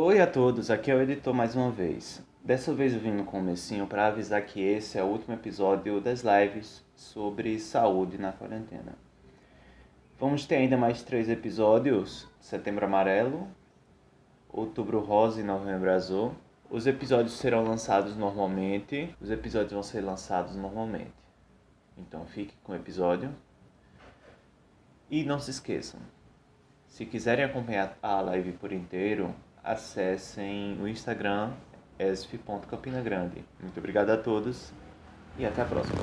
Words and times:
Oi 0.00 0.20
a 0.20 0.28
todos, 0.28 0.70
aqui 0.70 0.92
é 0.92 0.94
o 0.94 1.02
editor 1.02 1.34
mais 1.34 1.56
uma 1.56 1.72
vez. 1.72 2.24
Dessa 2.44 2.72
vez 2.72 2.94
eu 2.94 3.00
vim 3.00 3.10
no 3.10 3.24
comecinho 3.24 3.84
para 3.84 4.06
avisar 4.06 4.40
que 4.46 4.60
esse 4.60 4.96
é 4.96 5.02
o 5.02 5.06
último 5.08 5.34
episódio 5.34 6.00
das 6.00 6.22
lives 6.22 6.84
sobre 6.94 7.58
saúde 7.58 8.16
na 8.16 8.30
quarentena. 8.30 8.94
Vamos 10.16 10.46
ter 10.46 10.54
ainda 10.54 10.76
mais 10.76 11.02
três 11.02 11.28
episódios: 11.28 12.28
Setembro 12.40 12.84
Amarelo, 12.84 13.48
Outubro 14.48 15.00
Rosa 15.00 15.40
e 15.40 15.44
Novembro 15.44 15.90
Azul. 15.90 16.32
Os 16.70 16.86
episódios 16.86 17.32
serão 17.32 17.64
lançados 17.64 18.16
normalmente. 18.16 19.12
Os 19.20 19.32
episódios 19.32 19.72
vão 19.72 19.82
ser 19.82 20.02
lançados 20.02 20.54
normalmente. 20.54 21.12
Então 21.96 22.24
fique 22.24 22.54
com 22.62 22.70
o 22.70 22.76
episódio. 22.76 23.34
E 25.10 25.24
não 25.24 25.40
se 25.40 25.50
esqueçam, 25.50 25.98
se 26.86 27.04
quiserem 27.04 27.44
acompanhar 27.44 27.98
a 28.00 28.20
live 28.20 28.52
por 28.52 28.70
inteiro, 28.70 29.34
acessem 29.68 30.78
o 30.80 30.88
Instagram 30.88 31.52
esf.campinagrande. 31.98 33.44
Muito 33.60 33.76
obrigado 33.78 34.08
a 34.10 34.16
todos 34.16 34.72
e 35.36 35.44
até 35.44 35.60
a 35.60 35.64
próxima. 35.66 35.98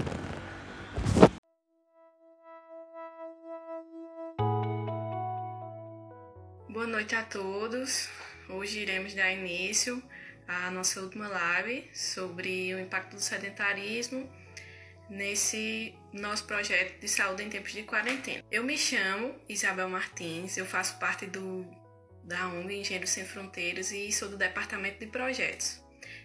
Boa 6.70 6.86
noite 6.86 7.16
a 7.16 7.24
todos. 7.24 8.10
Hoje 8.50 8.82
iremos 8.82 9.16
dar 9.16 9.32
início 9.32 10.04
à 10.48 10.70
nossa 10.70 11.02
última 11.02 11.28
live 11.28 11.90
sobre 11.92 12.76
o 12.76 12.80
impacto 12.80 13.16
do 13.16 13.20
sedentarismo 13.20 14.30
nesse 15.10 15.96
nosso 16.14 16.46
projeto 16.46 17.00
de 17.00 17.08
saúde 17.08 17.44
em 17.44 17.50
tempos 17.50 17.72
de 17.72 17.82
quarentena. 17.82 18.44
Eu 18.52 18.64
me 18.64 18.78
chamo 18.78 19.34
Isabel 19.50 19.90
Martins, 19.90 20.56
eu 20.56 20.66
faço 20.66 21.00
parte 21.00 21.26
do 21.26 21.66
da 22.26 22.48
ONG 22.48 22.80
Engenheiros 22.80 23.12
Sem 23.12 23.24
Fronteiras 23.24 23.92
e 23.92 24.12
sou 24.12 24.28
do 24.28 24.38
departamento 24.38 25.00
de 25.00 25.08
projetos. 25.08 25.80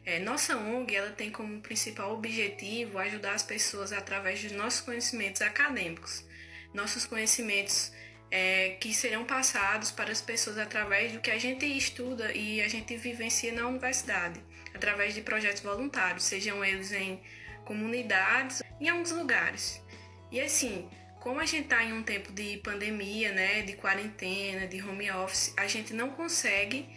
É, 0.05 0.19
nossa 0.19 0.57
ONG 0.57 0.95
ela 0.95 1.11
tem 1.11 1.31
como 1.31 1.61
principal 1.61 2.15
objetivo 2.15 2.99
ajudar 2.99 3.35
as 3.35 3.43
pessoas 3.43 3.93
através 3.93 4.43
dos 4.43 4.53
nossos 4.53 4.81
conhecimentos 4.81 5.43
acadêmicos, 5.43 6.25
nossos 6.73 7.05
conhecimentos 7.05 7.93
é, 8.31 8.71
que 8.81 8.95
serão 8.95 9.25
passados 9.25 9.91
para 9.91 10.11
as 10.11 10.23
pessoas 10.23 10.57
através 10.57 11.13
do 11.13 11.21
que 11.21 11.31
a 11.31 11.39
gente 11.39 11.67
estuda 11.67 12.33
e 12.33 12.63
a 12.63 12.69
gente 12.69 12.97
vivencia 12.97 13.53
na 13.53 13.67
universidade, 13.67 14.43
através 14.75 15.15
de 15.15 15.21
projetos 15.21 15.63
voluntários, 15.63 16.25
sejam 16.25 16.65
eles 16.65 16.93
em 16.93 17.21
comunidades, 17.65 18.63
em 18.81 18.89
alguns 18.89 19.11
lugares. 19.11 19.83
E 20.31 20.41
assim, 20.41 20.89
como 21.21 21.39
a 21.39 21.47
gente 21.47 21.65
está 21.65 21.85
em 21.85 21.93
um 21.93 22.03
tempo 22.03 22.33
de 22.33 22.57
pandemia, 22.59 23.31
né, 23.33 23.63
de 23.63 23.75
quarentena, 23.75 24.67
de 24.67 24.83
home 24.83 25.11
office, 25.13 25.53
a 25.57 25.67
gente 25.67 25.93
não 25.93 26.11
consegue 26.11 26.89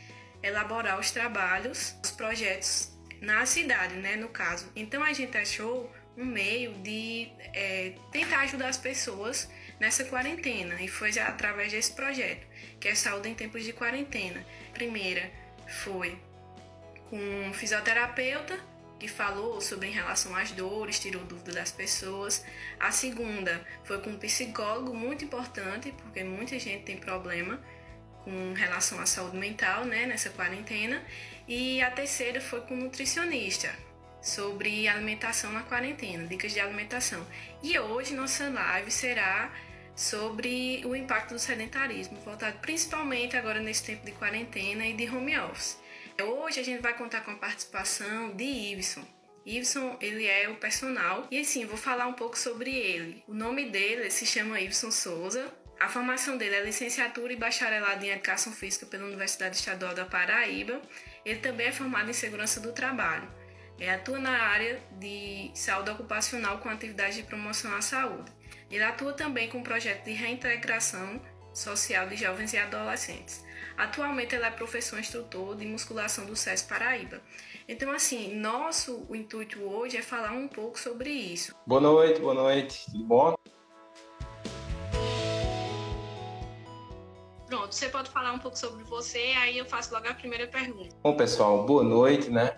elaborar 0.42 1.00
os 1.00 1.12
trabalhos, 1.12 1.96
os 2.02 2.12
projetos 2.12 2.90
na 3.22 3.46
cidade, 3.46 3.96
né, 3.96 4.16
no 4.16 4.30
caso. 4.30 4.72
Então 4.76 5.04
a 5.04 5.12
gente 5.12 5.38
achou 5.38 5.94
um 6.18 6.26
meio 6.26 6.74
de 6.76 7.30
é, 7.54 7.94
tentar 8.12 8.40
ajudar 8.42 8.70
as 8.70 8.78
pessoas 8.78 9.50
nessa 9.80 10.06
quarentena 10.06 10.82
e 10.82 10.88
foi 10.88 11.18
através 11.20 11.72
desse 11.72 11.92
projeto, 11.92 12.48
que 12.80 12.88
é 12.88 12.96
Saúde 12.96 13.28
em 13.28 13.36
Tempos 13.36 13.64
de 13.64 13.74
Quarentena. 13.74 14.46
Primeira 14.74 15.30
foi 15.68 16.18
com 17.10 17.18
um 17.18 17.54
fisioterapeuta 17.54 18.58
falou 19.08 19.60
sobre 19.62 19.88
em 19.88 19.92
relação 19.92 20.36
às 20.36 20.52
dores, 20.52 21.00
tirou 21.00 21.24
dúvida 21.24 21.52
das 21.52 21.72
pessoas. 21.72 22.44
A 22.80 22.92
segunda 22.92 23.66
foi 23.84 24.02
com 24.02 24.12
um 24.12 24.18
psicólogo, 24.18 24.94
muito 24.94 25.26
importante, 25.26 25.92
porque 25.92 26.24
muita 26.24 26.58
gente 26.60 26.84
tem 26.84 26.98
problema 26.98 27.60
com 28.24 28.54
relação 28.54 29.00
à 29.00 29.06
saúde 29.06 29.38
mental, 29.38 29.86
né, 29.86 30.06
nessa 30.06 30.30
quarentena. 30.30 31.04
E 31.48 31.82
a 31.82 31.92
terceira 31.92 32.40
foi 32.40 32.62
com 32.62 32.74
um 32.74 32.84
nutricionista, 32.84 33.70
sobre 34.22 34.88
alimentação 34.88 35.52
na 35.52 35.64
quarentena, 35.64 36.26
dicas 36.26 36.54
de 36.54 36.60
alimentação. 36.60 37.26
E 37.62 37.78
hoje 37.78 38.14
nossa 38.14 38.50
live 38.50 38.90
será 38.90 39.52
sobre 39.96 40.82
o 40.86 40.96
impacto 40.96 41.34
do 41.34 41.40
sedentarismo, 41.40 42.20
voltado 42.22 42.58
principalmente 42.60 43.36
agora 43.36 43.60
nesse 43.60 43.84
tempo 43.84 44.06
de 44.06 44.14
quarentena 44.14 44.88
e 44.88 44.94
de 44.94 45.08
home 45.10 45.38
office. 45.38 45.78
Hoje 46.22 46.60
a 46.60 46.64
gente 46.64 46.82
vai 46.82 46.94
contar 46.94 47.22
com 47.22 47.32
a 47.32 47.36
participação 47.36 48.36
de 48.36 48.44
Iveson. 48.44 49.04
Iveson, 49.46 49.98
ele 50.00 50.28
é 50.28 50.48
o 50.48 50.56
personal 50.56 51.28
e 51.32 51.40
assim, 51.40 51.66
vou 51.66 51.76
falar 51.76 52.06
um 52.08 52.14
pouco 52.14 52.38
sobre 52.38 52.70
ele. 52.70 53.24
O 53.28 53.34
nome 53.34 53.70
dele 53.70 54.10
se 54.12 54.26
chama 54.26 54.62
Iveson 54.62 54.92
Souza, 54.92 55.52
a 55.80 55.90
formação 55.90 56.38
dele 56.38 56.56
é 56.56 56.64
licenciatura 56.64 57.34
e 57.34 57.36
bacharelado 57.36 58.06
em 58.06 58.10
Educação 58.10 58.54
Física 58.54 58.86
pela 58.86 59.06
Universidade 59.06 59.56
Estadual 59.56 59.94
da 59.94 60.06
Paraíba. 60.06 60.80
Ele 61.26 61.40
também 61.40 61.68
é 61.68 61.72
formado 61.72 62.10
em 62.10 62.14
Segurança 62.14 62.60
do 62.60 62.72
Trabalho. 62.72 63.28
Ele 63.80 63.90
atua 63.90 64.20
na 64.20 64.32
área 64.32 64.80
de 65.00 65.52
saúde 65.56 65.90
ocupacional 65.90 66.60
com 66.60 66.70
atividades 66.70 67.16
de 67.16 67.24
promoção 67.24 67.76
à 67.76 67.82
saúde. 67.82 68.32
Ele 68.70 68.84
atua 68.84 69.14
também 69.14 69.50
com 69.50 69.60
o 69.60 69.64
projeto 69.64 70.06
de 70.06 70.14
reintegração 70.14 71.20
social 71.54 72.08
de 72.08 72.16
jovens 72.16 72.54
e 72.54 72.58
adolescentes. 72.58 73.43
Atualmente 73.78 74.36
ele 74.36 74.46
é 74.46 74.52
professor 74.52 75.00
instrutor 75.00 75.56
de 75.56 75.66
musculação 75.66 76.26
do 76.26 76.36
SES 76.36 76.62
Paraíba. 76.62 77.20
Então, 77.68 77.92
assim, 77.92 78.36
nosso 78.36 79.06
o 79.10 79.16
intuito 79.16 79.60
hoje 79.62 79.98
é 79.98 80.02
falar 80.02 80.32
um 80.32 80.48
pouco 80.48 80.80
sobre 80.80 81.10
isso. 81.10 81.56
Boa 81.66 81.82
noite, 81.82 82.20
boa 82.20 82.34
noite, 82.34 82.86
tudo 82.92 83.04
bom? 83.06 83.36
Pronto, 87.48 87.74
você 87.74 87.90
pode 87.90 88.10
falar 88.10 88.34
um 88.34 88.40
pouco 88.40 88.58
sobre 88.58 88.84
você, 88.84 89.34
aí 89.38 89.58
eu 89.58 89.66
faço 89.66 89.94
logo 89.94 90.08
a 90.08 90.14
primeira 90.14 90.48
pergunta. 90.48 90.96
Bom, 91.02 91.16
pessoal, 91.16 91.66
boa 91.66 91.84
noite, 91.84 92.30
né? 92.30 92.58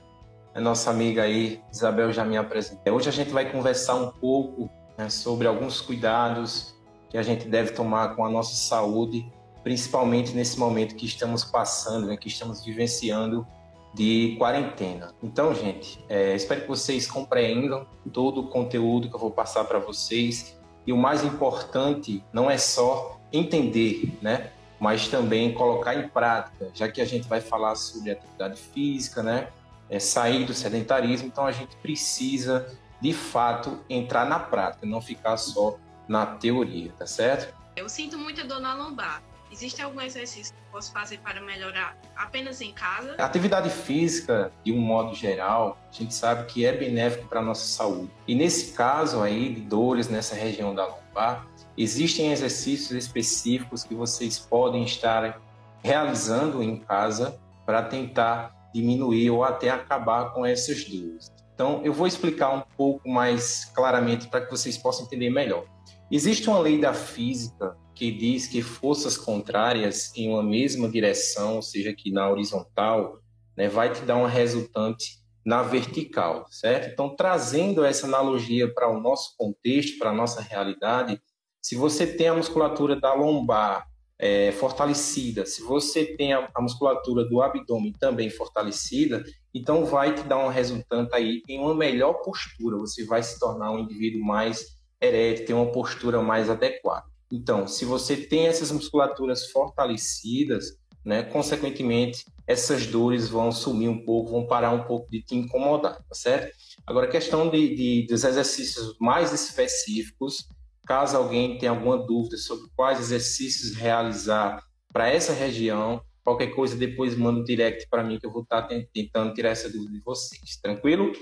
A 0.54 0.60
nossa 0.60 0.90
amiga 0.90 1.24
aí, 1.24 1.62
Isabel, 1.72 2.12
já 2.12 2.24
me 2.24 2.38
apresentou. 2.38 2.94
Hoje 2.94 3.10
a 3.10 3.12
gente 3.12 3.30
vai 3.30 3.52
conversar 3.52 3.96
um 3.96 4.12
pouco 4.12 4.70
né, 4.98 5.10
sobre 5.10 5.48
alguns 5.48 5.82
cuidados 5.82 6.76
que 7.10 7.18
a 7.18 7.22
gente 7.22 7.48
deve 7.48 7.72
tomar 7.72 8.16
com 8.16 8.26
a 8.26 8.30
nossa 8.30 8.56
saúde, 8.56 9.30
principalmente 9.66 10.32
nesse 10.36 10.60
momento 10.60 10.94
que 10.94 11.08
estamos 11.08 11.44
passando, 11.44 12.06
né, 12.06 12.16
que 12.16 12.28
estamos 12.28 12.64
vivenciando 12.64 13.48
de 13.96 14.36
quarentena. 14.38 15.12
Então, 15.24 15.56
gente, 15.56 16.06
é, 16.08 16.36
espero 16.36 16.62
que 16.62 16.68
vocês 16.68 17.10
compreendam 17.10 17.88
todo 18.14 18.42
o 18.42 18.48
conteúdo 18.48 19.10
que 19.10 19.16
eu 19.16 19.20
vou 19.20 19.32
passar 19.32 19.64
para 19.64 19.80
vocês. 19.80 20.56
E 20.86 20.94
o 20.94 20.98
mais 20.98 21.24
importante 21.24 22.24
não 22.32 22.52
é 22.52 22.60
só 22.60 23.20
entender, 23.34 24.16
né? 24.22 24.52
mas 24.80 25.08
também 25.08 25.52
colocar 25.52 25.96
em 25.96 26.10
prática, 26.10 26.70
já 26.72 26.88
que 26.88 27.02
a 27.02 27.06
gente 27.06 27.28
vai 27.28 27.42
falar 27.42 27.74
sobre 27.76 28.12
atividade 28.12 28.60
física, 28.60 29.24
né? 29.24 29.48
É, 29.90 30.00
sair 30.00 30.46
do 30.46 30.54
sedentarismo, 30.54 31.28
então 31.28 31.44
a 31.44 31.52
gente 31.52 31.76
precisa 31.78 32.78
de 33.02 33.14
fato 33.14 33.80
entrar 33.90 34.26
na 34.26 34.38
prática, 34.38 34.86
não 34.86 35.02
ficar 35.02 35.38
só 35.38 35.80
na 36.08 36.26
teoria, 36.26 36.92
tá 37.00 37.08
certo? 37.08 37.52
Eu 37.76 37.90
sinto 37.90 38.16
muita 38.16 38.44
dor 38.44 38.60
na 38.60 38.76
lombar. 38.76 39.24
Existe 39.56 39.82
algum 39.82 40.02
exercício 40.02 40.54
que 40.54 40.60
eu 40.60 40.72
posso 40.74 40.92
fazer 40.92 41.20
para 41.20 41.40
melhorar 41.40 41.98
apenas 42.14 42.60
em 42.60 42.74
casa? 42.74 43.16
A 43.18 43.24
atividade 43.24 43.70
física, 43.70 44.52
de 44.66 44.74
um 44.74 44.80
modo 44.80 45.16
geral, 45.16 45.78
a 45.90 45.94
gente 45.94 46.14
sabe 46.14 46.46
que 46.46 46.66
é 46.66 46.74
benéfico 46.74 47.26
para 47.30 47.40
a 47.40 47.44
nossa 47.44 47.66
saúde. 47.66 48.12
E 48.28 48.36
nesse 48.36 48.74
caso 48.74 49.22
aí, 49.22 49.54
de 49.54 49.62
dores 49.62 50.10
nessa 50.10 50.36
região 50.36 50.76
da 50.76 50.86
lombar, 50.86 51.48
Existem 51.78 52.32
exercícios 52.32 52.92
específicos 52.92 53.84
que 53.84 53.94
vocês 53.94 54.40
podem 54.40 54.84
estar 54.84 55.42
realizando 55.84 56.64
em 56.64 56.78
casa 56.78 57.38
para 57.66 57.84
tentar 57.84 58.70
diminuir 58.74 59.30
ou 59.30 59.44
até 59.44 59.70
acabar 59.70 60.34
com 60.34 60.46
essas 60.46 60.86
dores. 60.86 61.34
Então, 61.54 61.82
eu 61.84 61.94
vou 61.94 62.08
explicar 62.08 62.54
um 62.54 62.64
pouco 62.78 63.10
mais 63.10 63.66
claramente 63.74 64.28
para 64.28 64.42
que 64.42 64.52
vocês 64.52 64.78
possam 64.78 65.06
entender 65.06 65.30
melhor. 65.30 65.66
Existe 66.10 66.50
uma 66.50 66.60
lei 66.60 66.80
da 66.80 66.94
física 66.94 67.76
que 67.96 68.12
diz 68.12 68.46
que 68.46 68.62
forças 68.62 69.18
contrárias 69.18 70.12
em 70.16 70.30
uma 70.30 70.44
mesma 70.44 70.90
direção, 70.90 71.56
ou 71.56 71.62
seja, 71.62 71.90
aqui 71.90 72.12
na 72.12 72.30
horizontal, 72.30 73.20
né, 73.56 73.70
vai 73.70 73.92
te 73.92 74.02
dar 74.02 74.18
uma 74.18 74.28
resultante 74.28 75.24
na 75.46 75.64
vertical, 75.64 76.46
certo? 76.50 76.92
Então, 76.92 77.16
trazendo 77.16 77.86
essa 77.86 78.06
analogia 78.06 78.72
para 78.74 78.90
o 78.90 79.00
nosso 79.00 79.36
contexto, 79.38 79.98
para 79.98 80.10
a 80.10 80.14
nossa 80.14 80.42
realidade, 80.42 81.22
se 81.62 81.76
você 81.76 82.06
tem 82.06 82.28
a 82.28 82.36
musculatura 82.36 83.00
da 83.00 83.14
lombar 83.14 83.88
é, 84.18 84.52
fortalecida, 84.52 85.46
se 85.46 85.62
você 85.62 86.06
tem 86.06 86.34
a, 86.34 86.50
a, 86.54 86.62
musculatura 86.62 87.24
do 87.26 87.42
abdômen 87.42 87.94
também 87.94 88.30
fortalecida, 88.30 89.24
então 89.54 89.86
vai 89.86 90.14
te 90.14 90.24
dar 90.24 90.38
um 90.38 90.48
resultante 90.48 91.14
aí 91.16 91.42
em 91.48 91.60
uma 91.60 91.76
melhor 91.76 92.14
postura. 92.22 92.78
Você 92.78 93.06
vai 93.06 93.22
se 93.22 93.40
tornar 93.40 93.72
um 93.72 93.80
indivíduo 93.80 94.24
mais 94.24 94.76
ereto, 95.02 95.46
ter 95.46 95.54
uma 95.54 95.72
postura 95.72 96.22
mais 96.22 96.50
adequada. 96.50 97.06
Então, 97.32 97.68
se 97.68 97.86
você 97.86 98.16
tem 98.16 98.48
essas 98.48 98.72
musculaturas 98.72 99.50
fortalecidas, 99.52 100.78
né, 101.04 101.24
consequentemente, 101.24 102.26
essas 102.48 102.86
dores 102.88 103.30
vão 103.30 103.52
sumir 103.52 103.90
um 103.90 104.04
pouco, 104.04 104.32
vão 104.32 104.48
parar 104.48 104.72
um 104.72 104.84
pouco 104.84 105.10
de 105.10 105.22
te 105.22 105.36
incomodar, 105.36 105.96
tá 105.96 106.16
certo? 106.16 106.56
Agora, 106.86 107.08
a 107.08 107.12
questão 107.12 107.50
de, 107.50 107.76
de, 107.76 108.08
dos 108.08 108.24
exercícios 108.24 108.96
mais 109.00 109.32
específicos, 109.34 110.48
Caso 110.88 111.18
alguém 111.18 111.58
tenha 111.58 111.72
alguma 111.72 111.98
dúvida 111.98 112.38
sobre 112.38 112.70
quais 112.76 113.00
exercícios 113.00 113.76
realizar 113.76 114.64
para 114.94 115.10
essa 115.10 115.34
região, 115.34 116.00
Qualquer 116.26 116.48
coisa, 116.56 116.76
depois 116.76 117.16
manda 117.16 117.40
um 117.40 117.44
direct 117.44 117.88
para 117.88 118.04
mim 118.04 118.18
que 118.18 118.26
eu 118.26 118.32
vou 118.32 118.42
estar 118.42 118.64
tá 118.64 118.76
tentando 118.92 119.32
tirar 119.36 119.52
essa 119.52 119.70
dúvida 119.70 119.92
de 119.92 120.00
vocês. 120.00 120.58
Tranquilo? 120.60 121.14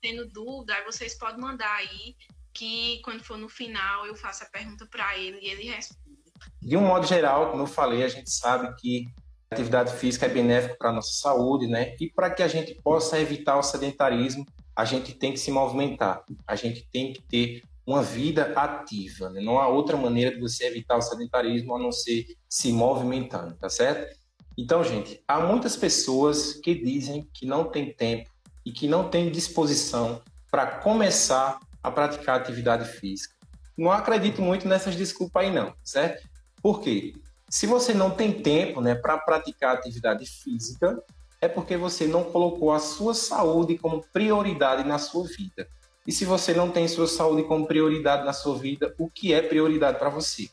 Tendo 0.00 0.26
dúvida, 0.28 0.74
vocês 0.84 1.18
podem 1.18 1.40
mandar 1.40 1.74
aí 1.76 2.14
que 2.52 3.00
quando 3.02 3.22
for 3.22 3.36
no 3.36 3.48
final 3.48 4.06
eu 4.06 4.14
faço 4.14 4.44
a 4.44 4.46
pergunta 4.46 4.86
para 4.86 5.16
ele 5.18 5.38
e 5.40 5.48
ele 5.48 5.64
responde. 5.64 6.16
De 6.60 6.76
um 6.76 6.82
modo 6.82 7.06
geral, 7.06 7.50
como 7.50 7.62
eu 7.62 7.66
falei, 7.66 8.02
a 8.02 8.08
gente 8.08 8.30
sabe 8.30 8.74
que 8.76 9.06
a 9.50 9.54
atividade 9.54 9.92
física 9.96 10.26
é 10.26 10.28
benéfica 10.28 10.76
para 10.78 10.90
a 10.90 10.92
nossa 10.92 11.12
saúde, 11.12 11.66
né? 11.66 11.94
E 12.00 12.10
para 12.10 12.30
que 12.30 12.42
a 12.42 12.48
gente 12.48 12.74
possa 12.82 13.18
evitar 13.18 13.56
o 13.58 13.62
sedentarismo, 13.62 14.44
a 14.74 14.84
gente 14.84 15.14
tem 15.14 15.32
que 15.32 15.38
se 15.38 15.50
movimentar, 15.50 16.22
a 16.46 16.56
gente 16.56 16.86
tem 16.92 17.12
que 17.12 17.22
ter 17.22 17.62
uma 17.86 18.02
vida 18.02 18.52
ativa. 18.56 19.30
Né? 19.30 19.40
Não 19.40 19.58
há 19.58 19.68
outra 19.68 19.96
maneira 19.96 20.34
de 20.34 20.40
você 20.40 20.66
evitar 20.66 20.96
o 20.96 21.02
sedentarismo 21.02 21.74
a 21.74 21.78
não 21.78 21.92
ser 21.92 22.26
se 22.48 22.72
movimentando, 22.72 23.54
tá 23.56 23.68
certo? 23.68 24.18
Então, 24.58 24.82
gente, 24.82 25.22
há 25.28 25.38
muitas 25.40 25.76
pessoas 25.76 26.54
que 26.54 26.74
dizem 26.74 27.28
que 27.32 27.46
não 27.46 27.70
tem 27.70 27.92
tempo 27.92 28.30
e 28.66 28.72
que 28.72 28.88
não 28.88 29.08
tem 29.08 29.30
disposição 29.30 30.20
para 30.50 30.66
começar 30.66 31.60
a 31.80 31.90
praticar 31.90 32.40
atividade 32.40 32.84
física. 32.98 33.34
Não 33.78 33.92
acredito 33.92 34.42
muito 34.42 34.66
nessas 34.66 34.96
desculpas 34.96 35.44
aí 35.44 35.54
não, 35.54 35.72
certo? 35.84 36.28
Por 36.60 36.80
quê? 36.80 37.14
Se 37.48 37.66
você 37.66 37.94
não 37.94 38.10
tem 38.10 38.32
tempo 38.32 38.80
né, 38.80 38.96
para 38.96 39.16
praticar 39.18 39.76
atividade 39.76 40.26
física, 40.26 41.00
é 41.40 41.46
porque 41.46 41.76
você 41.76 42.08
não 42.08 42.24
colocou 42.24 42.72
a 42.72 42.80
sua 42.80 43.14
saúde 43.14 43.78
como 43.78 44.04
prioridade 44.12 44.82
na 44.82 44.98
sua 44.98 45.24
vida. 45.28 45.68
E 46.06 46.10
se 46.10 46.24
você 46.24 46.52
não 46.52 46.70
tem 46.70 46.88
sua 46.88 47.06
saúde 47.06 47.44
como 47.44 47.66
prioridade 47.66 48.24
na 48.24 48.32
sua 48.32 48.58
vida, 48.58 48.94
o 48.98 49.08
que 49.08 49.32
é 49.32 49.42
prioridade 49.42 49.98
para 49.98 50.08
você? 50.08 50.48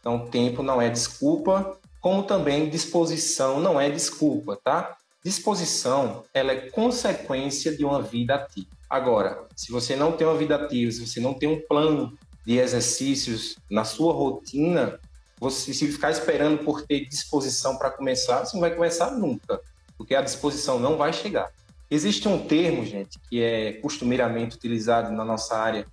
Então, 0.00 0.26
tempo 0.26 0.62
não 0.62 0.80
é 0.80 0.88
desculpa, 0.88 1.78
como 2.00 2.22
também 2.22 2.70
disposição 2.70 3.60
não 3.60 3.80
é 3.80 3.90
desculpa, 3.90 4.58
tá? 4.62 4.96
Disposição, 5.24 6.22
ela 6.32 6.52
é 6.52 6.70
consequência 6.70 7.76
de 7.76 7.84
uma 7.84 8.00
vida 8.00 8.36
ativa. 8.36 8.68
Agora, 8.88 9.46
se 9.56 9.72
você 9.72 9.96
não 9.96 10.12
tem 10.12 10.26
uma 10.26 10.36
vida 10.36 10.54
ativa, 10.54 10.92
se 10.92 11.06
você 11.06 11.20
não 11.20 11.34
tem 11.34 11.48
um 11.48 11.60
plano 11.68 12.16
de 12.46 12.56
exercícios 12.58 13.56
na 13.70 13.84
sua 13.84 14.12
rotina, 14.12 14.98
você 15.38 15.74
se 15.74 15.90
ficar 15.90 16.10
esperando 16.10 16.64
por 16.64 16.82
ter 16.82 17.04
disposição 17.06 17.76
para 17.76 17.90
começar, 17.90 18.44
você 18.44 18.56
não 18.56 18.60
vai 18.60 18.74
começar 18.74 19.10
nunca, 19.10 19.60
porque 19.96 20.14
a 20.14 20.22
disposição 20.22 20.78
não 20.78 20.96
vai 20.96 21.12
chegar. 21.12 21.52
Existe 21.90 22.28
um 22.28 22.46
termo, 22.46 22.84
gente, 22.84 23.18
que 23.28 23.42
é 23.42 23.72
costumeiramente 23.74 24.56
utilizado 24.56 25.12
na 25.12 25.24
nossa 25.24 25.56
área 25.56 25.86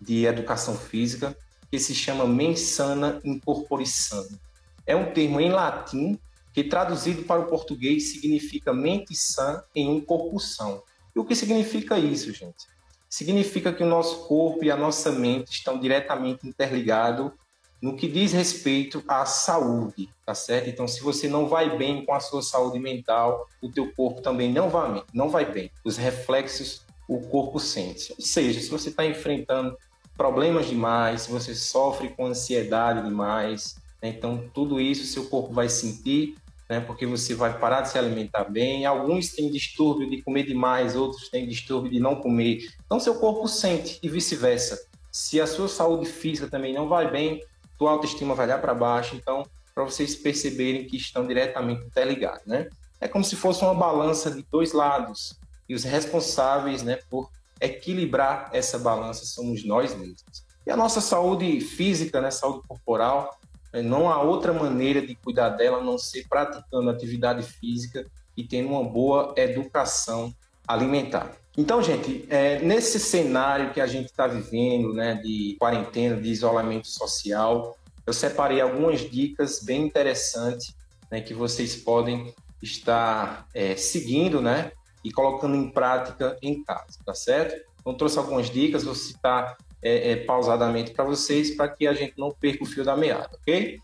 de 0.00 0.24
educação 0.24 0.76
física, 0.76 1.36
que 1.70 1.78
se 1.78 1.94
chama 1.94 2.26
mens 2.26 2.60
sana 2.60 3.20
incorpore 3.24 3.86
sano. 3.86 4.38
É 4.86 4.96
um 4.96 5.12
termo 5.12 5.40
em 5.40 5.50
latim 5.50 6.18
que 6.62 6.68
traduzido 6.68 7.22
para 7.22 7.40
o 7.40 7.46
português 7.46 8.12
significa 8.12 8.72
mente 8.72 9.14
sã 9.14 9.62
em 9.74 9.88
um 9.88 10.00
corpo 10.00 10.38
são. 10.38 10.82
E 11.14 11.18
o 11.18 11.24
que 11.24 11.34
significa 11.34 11.98
isso, 11.98 12.32
gente? 12.32 12.66
Significa 13.08 13.72
que 13.72 13.82
o 13.82 13.86
nosso 13.86 14.26
corpo 14.26 14.64
e 14.64 14.70
a 14.70 14.76
nossa 14.76 15.10
mente 15.10 15.52
estão 15.52 15.78
diretamente 15.78 16.46
interligados 16.46 17.32
no 17.80 17.96
que 17.96 18.06
diz 18.06 18.32
respeito 18.32 19.02
à 19.08 19.24
saúde, 19.24 20.10
tá 20.24 20.34
certo? 20.34 20.68
Então, 20.68 20.86
se 20.86 21.00
você 21.00 21.28
não 21.28 21.48
vai 21.48 21.78
bem 21.78 22.04
com 22.04 22.12
a 22.12 22.20
sua 22.20 22.42
saúde 22.42 22.78
mental, 22.78 23.48
o 23.62 23.70
teu 23.70 23.90
corpo 23.94 24.20
também 24.20 24.52
não 24.52 24.68
vai, 24.68 25.02
não 25.14 25.30
vai 25.30 25.50
bem. 25.50 25.70
Os 25.82 25.96
reflexos 25.96 26.82
o 27.08 27.20
corpo 27.22 27.58
sente. 27.58 28.12
Ou 28.12 28.24
seja, 28.24 28.60
se 28.60 28.68
você 28.68 28.90
está 28.90 29.04
enfrentando 29.04 29.76
problemas 30.14 30.68
demais, 30.68 31.22
se 31.22 31.30
você 31.30 31.54
sofre 31.54 32.10
com 32.10 32.26
ansiedade 32.26 33.02
demais, 33.02 33.76
né? 34.02 34.10
então 34.10 34.48
tudo 34.52 34.80
isso 34.80 35.06
seu 35.06 35.24
corpo 35.24 35.52
vai 35.52 35.68
sentir, 35.68 36.36
né? 36.70 36.80
porque 36.80 37.04
você 37.04 37.34
vai 37.34 37.58
parar 37.58 37.80
de 37.80 37.90
se 37.90 37.98
alimentar 37.98 38.44
bem. 38.44 38.86
Alguns 38.86 39.30
têm 39.30 39.50
distúrbio 39.50 40.08
de 40.08 40.22
comer 40.22 40.44
demais, 40.44 40.94
outros 40.94 41.28
têm 41.28 41.48
distúrbio 41.48 41.90
de 41.90 41.98
não 41.98 42.14
comer. 42.14 42.68
Então, 42.86 43.00
seu 43.00 43.16
corpo 43.16 43.48
sente 43.48 43.98
e 44.00 44.08
vice-versa. 44.08 44.80
Se 45.10 45.40
a 45.40 45.46
sua 45.48 45.66
saúde 45.66 46.06
física 46.06 46.48
também 46.48 46.72
não 46.72 46.88
vai 46.88 47.10
bem, 47.10 47.44
tua 47.76 47.90
autoestima 47.90 48.36
vai 48.36 48.46
lá 48.46 48.56
para 48.56 48.72
baixo. 48.72 49.16
Então, 49.16 49.44
para 49.74 49.82
vocês 49.82 50.14
perceberem 50.14 50.86
que 50.86 50.96
estão 50.96 51.26
diretamente 51.26 51.82
interligados, 51.82 52.46
né? 52.46 52.68
É 53.00 53.08
como 53.08 53.24
se 53.24 53.34
fosse 53.34 53.64
uma 53.64 53.74
balança 53.74 54.30
de 54.30 54.44
dois 54.52 54.72
lados 54.72 55.38
e 55.68 55.74
os 55.74 55.84
responsáveis, 55.84 56.82
né, 56.82 56.98
por 57.08 57.30
equilibrar 57.60 58.50
essa 58.52 58.78
balança 58.78 59.24
somos 59.24 59.64
nós 59.64 59.94
mesmos. 59.94 60.44
E 60.66 60.70
a 60.70 60.76
nossa 60.76 61.00
saúde 61.00 61.60
física, 61.60 62.20
né, 62.20 62.30
saúde 62.30 62.66
corporal, 62.68 63.38
não 63.72 64.10
há 64.10 64.20
outra 64.20 64.52
maneira 64.52 65.00
de 65.00 65.14
cuidar 65.14 65.50
dela 65.50 65.78
a 65.78 65.84
não 65.84 65.96
ser 65.96 66.26
praticando 66.28 66.90
atividade 66.90 67.42
física 67.42 68.06
e 68.36 68.42
tendo 68.42 68.70
uma 68.70 68.84
boa 68.84 69.34
educação 69.36 70.34
alimentar. 70.66 71.32
Então, 71.56 71.82
gente, 71.82 72.24
é, 72.30 72.60
nesse 72.60 72.98
cenário 72.98 73.72
que 73.72 73.80
a 73.80 73.86
gente 73.86 74.06
está 74.06 74.26
vivendo, 74.26 74.94
né, 74.94 75.14
de 75.16 75.56
quarentena, 75.58 76.20
de 76.20 76.28
isolamento 76.28 76.88
social, 76.88 77.76
eu 78.06 78.12
separei 78.12 78.60
algumas 78.60 79.00
dicas 79.00 79.60
bem 79.62 79.82
interessantes 79.82 80.74
né, 81.10 81.20
que 81.20 81.34
vocês 81.34 81.76
podem 81.76 82.32
estar 82.62 83.46
é, 83.52 83.74
seguindo, 83.76 84.40
né, 84.40 84.72
e 85.04 85.10
colocando 85.10 85.56
em 85.56 85.68
prática 85.70 86.36
em 86.42 86.62
casa, 86.62 86.98
tá 87.04 87.14
certo? 87.14 87.60
Então, 87.80 87.94
trouxe 87.94 88.18
algumas 88.18 88.50
dicas, 88.50 88.84
vou 88.84 88.94
citar 88.94 89.56
é, 89.82 90.12
é 90.12 90.16
pausadamente 90.16 90.92
para 90.92 91.04
vocês, 91.04 91.54
para 91.54 91.68
que 91.68 91.86
a 91.86 91.92
gente 91.92 92.14
não 92.18 92.30
perca 92.30 92.64
o 92.64 92.66
fio 92.66 92.84
da 92.84 92.96
meada, 92.96 93.30
ok? 93.34 93.80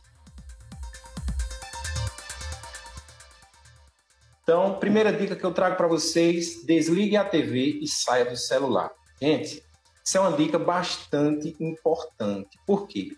Então, 4.43 4.78
primeira 4.78 5.12
dica 5.12 5.34
que 5.34 5.44
eu 5.44 5.52
trago 5.52 5.76
para 5.76 5.88
vocês: 5.88 6.64
desligue 6.64 7.16
a 7.16 7.25
TV 7.25 7.81
e 7.82 7.88
saia 7.88 8.25
do 8.25 8.37
celular. 8.37 8.93
Gente, 9.20 9.60
isso 10.04 10.16
é 10.16 10.20
uma 10.20 10.37
dica 10.37 10.56
bastante 10.56 11.56
importante. 11.58 12.56
Por 12.64 12.87
quê? 12.87 13.16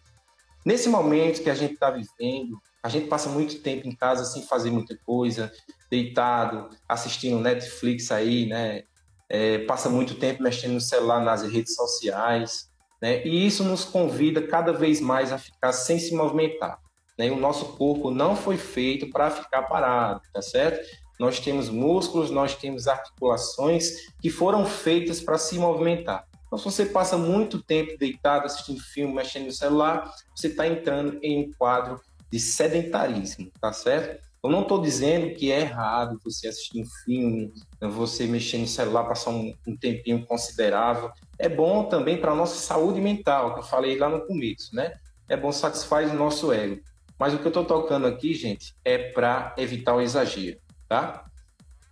Nesse 0.65 0.89
momento 0.89 1.43
que 1.43 1.51
a 1.51 1.55
gente 1.55 1.75
está 1.75 1.91
vivendo, 1.91 2.59
a 2.83 2.89
gente 2.89 3.09
passa 3.09 3.29
muito 3.29 3.61
tempo 3.61 3.87
em 3.87 3.95
casa 3.95 4.25
sem 4.25 4.47
fazer 4.47 4.71
muita 4.71 4.97
coisa, 5.05 5.53
deitado, 5.91 6.71
assistindo 6.89 7.39
Netflix 7.41 8.11
aí, 8.11 8.47
né? 8.47 8.85
É, 9.29 9.59
passa 9.67 9.91
muito 9.91 10.15
tempo 10.15 10.43
mexendo 10.43 10.73
no 10.73 10.81
celular, 10.81 11.21
nas 11.21 11.43
redes 11.43 11.75
sociais, 11.75 12.68
né? 13.01 13.25
E 13.27 13.47
isso 13.47 13.65
nos 13.65 13.85
convida 13.85 14.43
cada 14.43 14.73
vez 14.73 15.01
mais 15.01 15.33
a 15.33 15.39
ficar 15.39 15.73
sem 15.73 15.99
se 15.99 16.15
movimentar. 16.15 16.79
Né? 17.19 17.31
O 17.31 17.37
nosso 17.37 17.77
corpo 17.77 18.11
não 18.11 18.37
foi 18.37 18.57
feito 18.57 19.11
para 19.11 19.31
ficar 19.31 19.63
parado, 19.63 20.23
tá 20.33 20.43
certo? 20.43 20.87
nós 21.19 21.41
temos 21.41 21.69
músculos, 21.69 22.31
nós 22.31 22.55
temos 22.55 22.87
articulações 22.87 24.07
que 24.21 24.31
foram 24.31 24.65
feitas 24.65 25.21
para 25.21 25.37
se 25.37 25.59
movimentar. 25.59 26.25
Então, 26.47 26.59
se 26.59 26.65
você 26.65 26.87
passa 26.87 27.19
muito 27.19 27.63
tempo 27.63 27.99
deitado 27.99 28.47
assistindo 28.47 28.81
filme, 28.81 29.13
mexendo 29.13 29.47
no 29.47 29.53
celular, 29.53 30.15
você 30.35 30.47
está 30.47 30.67
entrando 30.67 31.19
em 31.23 31.45
um 31.45 31.53
quadro 31.53 32.01
de 32.31 32.39
sedentarismo, 32.39 33.51
tá 33.61 33.73
certo? 33.73 34.27
Eu 34.43 34.51
não 34.51 34.63
estou 34.63 34.81
dizendo 34.81 35.35
que 35.35 35.51
é 35.51 35.61
errado 35.61 36.21
você 36.25 36.49
assistir 36.49 36.81
um 36.81 36.87
filme, 37.05 37.53
você 37.81 38.27
mexer 38.27 38.59
no 38.59 38.69
celular, 38.69 39.05
passar 39.05 39.31
um, 39.31 39.53
um 39.67 39.77
tempinho 39.77 40.25
considerável. 40.25 41.11
É 41.39 41.49
bom 41.49 41.85
também 41.85 42.21
para 42.21 42.33
a 42.33 42.37
nossa 42.37 42.55
saúde 42.55 43.01
mental, 43.01 43.55
que 43.55 43.61
eu 43.61 43.65
falei 43.65 43.99
lá 43.99 44.09
no 44.09 44.27
começo, 44.27 44.75
né? 44.75 44.95
É 45.29 45.37
bom 45.37 45.51
satisfazer 45.51 46.15
o 46.15 46.19
nosso 46.19 46.53
ego. 46.53 46.81
Mas 47.19 47.35
o 47.35 47.39
que 47.39 47.45
eu 47.45 47.49
estou 47.49 47.65
tocando 47.65 48.07
aqui, 48.07 48.33
gente, 48.33 48.75
é 48.85 49.11
para 49.11 49.55
evitar 49.59 49.95
o 49.95 50.01
exagero 50.01 50.59
tá? 50.89 51.25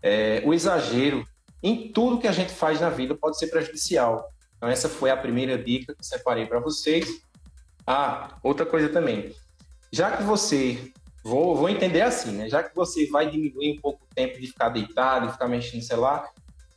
É, 0.02 0.42
o 0.44 0.54
exagero 0.54 1.26
em 1.62 1.92
tudo 1.92 2.18
que 2.18 2.26
a 2.26 2.32
gente 2.32 2.52
faz 2.52 2.80
na 2.80 2.88
vida 2.88 3.14
pode 3.14 3.38
ser 3.38 3.48
prejudicial. 3.48 4.28
Então, 4.56 4.68
essa 4.68 4.88
foi 4.88 5.10
a 5.10 5.16
primeira 5.16 5.58
dica 5.62 5.94
que 5.94 6.06
separei 6.06 6.46
para 6.46 6.58
vocês. 6.58 7.08
Ah, 7.86 8.38
outra 8.42 8.64
coisa 8.64 8.88
também. 8.88 9.34
Já 9.92 10.16
que 10.16 10.22
você, 10.22 10.92
vou, 11.26 11.56
vou 11.56 11.68
entender 11.68 12.02
assim, 12.02 12.30
né? 12.30 12.49
Já 12.49 12.62
que 12.62 12.75
você 12.75 13.06
vai 13.09 13.28
diminuir 13.28 13.73
um 13.73 13.80
pouco 13.80 14.04
o 14.04 14.14
tempo 14.14 14.40
de 14.40 14.47
ficar 14.47 14.68
deitado, 14.68 15.26
de 15.26 15.33
ficar 15.33 15.49
mexendo 15.49 15.80
no 15.80 15.83
celular, 15.83 16.30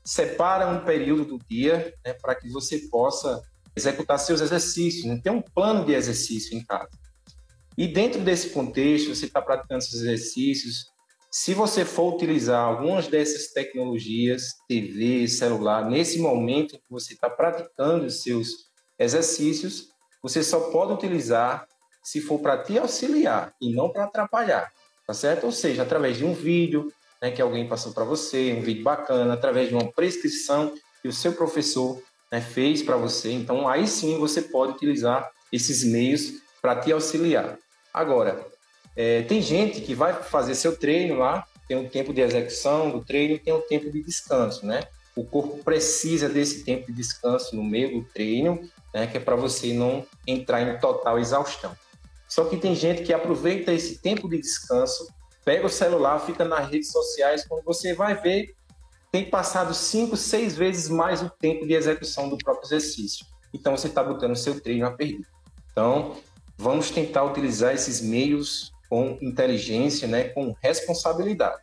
separa 0.04 0.68
um 0.68 0.84
período 0.84 1.24
do 1.24 1.40
dia 1.48 1.94
né, 2.04 2.14
para 2.14 2.34
que 2.34 2.50
você 2.50 2.80
possa 2.90 3.44
executar 3.76 4.18
seus 4.18 4.42
exercícios, 4.42 5.06
né? 5.06 5.20
ter 5.24 5.30
um 5.30 5.42
plano 5.42 5.86
de 5.86 5.94
exercício 5.94 6.58
em 6.58 6.66
casa. 6.66 6.90
E 7.78 7.88
dentro 7.88 8.20
desse 8.22 8.50
contexto, 8.50 9.16
você 9.16 9.28
está 9.28 9.40
praticando 9.40 9.84
seus 9.84 10.02
exercícios, 10.02 10.88
se 11.32 11.54
você 11.54 11.86
for 11.86 12.16
utilizar 12.16 12.66
algumas 12.66 13.08
dessas 13.08 13.54
tecnologias, 13.54 14.56
TV, 14.68 15.28
celular, 15.28 15.88
nesse 15.88 16.20
momento 16.20 16.80
que 16.80 16.90
você 16.90 17.14
está 17.14 17.30
praticando 17.30 18.06
os 18.06 18.24
seus 18.24 18.50
exercícios, 18.98 19.90
você 20.24 20.44
só 20.44 20.72
pode 20.72 20.94
utilizar 20.94 21.68
se 22.10 22.20
for 22.22 22.40
para 22.40 22.58
te 22.58 22.76
auxiliar 22.76 23.54
e 23.62 23.72
não 23.72 23.88
para 23.88 24.06
atrapalhar, 24.06 24.72
tá 25.06 25.14
certo? 25.14 25.44
Ou 25.44 25.52
seja, 25.52 25.84
através 25.84 26.18
de 26.18 26.26
um 26.26 26.34
vídeo 26.34 26.92
né, 27.22 27.30
que 27.30 27.40
alguém 27.40 27.68
passou 27.68 27.92
para 27.92 28.04
você, 28.04 28.52
um 28.52 28.62
vídeo 28.62 28.84
bacana, 28.84 29.36
através 29.36 29.70
de 29.70 29.76
uma 29.76 29.92
prescrição 29.92 30.74
que 31.04 31.08
o 31.08 31.14
seu 31.14 31.34
professor 31.34 32.02
né, 32.32 32.42
fez 32.42 32.82
para 32.82 32.98
você. 32.98 33.32
Então, 33.32 33.68
aí 33.68 33.88
sim 33.88 34.18
você 34.18 34.42
pode 34.42 34.72
utilizar 34.72 35.30
esses 35.54 35.84
meios 35.84 36.34
para 36.60 36.78
te 36.78 36.92
auxiliar. 36.92 37.60
Agora, 37.94 38.44
é, 38.96 39.22
tem 39.22 39.40
gente 39.40 39.80
que 39.82 39.94
vai 39.94 40.12
fazer 40.12 40.56
seu 40.56 40.76
treino 40.76 41.16
lá, 41.16 41.46
tem 41.68 41.78
um 41.78 41.88
tempo 41.88 42.12
de 42.12 42.22
execução 42.22 42.90
do 42.90 43.06
treino 43.06 43.38
tem 43.38 43.54
um 43.54 43.62
tempo 43.62 43.92
de 43.92 44.02
descanso, 44.02 44.66
né? 44.66 44.82
O 45.16 45.24
corpo 45.24 45.64
precisa 45.64 46.28
desse 46.28 46.64
tempo 46.64 46.88
de 46.88 46.94
descanso 46.94 47.56
no 47.56 47.64
meio 47.64 48.00
do 48.00 48.04
treino, 48.10 48.68
né? 48.92 49.06
Que 49.06 49.18
é 49.18 49.20
para 49.20 49.36
você 49.36 49.74
não 49.74 50.04
entrar 50.26 50.64
em 50.64 50.80
total 50.80 51.20
exaustão. 51.20 51.78
Só 52.30 52.46
que 52.46 52.58
tem 52.58 52.76
gente 52.76 53.02
que 53.02 53.12
aproveita 53.12 53.74
esse 53.74 53.98
tempo 53.98 54.30
de 54.30 54.40
descanso, 54.40 55.08
pega 55.44 55.66
o 55.66 55.70
celular, 55.70 56.20
fica 56.20 56.46
nas 56.46 56.70
redes 56.70 56.92
sociais, 56.92 57.44
quando 57.46 57.64
você 57.64 57.96
vai 57.96 58.16
ver, 58.16 58.56
tem 59.12 59.28
passado 59.28 59.74
cinco, 59.74 60.16
seis 60.16 60.56
vezes 60.56 60.88
mais 60.88 61.24
o 61.24 61.30
tempo 61.30 61.66
de 61.66 61.74
execução 61.74 62.30
do 62.30 62.38
próprio 62.38 62.68
exercício. 62.68 63.26
Então 63.52 63.76
você 63.76 63.88
está 63.88 64.04
botando 64.04 64.34
o 64.34 64.36
seu 64.36 64.62
treino 64.62 64.86
a 64.86 64.92
perder. 64.92 65.26
Então, 65.72 66.18
vamos 66.56 66.92
tentar 66.92 67.24
utilizar 67.24 67.74
esses 67.74 68.00
meios 68.00 68.72
com 68.88 69.18
inteligência, 69.22 70.08
né, 70.08 70.26
com 70.26 70.56
responsabilidade. 70.62 71.62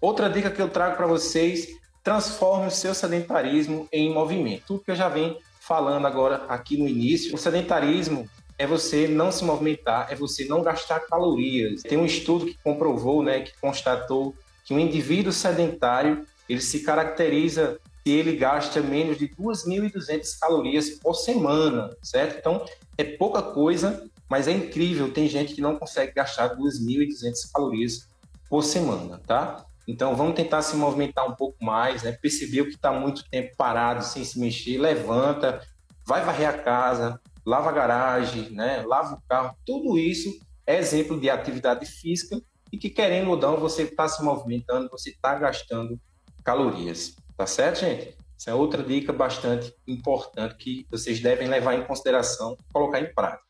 Outra 0.00 0.28
dica 0.28 0.50
que 0.50 0.60
eu 0.60 0.68
trago 0.68 0.96
para 0.96 1.06
vocês: 1.06 1.68
transforme 2.02 2.66
o 2.66 2.70
seu 2.70 2.94
sedentarismo 2.94 3.88
em 3.92 4.12
movimento. 4.12 4.64
Tudo 4.66 4.80
que 4.80 4.90
eu 4.90 4.96
já 4.96 5.08
venho 5.08 5.38
falando 5.66 6.06
agora 6.06 6.44
aqui 6.48 6.76
no 6.76 6.88
início, 6.88 7.34
o 7.34 7.38
sedentarismo 7.38 8.28
é 8.56 8.66
você 8.66 9.08
não 9.08 9.32
se 9.32 9.44
movimentar, 9.44 10.06
é 10.10 10.14
você 10.14 10.44
não 10.44 10.62
gastar 10.62 11.00
calorias. 11.00 11.82
Tem 11.82 11.98
um 11.98 12.06
estudo 12.06 12.46
que 12.46 12.56
comprovou, 12.62 13.22
né, 13.22 13.40
que 13.40 13.52
constatou 13.60 14.34
que 14.64 14.72
um 14.72 14.78
indivíduo 14.78 15.32
sedentário 15.32 16.24
ele 16.48 16.60
se 16.60 16.80
caracteriza 16.80 17.78
que 18.04 18.10
ele 18.10 18.36
gasta 18.36 18.80
menos 18.80 19.18
de 19.18 19.28
2.200 19.28 20.38
calorias 20.40 20.90
por 20.90 21.14
semana, 21.14 21.90
certo? 22.00 22.38
Então, 22.38 22.64
é 22.96 23.02
pouca 23.02 23.42
coisa, 23.42 24.08
mas 24.28 24.46
é 24.46 24.52
incrível. 24.52 25.12
Tem 25.12 25.28
gente 25.28 25.54
que 25.54 25.60
não 25.60 25.76
consegue 25.76 26.12
gastar 26.12 26.56
2.200 26.56 27.50
calorias 27.52 28.08
por 28.48 28.62
semana, 28.62 29.20
tá? 29.26 29.66
Então, 29.86 30.16
vamos 30.16 30.34
tentar 30.34 30.62
se 30.62 30.76
movimentar 30.76 31.26
um 31.28 31.34
pouco 31.34 31.64
mais, 31.64 32.02
né? 32.02 32.12
Percebeu 32.12 32.64
que 32.64 32.74
está 32.74 32.92
muito 32.92 33.28
tempo 33.30 33.56
parado, 33.56 34.04
sem 34.04 34.24
se 34.24 34.38
mexer, 34.38 34.78
levanta, 34.78 35.60
vai 36.04 36.24
varrer 36.24 36.48
a 36.48 36.58
casa, 36.58 37.20
lava 37.44 37.70
a 37.70 37.72
garagem, 37.72 38.50
né? 38.50 38.82
Lava 38.86 39.14
o 39.14 39.22
carro. 39.28 39.56
Tudo 39.64 39.96
isso 39.96 40.36
é 40.66 40.76
exemplo 40.76 41.20
de 41.20 41.30
atividade 41.30 41.86
física 41.86 42.40
e 42.72 42.76
que, 42.76 42.90
querendo 42.90 43.30
ou 43.30 43.36
não, 43.36 43.56
você 43.56 43.82
está 43.82 44.08
se 44.08 44.22
movimentando, 44.24 44.90
você 44.90 45.10
está 45.10 45.34
gastando 45.36 46.00
calorias. 46.42 47.14
Tá 47.36 47.46
certo, 47.46 47.80
gente? 47.80 48.16
Essa 48.38 48.50
é 48.50 48.54
outra 48.54 48.82
dica 48.82 49.12
bastante 49.12 49.74
importante 49.86 50.56
que 50.56 50.86
vocês 50.90 51.20
devem 51.20 51.48
levar 51.48 51.74
em 51.74 51.86
consideração 51.86 52.58
colocar 52.72 53.00
em 53.00 53.12
prática. 53.14 53.45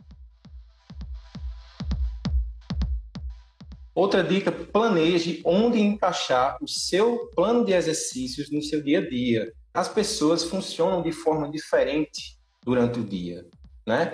Outra 3.97 4.23
dica, 4.23 4.53
planeje 4.53 5.41
onde 5.43 5.81
encaixar 5.81 6.59
o 6.63 6.69
seu 6.69 7.31
plano 7.35 7.65
de 7.65 7.73
exercícios 7.73 8.51
no 8.51 8.61
seu 8.61 8.83
dia 8.83 8.99
a 8.99 9.09
dia. 9.09 9.51
As 9.73 9.89
pessoas 9.89 10.45
funcionam 10.45 11.01
de 11.01 11.11
forma 11.13 11.51
diferente 11.51 12.39
durante 12.63 13.01
o 13.01 13.03
dia, 13.03 13.49
né? 13.87 14.13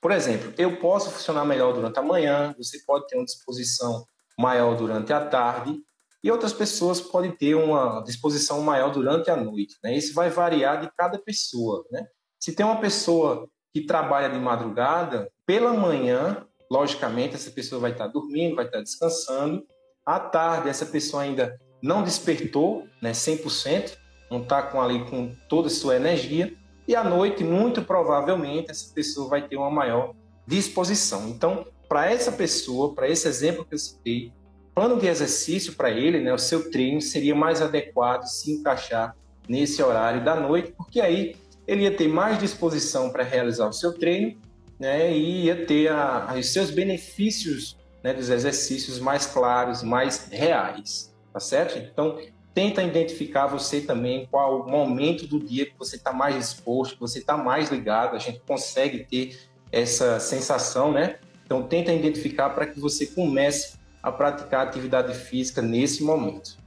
Por 0.00 0.12
exemplo, 0.12 0.54
eu 0.56 0.76
posso 0.76 1.10
funcionar 1.10 1.44
melhor 1.44 1.74
durante 1.74 1.98
a 1.98 2.02
manhã, 2.02 2.54
você 2.56 2.78
pode 2.86 3.08
ter 3.08 3.16
uma 3.16 3.24
disposição 3.24 4.06
maior 4.38 4.76
durante 4.76 5.12
a 5.12 5.26
tarde, 5.26 5.76
e 6.22 6.30
outras 6.30 6.52
pessoas 6.52 7.00
podem 7.00 7.32
ter 7.32 7.56
uma 7.56 8.02
disposição 8.02 8.62
maior 8.62 8.92
durante 8.92 9.28
a 9.28 9.36
noite. 9.36 9.74
Né? 9.82 9.96
Isso 9.96 10.14
vai 10.14 10.30
variar 10.30 10.80
de 10.80 10.88
cada 10.96 11.18
pessoa. 11.18 11.84
Né? 11.90 12.06
Se 12.38 12.52
tem 12.52 12.64
uma 12.64 12.80
pessoa 12.80 13.50
que 13.74 13.80
trabalha 13.80 14.30
de 14.30 14.38
madrugada, 14.38 15.32
pela 15.44 15.72
manhã, 15.72 16.46
logicamente, 16.70 17.34
essa 17.34 17.50
pessoa 17.50 17.80
vai 17.80 17.90
estar 17.90 18.06
dormindo, 18.06 18.54
vai 18.54 18.66
estar 18.66 18.80
descansando. 18.80 19.66
À 20.06 20.20
tarde, 20.20 20.68
essa 20.68 20.86
pessoa 20.86 21.24
ainda 21.24 21.58
não 21.82 22.02
despertou 22.02 22.86
né, 23.02 23.10
100%, 23.10 23.96
não 24.30 24.42
está 24.42 24.62
com, 24.62 24.80
ali 24.80 25.04
com 25.06 25.34
toda 25.48 25.66
a 25.66 25.70
sua 25.70 25.96
energia. 25.96 26.54
E 26.86 26.94
à 26.94 27.02
noite, 27.02 27.42
muito 27.42 27.82
provavelmente, 27.82 28.70
essa 28.70 28.94
pessoa 28.94 29.28
vai 29.28 29.46
ter 29.46 29.56
uma 29.56 29.70
maior 29.70 30.14
disposição. 30.46 31.28
Então, 31.28 31.66
para 31.88 32.10
essa 32.10 32.30
pessoa, 32.30 32.94
para 32.94 33.08
esse 33.08 33.26
exemplo 33.26 33.64
que 33.64 33.74
eu 33.74 33.78
citei, 33.78 34.32
plano 34.74 34.98
de 34.98 35.08
exercício 35.08 35.74
para 35.74 35.90
ele, 35.90 36.20
né, 36.20 36.32
o 36.32 36.38
seu 36.38 36.70
treino, 36.70 37.00
seria 37.00 37.34
mais 37.34 37.60
adequado 37.60 38.24
se 38.24 38.52
encaixar 38.52 39.16
nesse 39.48 39.82
horário 39.82 40.24
da 40.24 40.36
noite, 40.36 40.72
porque 40.76 41.00
aí 41.00 41.34
ele 41.66 41.82
ia 41.82 41.96
ter 41.96 42.08
mais 42.08 42.38
disposição 42.38 43.10
para 43.10 43.24
realizar 43.24 43.68
o 43.68 43.72
seu 43.72 43.92
treino 43.92 44.40
né, 44.80 45.12
e 45.12 45.44
ia 45.44 45.66
ter 45.66 45.92
a, 45.92 46.34
os 46.38 46.48
seus 46.48 46.70
benefícios 46.70 47.76
né, 48.02 48.14
dos 48.14 48.30
exercícios 48.30 48.98
mais 48.98 49.26
claros, 49.26 49.82
mais 49.82 50.28
reais, 50.32 51.14
tá 51.30 51.38
certo? 51.38 51.78
Então, 51.78 52.18
tenta 52.54 52.82
identificar 52.82 53.46
você 53.46 53.82
também 53.82 54.26
qual 54.30 54.62
o 54.62 54.70
momento 54.70 55.26
do 55.26 55.38
dia 55.38 55.66
que 55.66 55.74
você 55.78 55.96
está 55.96 56.14
mais 56.14 56.34
disposto, 56.34 56.94
que 56.94 57.00
você 57.00 57.18
está 57.18 57.36
mais 57.36 57.70
ligado, 57.70 58.16
a 58.16 58.18
gente 58.18 58.40
consegue 58.40 59.04
ter 59.04 59.38
essa 59.70 60.18
sensação, 60.18 60.90
né? 60.90 61.18
Então, 61.44 61.62
tenta 61.62 61.92
identificar 61.92 62.48
para 62.50 62.64
que 62.64 62.80
você 62.80 63.06
comece 63.06 63.78
a 64.02 64.10
praticar 64.10 64.66
atividade 64.66 65.12
física 65.14 65.60
nesse 65.60 66.02
momento. 66.02 66.58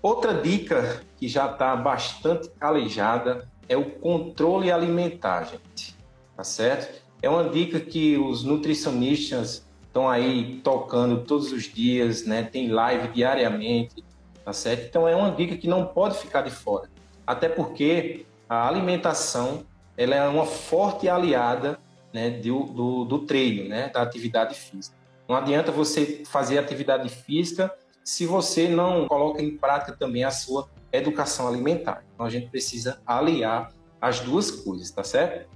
Outra 0.00 0.32
dica 0.34 1.02
que 1.16 1.26
já 1.26 1.50
está 1.50 1.74
bastante 1.74 2.48
calejada 2.50 3.48
é 3.68 3.76
o 3.76 3.84
controle 3.84 4.70
alimentar, 4.72 5.44
gente. 5.44 5.96
Tá 6.36 6.44
certo? 6.44 7.02
É 7.20 7.28
uma 7.28 7.48
dica 7.48 7.80
que 7.80 8.16
os 8.16 8.44
nutricionistas 8.44 9.66
estão 9.86 10.08
aí 10.08 10.60
tocando 10.62 11.24
todos 11.24 11.52
os 11.52 11.64
dias, 11.64 12.24
né? 12.24 12.42
Tem 12.44 12.68
live 12.68 13.08
diariamente, 13.08 14.04
tá 14.44 14.52
certo? 14.52 14.86
Então 14.86 15.08
é 15.08 15.16
uma 15.16 15.30
dica 15.30 15.56
que 15.56 15.66
não 15.66 15.86
pode 15.86 16.16
ficar 16.18 16.42
de 16.42 16.50
fora. 16.50 16.88
Até 17.26 17.48
porque 17.48 18.24
a 18.48 18.66
alimentação 18.68 19.64
ela 19.96 20.14
é 20.14 20.28
uma 20.28 20.46
forte 20.46 21.08
aliada 21.08 21.78
né, 22.12 22.30
do, 22.30 22.62
do, 22.64 23.04
do 23.04 23.18
treino, 23.20 23.68
né, 23.68 23.90
da 23.92 24.00
atividade 24.00 24.54
física. 24.54 24.96
Não 25.28 25.36
adianta 25.36 25.70
você 25.70 26.22
fazer 26.24 26.56
atividade 26.56 27.08
física 27.08 27.70
se 28.08 28.24
você 28.24 28.66
não 28.66 29.06
coloca 29.06 29.42
em 29.42 29.54
prática 29.54 29.94
também 29.94 30.24
a 30.24 30.30
sua 30.30 30.66
educação 30.90 31.46
alimentar. 31.46 32.02
Então 32.14 32.24
a 32.24 32.30
gente 32.30 32.48
precisa 32.48 33.02
aliar 33.06 33.70
as 34.00 34.18
duas 34.20 34.50
coisas, 34.50 34.90
tá 34.90 35.04
certo? 35.04 35.46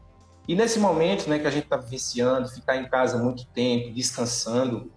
E 0.46 0.54
nesse 0.54 0.78
momento, 0.78 1.30
né, 1.30 1.38
que 1.38 1.46
a 1.46 1.50
gente 1.50 1.64
está 1.64 1.78
viciando, 1.78 2.46
ficar 2.50 2.76
em 2.76 2.84
casa 2.84 3.16
muito 3.16 3.46
tempo, 3.46 3.94
descansando, 3.94 4.92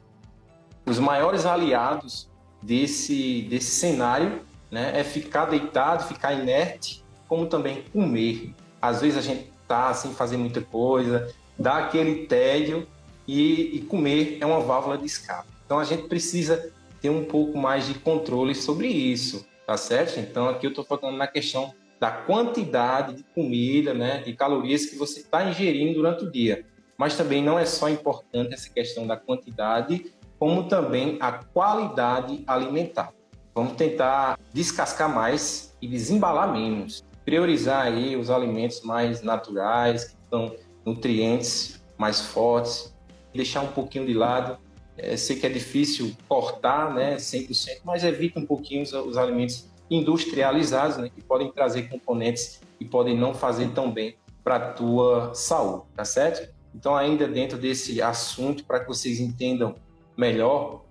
os 0.86 1.00
maiores 1.00 1.46
aliados 1.46 2.30
desse 2.62 3.44
desse 3.44 3.72
cenário, 3.72 4.42
né, 4.70 4.92
é 5.00 5.02
ficar 5.06 5.46
deitado, 5.46 6.10
ficar 6.10 6.34
inerte, 6.34 7.06
como 7.26 7.46
também 7.46 7.84
comer. 7.84 8.54
Às 8.82 9.00
vezes 9.00 9.18
a 9.18 9.22
gente 9.22 9.50
tá 9.66 9.94
sem 9.94 10.14
fazer 10.14 10.36
muita 10.36 10.60
coisa, 10.60 11.34
dá 11.58 11.78
aquele 11.78 12.26
tédio 12.26 12.86
e, 13.26 13.78
e 13.78 13.82
comer 13.84 14.40
é 14.42 14.46
uma 14.46 14.60
válvula 14.60 14.98
de 14.98 15.06
escape. 15.06 15.48
Então 15.66 15.80
a 15.80 15.86
gente 15.86 16.10
precisa 16.10 16.75
ter 17.06 17.12
um 17.12 17.24
pouco 17.24 17.56
mais 17.56 17.86
de 17.86 17.94
controle 17.94 18.56
sobre 18.56 18.88
isso, 18.88 19.46
tá 19.68 19.78
certo? 19.78 20.20
Então 20.20 20.50
aqui 20.50 20.66
eu 20.66 20.72
estou 20.72 20.84
falando 20.84 21.16
na 21.16 21.28
questão 21.28 21.72
da 22.00 22.10
quantidade 22.10 23.14
de 23.14 23.24
comida, 23.24 23.94
né, 23.94 24.24
de 24.24 24.34
calorias 24.34 24.88
que 24.88 24.96
você 24.96 25.20
está 25.20 25.48
ingerindo 25.48 25.94
durante 25.94 26.24
o 26.24 26.32
dia. 26.32 26.66
Mas 26.98 27.16
também 27.16 27.44
não 27.44 27.60
é 27.60 27.66
só 27.66 27.88
importante 27.90 28.56
essa 28.56 28.72
questão 28.72 29.06
da 29.06 29.16
quantidade, 29.16 30.12
como 30.40 30.68
também 30.68 31.18
a 31.20 31.32
qualidade 31.32 32.44
alimentar. 32.48 33.14
Vamos 33.54 33.74
tentar 33.74 34.40
descascar 34.52 35.14
mais 35.14 35.78
e 35.80 35.88
desembalar 35.88 36.52
menos. 36.52 37.04
Priorizar 37.24 37.86
aí 37.86 38.16
os 38.16 38.32
alimentos 38.32 38.82
mais 38.82 39.22
naturais, 39.22 40.06
que 40.06 40.16
estão 40.24 40.56
nutrientes 40.84 41.80
mais 42.00 42.22
fortes, 42.22 42.96
deixar 43.32 43.62
um 43.62 43.68
pouquinho 43.68 44.08
de 44.08 44.14
lado. 44.16 44.58
É, 44.98 45.18
sei 45.18 45.36
que 45.38 45.46
é 45.46 45.50
difícil 45.50 46.16
cortar 46.28 46.94
né, 46.94 47.18
100%, 47.18 47.82
mas 47.84 48.04
evita 48.04 48.40
um 48.40 48.46
pouquinho 48.46 48.82
os, 48.82 48.94
os 48.94 49.18
alimentos 49.18 49.70
industrializados, 49.90 50.98
né, 50.98 51.10
que 51.14 51.22
podem 51.22 51.52
trazer 51.52 51.90
componentes 51.90 52.62
que 52.78 52.86
podem 52.86 53.18
não 53.18 53.34
fazer 53.34 53.70
tão 53.72 53.92
bem 53.92 54.16
para 54.44 54.56
a 54.56 54.72
tua 54.74 55.34
saúde, 55.34 55.84
tá 55.96 56.06
certo? 56.06 56.54
Então, 56.74 56.96
ainda 56.96 57.28
dentro 57.28 57.58
desse 57.58 58.02
assunto, 58.02 58.64
para 58.66 58.80
que 58.82 58.88
vocês 58.88 59.20
entendam 59.20 59.76
melhor, 60.18 60.84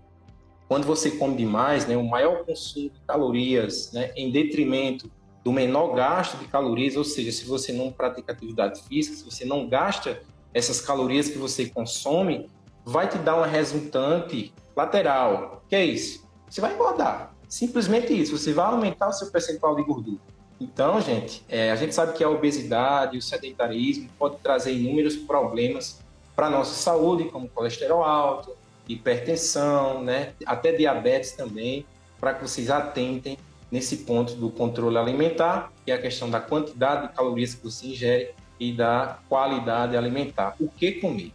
quando 0.67 0.85
você 0.85 1.11
come 1.11 1.37
demais, 1.37 1.87
né, 1.87 1.97
o 1.97 2.05
maior 2.05 2.45
consumo 2.45 2.91
de 2.91 3.01
calorias, 3.07 3.93
né, 3.93 4.13
em 4.17 4.31
detrimento 4.31 5.11
do 5.45 5.53
menor 5.53 5.95
gasto 5.95 6.39
de 6.39 6.47
calorias, 6.47 6.97
ou 6.97 7.05
seja, 7.05 7.31
se 7.31 7.45
você 7.45 7.73
não 7.73 7.93
pratica 7.93 8.33
atividade 8.33 8.83
física, 8.83 9.17
se 9.17 9.25
você 9.25 9.45
não 9.45 9.69
gasta 9.69 10.23
essas 10.55 10.81
calorias 10.81 11.29
que 11.29 11.37
você 11.37 11.67
consome, 11.67 12.49
vai 12.85 13.09
te 13.09 13.19
dar 13.19 13.37
uma 13.37 13.47
resultante 13.47 14.53
lateral. 14.77 15.63
Que 15.69 15.77
é 15.77 15.85
isso? 15.85 16.25
Você 16.49 16.61
vai 16.61 16.75
engordar. 16.75 17.35
Simplesmente 17.49 18.13
isso, 18.13 18.37
você 18.37 18.53
vai 18.53 18.67
aumentar 18.67 19.09
o 19.09 19.13
seu 19.13 19.31
percentual 19.31 19.77
de 19.77 19.83
gordura. 19.83 20.21
Então, 20.61 21.01
gente, 21.01 21.45
é, 21.49 21.71
a 21.71 21.77
gente 21.77 21.95
sabe 21.95 22.13
que 22.13 22.23
a 22.23 22.29
obesidade, 22.29 23.19
o 23.19 23.23
sedentarismo 23.23 24.09
pode 24.19 24.37
trazer 24.37 24.73
inúmeros 24.73 25.17
problemas 25.17 26.01
para 26.35 26.47
a 26.47 26.51
nossa 26.51 26.75
saúde, 26.75 27.25
como 27.25 27.49
colesterol 27.49 28.03
alto, 28.03 28.57
hipertensão, 28.89 30.03
né, 30.03 30.33
até 30.47 30.73
diabetes 30.73 31.33
também, 31.33 31.87
para 32.21 32.35
que 32.35 32.43
vocês 32.43 32.71
atentem 32.71 33.39
nesse 33.71 33.99
ponto 33.99 34.35
do 34.35 34.51
controle 34.51 34.97
alimentar, 34.97 35.73
que 35.85 35.91
é 35.91 35.95
a 35.95 36.01
questão 36.01 36.31
da 36.31 36.41
quantidade 36.41 37.09
de 37.09 37.15
calorias 37.15 37.55
que 37.55 37.65
você 37.65 37.89
ingere 37.89 38.31
e 38.59 38.73
da 38.73 39.19
qualidade 39.29 39.97
alimentar. 39.97 40.55
O 40.61 40.69
que 40.69 40.93
comer? 40.93 41.33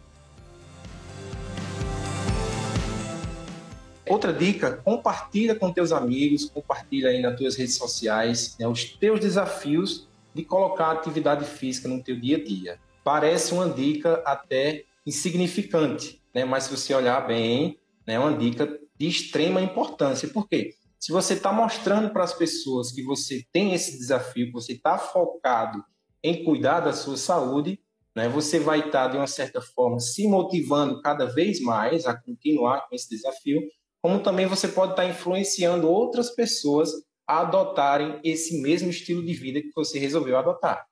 Outra 4.10 4.32
dica, 4.32 4.72
compartilha 4.72 5.54
com 5.54 5.72
teus 5.72 5.92
amigos, 5.92 6.46
compartilha 6.46 7.10
aí 7.10 7.22
nas 7.22 7.38
tuas 7.38 7.54
redes 7.54 7.76
sociais 7.76 8.56
né, 8.58 8.66
os 8.66 8.82
teus 8.82 9.20
desafios 9.20 10.08
de 10.34 10.44
colocar 10.44 10.90
atividade 10.90 11.44
física 11.44 11.86
no 11.86 12.02
teu 12.02 12.18
dia 12.18 12.36
a 12.36 12.42
dia. 12.42 12.80
Parece 13.04 13.54
uma 13.54 13.68
dica 13.68 14.20
até 14.26 14.82
insignificante, 15.06 16.20
né? 16.34 16.44
mas 16.44 16.64
se 16.64 16.76
você 16.76 16.92
olhar 16.92 17.24
bem, 17.24 17.78
né, 18.04 18.14
é 18.14 18.18
uma 18.18 18.36
dica 18.36 18.80
de 18.98 19.06
extrema 19.06 19.62
importância. 19.62 20.28
Por 20.28 20.48
quê? 20.48 20.74
Se 20.98 21.12
você 21.12 21.34
está 21.34 21.52
mostrando 21.52 22.10
para 22.10 22.24
as 22.24 22.34
pessoas 22.34 22.90
que 22.90 23.04
você 23.04 23.44
tem 23.52 23.74
esse 23.74 23.96
desafio, 23.96 24.46
que 24.46 24.52
você 24.52 24.72
está 24.72 24.98
focado 24.98 25.84
em 26.20 26.42
cuidar 26.42 26.80
da 26.80 26.92
sua 26.92 27.16
saúde, 27.16 27.78
né, 28.16 28.28
você 28.28 28.58
vai 28.58 28.80
estar, 28.80 29.04
tá, 29.04 29.08
de 29.08 29.18
uma 29.18 29.28
certa 29.28 29.60
forma, 29.60 30.00
se 30.00 30.26
motivando 30.26 31.00
cada 31.00 31.26
vez 31.26 31.60
mais 31.60 32.06
a 32.06 32.16
continuar 32.16 32.88
com 32.88 32.96
esse 32.96 33.08
desafio 33.08 33.62
como 34.02 34.20
também 34.20 34.46
você 34.46 34.68
pode 34.68 34.92
estar 34.92 35.06
influenciando 35.06 35.88
outras 35.88 36.30
pessoas 36.30 36.90
a 37.26 37.40
adotarem 37.40 38.18
esse 38.24 38.60
mesmo 38.60 38.90
estilo 38.90 39.24
de 39.24 39.34
vida 39.34 39.60
que 39.60 39.70
você 39.74 39.98
resolveu 39.98 40.38
adotar. 40.38 40.86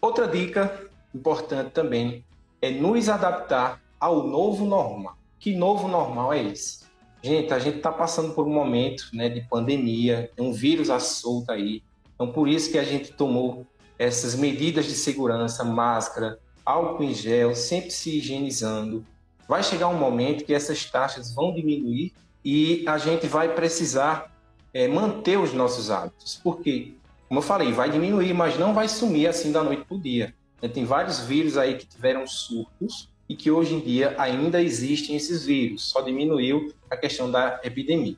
Outra 0.00 0.28
dica 0.28 0.88
importante 1.14 1.72
também 1.72 2.24
é 2.62 2.70
nos 2.70 3.08
adaptar 3.08 3.82
ao 3.98 4.26
novo 4.26 4.64
normal. 4.64 5.18
Que 5.40 5.54
novo 5.54 5.88
normal 5.88 6.32
é 6.32 6.44
esse? 6.44 6.86
Gente, 7.22 7.52
a 7.52 7.58
gente 7.58 7.78
está 7.78 7.90
passando 7.90 8.32
por 8.32 8.46
um 8.46 8.52
momento 8.52 9.08
né, 9.12 9.28
de 9.28 9.40
pandemia, 9.40 10.30
tem 10.36 10.46
um 10.46 10.52
vírus 10.52 10.88
à 10.88 11.00
solta 11.00 11.54
aí. 11.54 11.82
Então, 12.14 12.32
por 12.32 12.48
isso 12.48 12.70
que 12.70 12.78
a 12.78 12.84
gente 12.84 13.12
tomou 13.12 13.66
essas 13.98 14.36
medidas 14.36 14.86
de 14.86 14.94
segurança, 14.94 15.64
máscara, 15.64 16.38
álcool 16.68 17.02
em 17.02 17.14
gel, 17.14 17.54
sempre 17.54 17.90
se 17.90 18.18
higienizando. 18.18 19.04
Vai 19.48 19.62
chegar 19.62 19.88
um 19.88 19.96
momento 19.96 20.44
que 20.44 20.52
essas 20.52 20.84
taxas 20.84 21.34
vão 21.34 21.54
diminuir 21.54 22.12
e 22.44 22.84
a 22.86 22.98
gente 22.98 23.26
vai 23.26 23.54
precisar 23.54 24.30
é, 24.74 24.86
manter 24.86 25.38
os 25.38 25.54
nossos 25.54 25.90
hábitos. 25.90 26.38
Porque, 26.44 26.94
como 27.26 27.40
eu 27.40 27.42
falei, 27.42 27.72
vai 27.72 27.90
diminuir, 27.90 28.34
mas 28.34 28.58
não 28.58 28.74
vai 28.74 28.86
sumir 28.86 29.28
assim 29.28 29.50
da 29.50 29.64
noite 29.64 29.84
para 29.86 29.96
o 29.96 30.00
dia. 30.00 30.34
Tem 30.74 30.84
vários 30.84 31.20
vírus 31.20 31.56
aí 31.56 31.78
que 31.78 31.86
tiveram 31.86 32.26
surtos 32.26 33.08
e 33.26 33.34
que 33.34 33.50
hoje 33.50 33.74
em 33.74 33.80
dia 33.80 34.14
ainda 34.18 34.60
existem 34.60 35.16
esses 35.16 35.46
vírus, 35.46 35.84
só 35.84 36.00
diminuiu 36.00 36.72
a 36.90 36.96
questão 36.96 37.30
da 37.30 37.60
epidemia. 37.62 38.16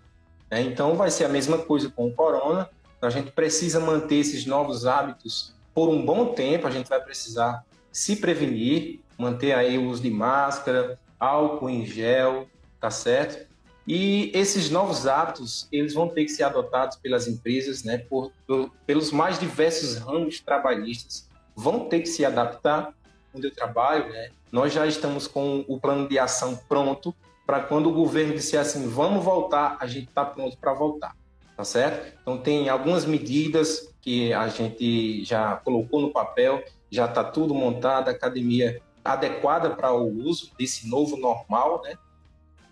Né? 0.50 0.62
Então 0.62 0.94
vai 0.94 1.10
ser 1.10 1.24
a 1.24 1.28
mesma 1.28 1.58
coisa 1.58 1.90
com 1.90 2.06
o 2.06 2.12
corona, 2.12 2.68
a 3.02 3.10
gente 3.10 3.30
precisa 3.30 3.78
manter 3.78 4.16
esses 4.16 4.46
novos 4.46 4.86
hábitos 4.86 5.54
por 5.74 5.88
um 5.88 6.04
bom 6.04 6.26
tempo, 6.34 6.66
a 6.66 6.70
gente 6.70 6.88
vai 6.88 7.00
precisar 7.00 7.64
se 7.92 8.16
prevenir, 8.16 9.00
manter 9.18 9.52
aí 9.52 9.76
o 9.78 9.88
uso 9.88 10.02
de 10.02 10.10
máscara, 10.10 10.98
álcool 11.18 11.68
em 11.68 11.84
gel, 11.84 12.48
tá 12.80 12.90
certo? 12.90 13.48
E 13.86 14.30
esses 14.34 14.70
novos 14.70 15.06
hábitos, 15.06 15.68
eles 15.72 15.94
vão 15.94 16.08
ter 16.08 16.24
que 16.24 16.30
ser 16.30 16.44
adotados 16.44 16.96
pelas 16.96 17.26
empresas, 17.26 17.82
né, 17.82 17.98
por, 17.98 18.32
por, 18.46 18.70
pelos 18.86 19.10
mais 19.10 19.38
diversos 19.38 19.96
ramos 19.96 20.40
trabalhistas, 20.40 21.28
vão 21.56 21.88
ter 21.88 22.00
que 22.00 22.08
se 22.08 22.24
adaptar 22.24 22.94
onde 23.34 23.46
eu 23.46 23.54
trabalho, 23.54 24.08
né? 24.10 24.30
Nós 24.50 24.72
já 24.72 24.86
estamos 24.86 25.26
com 25.26 25.64
o 25.68 25.78
plano 25.78 26.08
de 26.08 26.18
ação 26.18 26.58
pronto 26.68 27.14
para 27.46 27.60
quando 27.60 27.88
o 27.88 27.92
governo 27.92 28.34
disser 28.34 28.60
assim, 28.60 28.88
vamos 28.88 29.24
voltar, 29.24 29.76
a 29.80 29.86
gente 29.86 30.08
está 30.08 30.24
pronto 30.24 30.56
para 30.56 30.72
voltar, 30.72 31.16
tá 31.56 31.64
certo? 31.64 32.16
Então 32.22 32.38
tem 32.38 32.68
algumas 32.68 33.04
medidas 33.04 33.92
que 34.00 34.32
a 34.32 34.48
gente 34.48 35.24
já 35.24 35.56
colocou 35.56 36.00
no 36.00 36.10
papel 36.10 36.62
já 36.90 37.06
está 37.06 37.22
tudo 37.22 37.54
montado, 37.54 38.08
academia 38.08 38.80
adequada 39.04 39.70
para 39.70 39.92
o 39.92 40.06
uso 40.06 40.50
desse 40.58 40.88
novo 40.88 41.16
normal, 41.16 41.82
né? 41.84 41.96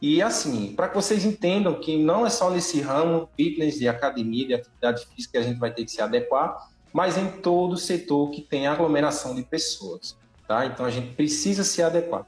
E 0.01 0.23
assim, 0.23 0.75
para 0.77 0.89
que 0.89 0.95
vocês 0.95 1.25
entendam 1.25 1.81
que 1.81 1.97
não 1.97 2.25
é 2.25 2.31
só 2.31 2.51
nesse 2.51 2.81
ramo 2.81 3.29
fitness, 3.37 3.79
de 3.79 3.89
academia, 3.89 4.47
de 4.47 4.55
atividade 4.55 5.07
física 5.07 5.33
que 5.33 5.39
a 5.39 5.43
gente 5.43 5.59
vai 5.59 5.73
ter 5.73 5.85
que 5.85 5.91
se 5.91 6.01
adequar, 6.01 6.69
mas 6.93 7.19
em 7.19 7.29
todo 7.41 7.77
setor 7.77 8.31
que 8.31 8.41
tem 8.41 8.67
aglomeração 8.67 9.35
de 9.35 9.43
pessoas, 9.43 10.17
tá? 10.47 10.67
Então 10.67 10.87
a 10.87 10.91
gente 10.91 11.15
precisa 11.15 11.65
se 11.65 11.83
adequar. 11.83 12.27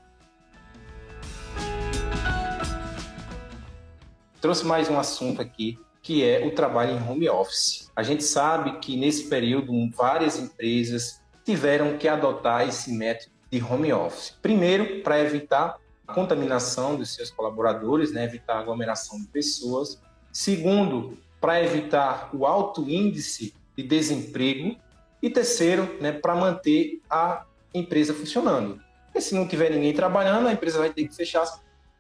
Trouxe 4.40 4.64
mais 4.64 4.88
um 4.88 4.98
assunto 4.98 5.40
aqui, 5.40 5.78
que 6.02 6.24
é 6.24 6.44
o 6.46 6.54
trabalho 6.54 6.96
em 6.96 7.08
home 7.08 7.28
office. 7.28 7.90
A 7.94 8.02
gente 8.02 8.24
sabe 8.24 8.78
que 8.78 8.96
nesse 8.96 9.28
período 9.28 9.72
várias 9.90 10.38
empresas 10.38 11.19
tiveram 11.44 11.96
que 11.96 12.08
adotar 12.08 12.68
esse 12.68 12.92
método 12.92 13.32
de 13.50 13.62
home 13.62 13.92
office. 13.92 14.36
Primeiro, 14.42 15.02
para 15.02 15.20
evitar 15.20 15.76
a 16.06 16.12
contaminação 16.12 16.96
dos 16.96 17.14
seus 17.14 17.30
colaboradores, 17.30 18.12
né, 18.12 18.24
evitar 18.24 18.54
a 18.54 18.58
aglomeração 18.60 19.20
de 19.20 19.26
pessoas. 19.26 20.00
Segundo, 20.32 21.18
para 21.40 21.62
evitar 21.62 22.30
o 22.32 22.46
alto 22.46 22.88
índice 22.88 23.54
de 23.76 23.82
desemprego. 23.82 24.76
E 25.22 25.28
terceiro, 25.28 25.98
né, 26.00 26.12
para 26.12 26.34
manter 26.34 27.00
a 27.08 27.44
empresa 27.74 28.14
funcionando. 28.14 28.80
Porque 29.06 29.20
se 29.20 29.34
não 29.34 29.46
tiver 29.46 29.70
ninguém 29.70 29.92
trabalhando, 29.92 30.48
a 30.48 30.52
empresa 30.52 30.78
vai 30.78 30.90
ter 30.90 31.06
que 31.06 31.14
fechar. 31.14 31.44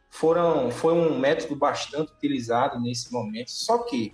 Foram, 0.08 0.70
foi 0.70 0.94
um 0.94 1.18
método 1.18 1.54
bastante 1.54 2.12
utilizado 2.12 2.80
nesse 2.80 3.12
momento. 3.12 3.50
Só 3.50 3.78
que 3.78 4.12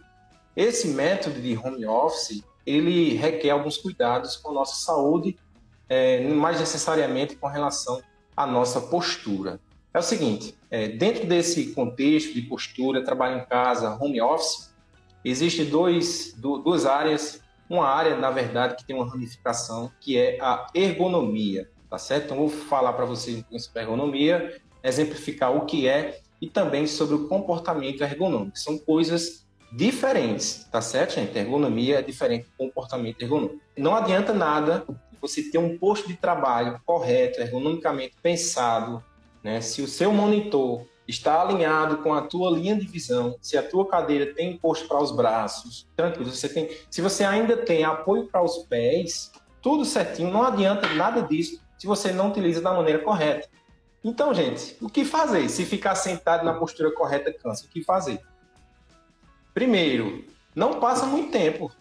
esse 0.57 0.89
método 0.89 1.41
de 1.41 1.57
home 1.57 1.87
office 1.87 2.43
ele 2.67 3.15
requer 3.15 3.51
alguns 3.51 3.79
cuidados 3.79 4.37
com 4.37 4.51
a 4.51 4.55
nossa 4.55 4.85
saúde, 4.85 5.39
é, 5.89 6.27
mais 6.29 6.59
necessariamente 6.59 7.37
com 7.37 7.47
relação 7.47 8.03
à 8.37 8.47
nossa 8.47 8.81
postura. 8.81 9.61
É 9.95 9.99
o 9.99 10.03
seguinte, 10.03 10.55
é, 10.71 10.89
dentro 10.89 11.27
desse 11.27 11.73
contexto 11.73 12.35
de 12.35 12.43
postura, 12.43 13.05
trabalho 13.05 13.41
em 13.41 13.47
casa, 13.47 13.97
home 13.99 14.21
office, 14.21 14.75
existem 15.25 15.65
dois, 15.65 16.35
duas 16.37 16.85
áreas, 16.85 17.41
uma 17.69 17.87
área, 17.87 18.17
na 18.17 18.31
verdade, 18.31 18.77
que 18.77 18.85
tem 18.85 18.95
uma 18.95 19.09
ramificação, 19.09 19.91
que 20.01 20.19
é 20.19 20.39
a 20.41 20.67
ergonomia, 20.75 21.71
tá 21.89 21.99
certo? 21.99 22.27
Então, 22.27 22.37
vou 22.37 22.49
falar 22.49 22.93
para 22.93 23.05
vocês 23.05 23.45
sobre 23.59 23.81
ergonomia, 23.81 24.61
exemplificar 24.83 25.57
o 25.57 25.65
que 25.65 25.89
é 25.89 26.21
e 26.41 26.49
também 26.49 26.87
sobre 26.87 27.15
o 27.15 27.29
comportamento 27.29 28.03
ergonômico. 28.03 28.59
São 28.59 28.77
coisas 28.77 29.46
diferentes, 29.73 30.65
tá 30.71 30.81
certo, 30.81 31.15
gente? 31.15 31.37
Ergonomia 31.37 31.99
é 31.99 32.03
diferente 32.03 32.45
do 32.45 32.57
comportamento 32.57 33.21
ergonômico. 33.21 33.61
Não 33.77 33.95
adianta 33.95 34.33
nada 34.33 34.85
você 35.21 35.43
ter 35.51 35.59
um 35.59 35.77
posto 35.77 36.09
de 36.09 36.17
trabalho 36.17 36.81
correto, 36.85 37.41
ergonomicamente 37.41 38.15
pensado, 38.23 39.03
né? 39.43 39.61
Se 39.61 39.83
o 39.83 39.89
seu 39.89 40.13
monitor 40.13 40.87
está 41.07 41.41
alinhado 41.41 41.99
com 41.99 42.13
a 42.13 42.23
tua 42.23 42.51
linha 42.51 42.77
de 42.77 42.87
visão, 42.87 43.37
se 43.41 43.57
a 43.57 43.63
tua 43.63 43.87
cadeira 43.87 44.35
tem 44.35 44.57
posto 44.57 44.89
para 44.89 45.01
os 45.01 45.15
braços, 45.15 45.87
tranquilo, 45.95 46.31
você 46.31 46.49
tem, 46.49 46.69
se 46.91 47.01
você 47.01 47.25
ainda 47.25 47.57
tem 47.57 47.85
apoio 47.85 48.27
para 48.27 48.43
os 48.43 48.59
pés, 48.59 49.31
tudo 49.63 49.85
certinho, 49.85 50.31
não 50.31 50.43
adianta 50.43 50.89
nada 50.95 51.23
disso 51.23 51.61
se 51.79 51.87
você 51.87 52.13
não 52.13 52.31
utiliza 52.31 52.61
da 52.61 52.73
maneira 52.73 53.01
correta. 53.01 53.49
Então, 54.03 54.33
gente, 54.33 54.77
o 54.81 54.89
que 54.89 55.05
fazer? 55.05 55.49
Se 55.49 55.65
ficar 55.65 55.95
sentado 55.95 56.45
na 56.45 56.55
postura 56.55 56.93
correta 56.93 57.33
cansa, 57.33 57.67
o 57.67 57.69
que 57.69 57.83
fazer? 57.83 58.21
Primeiro, 59.57 60.23
não 60.55 60.81
passa 60.81 61.07
muito 61.07 61.33
tempo. 61.33 61.73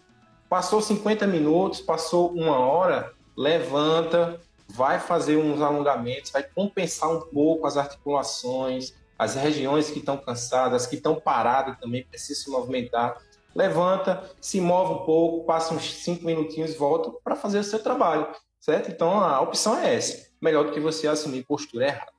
Passou 0.48 0.80
50 0.80 1.26
minutos, 1.26 1.78
passou 1.78 2.32
uma 2.32 2.58
hora, 2.58 3.12
levanta, 3.36 4.40
vai 4.66 4.98
fazer 4.98 5.36
uns 5.36 5.60
alongamentos, 5.60 6.30
vai 6.30 6.42
compensar 6.42 7.10
um 7.10 7.20
pouco 7.20 7.66
as 7.66 7.76
articulações, 7.76 8.94
as 9.18 9.34
regiões 9.34 9.90
que 9.90 9.98
estão 9.98 10.16
cansadas, 10.16 10.86
que 10.86 10.96
estão 10.96 11.16
paradas 11.16 11.78
também, 11.78 12.02
precisam 12.02 12.44
se 12.44 12.50
movimentar. 12.50 13.18
Levanta, 13.54 14.24
se 14.40 14.58
move 14.58 14.94
um 14.94 15.04
pouco, 15.04 15.44
passa 15.44 15.74
uns 15.74 16.02
5 16.02 16.24
minutinhos 16.24 16.74
volta 16.74 17.10
para 17.22 17.36
fazer 17.36 17.58
o 17.58 17.64
seu 17.64 17.82
trabalho, 17.82 18.26
certo? 18.58 18.90
Então 18.90 19.20
a 19.20 19.38
opção 19.42 19.78
é 19.78 19.94
essa. 19.94 20.30
Melhor 20.40 20.64
do 20.64 20.72
que 20.72 20.80
você 20.80 21.06
assumir 21.06 21.44
postura 21.44 21.88
errada. 21.88 22.15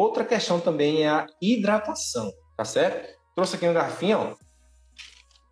Outra 0.00 0.24
questão 0.24 0.58
também 0.58 1.02
é 1.02 1.10
a 1.10 1.26
hidratação, 1.42 2.32
tá 2.56 2.64
certo? 2.64 3.20
Trouxe 3.34 3.56
aqui 3.56 3.66
uma 3.66 3.74
garrafinha, 3.74 4.16
ó. 4.16 4.34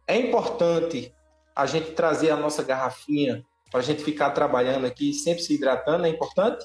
É 0.07 0.17
importante 0.17 1.15
a 1.55 1.67
gente 1.67 1.91
trazer 1.91 2.31
a 2.31 2.37
nossa 2.37 2.63
garrafinha 2.63 3.45
para 3.71 3.81
a 3.81 3.83
gente 3.83 4.03
ficar 4.03 4.31
trabalhando 4.31 4.87
aqui 4.87 5.13
sempre 5.13 5.43
se 5.43 5.55
hidratando, 5.55 6.07
é 6.07 6.09
importante? 6.09 6.65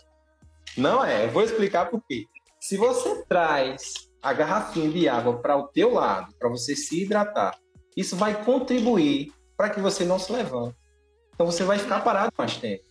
Não 0.77 1.03
é, 1.03 1.25
eu 1.25 1.31
vou 1.31 1.43
explicar 1.43 1.89
por 1.89 2.01
quê. 2.07 2.25
Se 2.57 2.77
você 2.77 3.25
traz 3.25 4.09
a 4.21 4.31
garrafinha 4.31 4.89
de 4.89 5.09
água 5.09 5.41
para 5.41 5.57
o 5.57 5.67
teu 5.67 5.93
lado, 5.93 6.33
para 6.39 6.47
você 6.47 6.77
se 6.77 7.03
hidratar, 7.03 7.53
isso 7.97 8.15
vai 8.15 8.45
contribuir 8.45 9.33
para 9.57 9.69
que 9.69 9.81
você 9.81 10.05
não 10.05 10.17
se 10.17 10.31
levante. 10.31 10.77
Então 11.33 11.45
você 11.45 11.65
vai 11.65 11.77
ficar 11.77 11.99
parado 11.99 12.31
mais 12.37 12.55
tempo. 12.55 12.81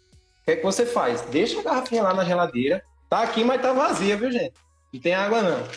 O 0.43 0.45
que 0.45 0.51
é 0.51 0.57
que 0.57 0.63
você 0.63 0.85
faz? 0.85 1.23
Deixa 1.23 1.59
a 1.61 1.63
garrafinha 1.63 2.03
lá 2.03 2.13
na 2.13 2.27
geladeira. 2.27 2.85
Tá 3.09 3.23
aqui, 3.23 3.43
mas 3.43 3.63
tá 3.63 3.73
vazia, 3.73 4.19
viu, 4.19 4.31
gente? 4.31 4.53
Não 4.93 5.01
tem 5.01 5.15
água 5.15 5.43
não. 5.43 5.69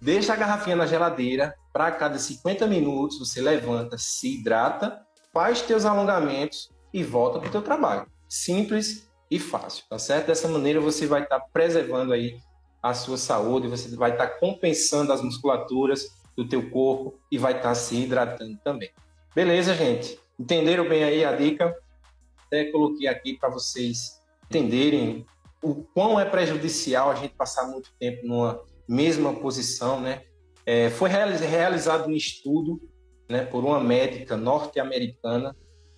Deixa 0.00 0.32
a 0.32 0.36
garrafinha 0.36 0.76
na 0.76 0.86
geladeira. 0.86 1.54
Para 1.72 1.90
cada 1.92 2.18
50 2.18 2.66
minutos 2.66 3.18
você 3.18 3.40
levanta, 3.40 3.96
se 3.96 4.40
hidrata, 4.40 5.00
faz 5.32 5.62
teus 5.62 5.84
alongamentos 5.84 6.70
e 6.92 7.04
volta 7.04 7.38
para 7.38 7.48
o 7.48 7.52
teu 7.52 7.62
trabalho. 7.62 8.06
Simples 8.28 9.08
e 9.30 9.38
fácil, 9.38 9.84
tá 9.88 9.98
certo? 9.98 10.26
Dessa 10.26 10.48
maneira 10.48 10.80
você 10.80 11.06
vai 11.06 11.22
estar 11.22 11.38
tá 11.38 11.46
preservando 11.52 12.12
aí 12.12 12.40
a 12.82 12.92
sua 12.94 13.16
saúde, 13.16 13.68
você 13.68 13.94
vai 13.94 14.12
estar 14.12 14.26
tá 14.26 14.38
compensando 14.38 15.12
as 15.12 15.22
musculaturas 15.22 16.18
do 16.36 16.48
teu 16.48 16.70
corpo 16.70 17.20
e 17.30 17.38
vai 17.38 17.52
estar 17.52 17.68
tá 17.68 17.74
se 17.74 17.96
hidratando 17.96 18.58
também. 18.64 18.90
Beleza, 19.34 19.74
gente? 19.74 20.18
Entenderam 20.38 20.88
bem 20.88 21.04
aí 21.04 21.24
a 21.24 21.32
dica? 21.32 21.76
Até 22.46 22.64
coloquei 22.72 23.06
aqui 23.06 23.38
para 23.38 23.48
vocês 23.48 24.20
entenderem 24.46 25.24
o 25.62 25.84
quão 25.94 26.18
é 26.18 26.24
prejudicial 26.24 27.10
a 27.10 27.14
gente 27.14 27.34
passar 27.34 27.66
muito 27.68 27.90
tempo 27.98 28.26
numa 28.26 28.60
mesma 28.88 29.32
posição, 29.34 30.00
né? 30.00 30.22
É, 30.66 30.90
foi 30.90 31.08
realizado 31.10 32.08
um 32.08 32.12
estudo 32.12 32.80
né, 33.28 33.44
por 33.44 33.64
uma 33.64 33.80
médica 33.80 34.36
norte-americana, 34.36 35.56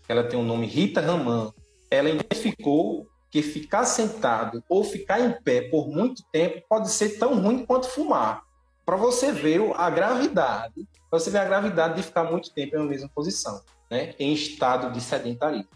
ela 0.08 0.22
tem 0.22 0.38
o 0.38 0.42
nome 0.42 0.66
Rita 0.66 1.00
Raman. 1.00 1.52
Ela 1.90 2.10
identificou 2.10 3.06
que 3.30 3.42
ficar 3.42 3.84
sentado 3.84 4.62
ou 4.68 4.84
ficar 4.84 5.20
em 5.20 5.32
pé 5.42 5.62
por 5.62 5.88
muito 5.88 6.22
tempo 6.30 6.62
pode 6.68 6.90
ser 6.90 7.18
tão 7.18 7.40
ruim 7.40 7.64
quanto 7.64 7.88
fumar. 7.88 8.42
Para 8.84 8.96
você 8.96 9.32
ver 9.32 9.60
a 9.76 9.88
gravidade, 9.88 10.86
você 11.10 11.30
ver 11.30 11.38
a 11.38 11.44
gravidade 11.44 11.96
de 11.96 12.02
ficar 12.02 12.24
muito 12.24 12.52
tempo 12.52 12.76
na 12.76 12.84
mesma 12.84 13.08
posição, 13.14 13.62
né, 13.90 14.14
em 14.18 14.32
estado 14.32 14.92
de 14.92 15.00
sedentarismo. 15.00 15.68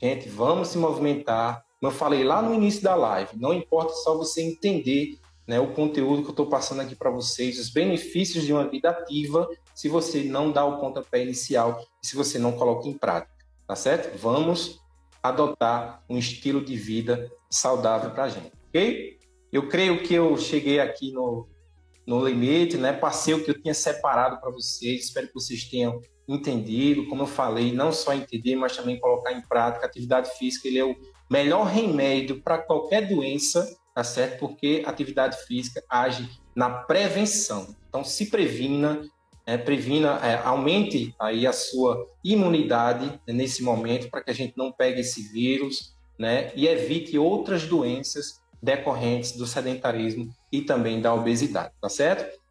Gente, 0.00 0.28
vamos 0.28 0.68
se 0.68 0.78
movimentar. 0.78 1.62
Como 1.84 1.92
eu 1.92 1.98
falei 1.98 2.24
lá 2.24 2.40
no 2.40 2.54
início 2.54 2.82
da 2.82 2.94
live, 2.94 3.36
não 3.36 3.52
importa 3.52 3.92
só 3.92 4.16
você 4.16 4.40
entender 4.40 5.18
né, 5.46 5.60
o 5.60 5.74
conteúdo 5.74 6.22
que 6.22 6.28
eu 6.28 6.30
estou 6.30 6.46
passando 6.46 6.80
aqui 6.80 6.96
para 6.96 7.10
vocês, 7.10 7.58
os 7.58 7.68
benefícios 7.68 8.42
de 8.42 8.54
uma 8.54 8.66
vida 8.66 8.88
ativa, 8.88 9.46
se 9.74 9.86
você 9.86 10.24
não 10.24 10.50
dá 10.50 10.64
o 10.64 10.80
pontapé 10.80 11.22
inicial 11.22 11.84
e 12.02 12.06
se 12.06 12.16
você 12.16 12.38
não 12.38 12.52
coloca 12.52 12.88
em 12.88 12.94
prática, 12.94 13.36
tá 13.68 13.76
certo? 13.76 14.16
Vamos 14.16 14.80
adotar 15.22 16.02
um 16.08 16.16
estilo 16.16 16.64
de 16.64 16.74
vida 16.74 17.30
saudável 17.50 18.12
para 18.12 18.24
a 18.24 18.28
gente, 18.30 18.52
ok? 18.68 19.18
Eu 19.52 19.68
creio 19.68 20.02
que 20.02 20.14
eu 20.14 20.34
cheguei 20.38 20.80
aqui 20.80 21.12
no, 21.12 21.46
no 22.06 22.26
limite, 22.26 22.78
né? 22.78 22.94
Passei 22.94 23.34
o 23.34 23.44
que 23.44 23.50
eu 23.50 23.60
tinha 23.60 23.74
separado 23.74 24.40
para 24.40 24.50
vocês, 24.50 25.04
espero 25.04 25.26
que 25.26 25.34
vocês 25.34 25.64
tenham 25.64 26.00
entendido, 26.26 27.06
como 27.08 27.24
eu 27.24 27.26
falei, 27.26 27.72
não 27.74 27.92
só 27.92 28.14
entender, 28.14 28.56
mas 28.56 28.74
também 28.74 28.98
colocar 28.98 29.34
em 29.34 29.42
prática. 29.42 29.84
Atividade 29.84 30.30
física 30.38 30.66
ele 30.66 30.78
é 30.78 30.84
o 30.84 30.96
melhor 31.30 31.64
remédio 31.64 32.40
para 32.42 32.58
qualquer 32.58 33.08
doença 33.08 33.66
tá 33.94 34.02
certo? 34.02 34.40
Porque 34.40 34.82
atividade 34.84 35.36
física 35.46 35.82
age 35.88 36.28
na 36.54 36.68
prevenção. 36.68 37.74
Então, 37.88 38.02
se 38.02 38.26
previna, 38.26 39.08
é, 39.46 39.56
previna, 39.56 40.18
é, 40.18 40.34
aumente 40.44 41.14
aí 41.18 41.46
a 41.46 41.52
sua 41.52 42.04
imunidade 42.24 43.20
nesse 43.26 43.62
momento 43.62 44.10
para 44.10 44.22
que 44.22 44.30
a 44.30 44.34
gente 44.34 44.54
não 44.56 44.72
pegue 44.72 45.00
esse 45.00 45.22
vírus, 45.32 45.96
né? 46.18 46.52
E 46.56 46.66
evite 46.66 47.16
outras 47.16 47.66
doenças 47.66 48.42
decorrentes 48.60 49.32
do 49.32 49.46
sedentarismo 49.46 50.34
e 50.50 50.62
também 50.62 51.00
da 51.00 51.14
obesidade, 51.14 51.72
tá 51.80 51.88
certo? 51.88 52.42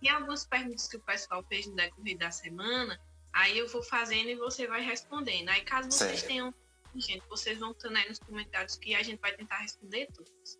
E 0.00 0.08
algumas 0.08 0.46
perguntas 0.46 0.86
que 0.86 0.96
o 0.96 1.00
pessoal 1.00 1.42
fez 1.48 1.66
no 1.66 1.74
decorrer 1.74 2.18
da 2.18 2.30
semana, 2.30 3.00
aí 3.36 3.58
eu 3.58 3.68
vou 3.68 3.82
fazendo 3.82 4.30
e 4.30 4.34
você 4.34 4.66
vai 4.66 4.82
respondendo. 4.82 5.48
Aí 5.50 5.60
caso 5.60 5.90
vocês 5.90 6.20
certo. 6.20 6.26
tenham 6.26 6.54
gente, 6.94 7.22
vocês 7.28 7.58
vão 7.58 7.72
estando 7.72 7.96
aí 7.96 8.08
nos 8.08 8.18
comentários 8.18 8.76
que 8.76 8.94
a 8.94 9.02
gente 9.02 9.20
vai 9.20 9.32
tentar 9.32 9.58
responder 9.58 10.08
todos. 10.14 10.58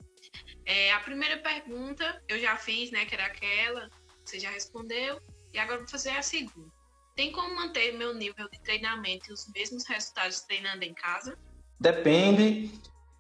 É, 0.67 0.93
a 0.93 1.01
primeira 1.01 1.39
pergunta 1.39 2.23
eu 2.29 2.39
já 2.39 2.57
fiz, 2.57 2.91
né, 2.91 3.07
que 3.07 3.15
era 3.15 3.27
aquela, 3.27 3.89
você 4.23 4.39
já 4.39 4.51
respondeu, 4.51 5.21
e 5.55 5.59
agora 5.59 5.79
vou 5.79 5.89
fazer 5.89 6.11
a 6.11 6.23
segunda. 6.23 6.71
Tem 7.15 7.33
como 7.33 7.55
manter 7.55 7.93
meu 7.93 8.15
nível 8.15 8.47
de 8.51 8.61
treinamento 8.61 9.31
e 9.31 9.33
os 9.33 9.51
mesmos 9.55 9.87
resultados 9.87 10.41
treinando 10.41 10.85
em 10.85 10.93
casa? 10.93 11.39
Depende 11.81 12.71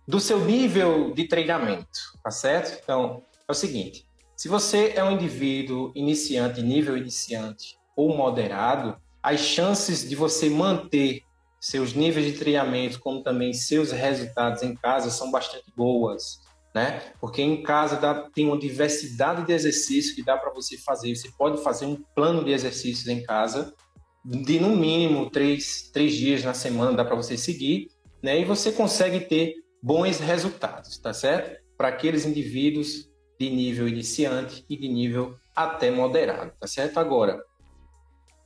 do 0.07 0.21
seu 0.21 0.45
nível 0.45 1.14
de 1.14 1.27
treinamento, 1.27 1.99
tá 2.23 2.31
certo? 2.31 2.79
Então, 2.83 3.25
é 3.49 3.53
o 3.53 3.55
seguinte: 3.55 4.07
se 4.37 4.49
você 4.49 4.92
é 4.95 5.03
um 5.03 5.12
indivíduo 5.12 5.92
iniciante, 5.95 6.61
nível 6.61 6.95
iniciante 6.95 7.79
ou 7.97 8.14
moderado, 8.14 9.01
as 9.27 9.41
chances 9.41 10.09
de 10.09 10.15
você 10.15 10.49
manter 10.49 11.23
seus 11.61 11.95
níveis 11.95 12.27
de 12.27 12.39
treinamento, 12.39 13.01
como 13.01 13.25
também 13.25 13.53
seus 13.53 13.91
resultados 13.91 14.62
em 14.62 14.73
casa 14.77 15.11
são 15.11 15.33
bastante 15.33 15.65
boas, 15.77 16.39
né? 16.73 17.03
Porque 17.21 17.43
em 17.43 17.61
casa 17.61 17.97
dá, 17.97 18.31
tem 18.33 18.47
uma 18.47 18.57
diversidade 18.57 19.45
de 19.45 19.53
exercícios 19.53 20.15
que 20.15 20.23
dá 20.23 20.37
para 20.37 20.53
você 20.55 20.79
fazer. 20.79 21.12
Você 21.12 21.29
pode 21.37 21.61
fazer 21.65 21.87
um 21.87 22.01
plano 22.15 22.45
de 22.45 22.53
exercícios 22.53 23.09
em 23.09 23.21
casa, 23.25 23.75
de 24.25 24.61
no 24.61 24.77
mínimo 24.77 25.29
três, 25.29 25.91
três 25.93 26.15
dias 26.15 26.45
na 26.45 26.55
semana 26.55 26.97
dá 26.97 27.05
para 27.05 27.17
você 27.17 27.37
seguir, 27.37 27.89
né? 28.23 28.39
E 28.41 28.45
você 28.45 28.71
consegue 28.71 29.19
ter 29.19 29.55
bons 29.83 30.21
resultados, 30.21 30.99
tá 30.99 31.12
certo? 31.12 31.61
Para 31.77 31.89
aqueles 31.89 32.25
indivíduos 32.25 33.11
de 33.41 33.51
nível 33.51 33.89
iniciante 33.89 34.65
e 34.71 34.77
de 34.77 34.87
nível 34.87 35.35
até 35.53 35.91
moderado, 35.91 36.53
tá 36.61 36.69
certo? 36.69 36.99
Agora, 36.99 37.43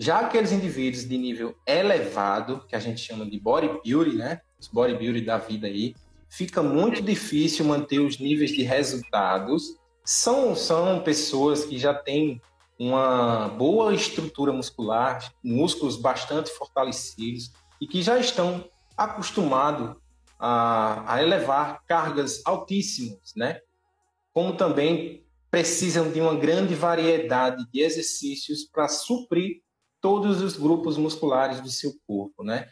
já 0.01 0.21
aqueles 0.21 0.51
indivíduos 0.51 1.07
de 1.07 1.19
nível 1.19 1.55
elevado, 1.67 2.65
que 2.67 2.75
a 2.75 2.79
gente 2.79 3.03
chama 3.03 3.27
de 3.27 3.39
bodybuilding, 3.39 4.17
né? 4.17 4.41
Os 4.59 4.67
bodybuilding 4.67 5.25
da 5.25 5.37
vida 5.37 5.67
aí, 5.67 5.95
fica 6.31 6.63
muito 6.63 7.03
difícil 7.03 7.67
manter 7.67 7.99
os 7.99 8.19
níveis 8.19 8.51
de 8.51 8.63
resultados. 8.63 9.77
São, 10.03 10.57
são 10.57 11.03
pessoas 11.03 11.67
que 11.67 11.79
já 11.79 11.93
têm 11.93 12.41
uma 12.79 13.49
boa 13.49 13.93
estrutura 13.93 14.55
muscular, 14.55 15.31
músculos 15.45 15.97
bastante 15.97 16.51
fortalecidos 16.51 17.53
e 17.79 17.87
que 17.87 18.01
já 18.01 18.19
estão 18.19 18.65
acostumados 18.97 19.97
a, 20.39 21.15
a 21.15 21.23
elevar 21.23 21.85
cargas 21.87 22.41
altíssimas, 22.47 23.35
né? 23.37 23.61
Como 24.33 24.57
também 24.57 25.27
precisam 25.51 26.11
de 26.11 26.23
uma 26.23 26.35
grande 26.35 26.75
variedade 26.75 27.67
de 27.71 27.81
exercícios 27.83 28.65
para 28.65 28.89
suprir 28.89 29.61
todos 30.01 30.41
os 30.41 30.57
grupos 30.57 30.97
musculares 30.97 31.61
do 31.61 31.71
seu 31.71 31.93
corpo, 32.07 32.43
né? 32.43 32.69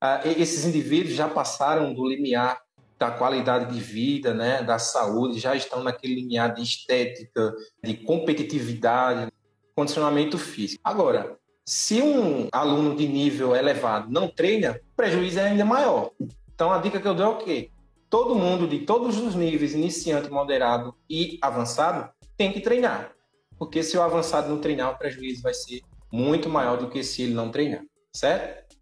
Ah, 0.00 0.20
esses 0.24 0.64
indivíduos 0.64 1.14
já 1.14 1.28
passaram 1.28 1.92
do 1.92 2.06
limiar 2.06 2.60
da 2.98 3.10
qualidade 3.10 3.72
de 3.72 3.80
vida, 3.80 4.34
né, 4.34 4.62
da 4.62 4.78
saúde, 4.78 5.38
já 5.38 5.54
estão 5.54 5.84
naquele 5.84 6.16
limiar 6.16 6.52
de 6.52 6.62
estética, 6.62 7.54
de 7.82 7.94
competitividade, 7.94 9.30
condicionamento 9.74 10.36
físico. 10.36 10.80
Agora, 10.82 11.38
se 11.64 12.02
um 12.02 12.48
aluno 12.50 12.96
de 12.96 13.06
nível 13.06 13.54
elevado 13.54 14.10
não 14.10 14.26
treina, 14.26 14.80
o 14.92 14.96
prejuízo 14.96 15.38
é 15.38 15.46
ainda 15.46 15.64
maior. 15.64 16.10
Então, 16.52 16.72
a 16.72 16.78
dica 16.78 17.00
que 17.00 17.06
eu 17.06 17.14
dou 17.14 17.26
é 17.26 17.28
o 17.28 17.38
quê? 17.38 17.70
Todo 18.10 18.34
mundo 18.34 18.66
de 18.66 18.80
todos 18.80 19.18
os 19.18 19.34
níveis, 19.34 19.74
iniciante, 19.74 20.30
moderado 20.30 20.94
e 21.08 21.38
avançado, 21.40 22.10
tem 22.36 22.52
que 22.52 22.60
treinar. 22.60 23.12
Porque 23.58 23.82
se 23.82 23.96
o 23.96 24.02
avançado 24.02 24.48
não 24.48 24.60
treinar, 24.60 24.92
o 24.92 24.98
prejuízo 24.98 25.42
vai 25.42 25.54
ser 25.54 25.82
muito 26.10 26.48
maior 26.48 26.76
do 26.76 26.88
que 26.88 27.02
se 27.02 27.22
ele 27.22 27.34
não 27.34 27.50
treinar, 27.50 27.84
certo? 28.12 28.76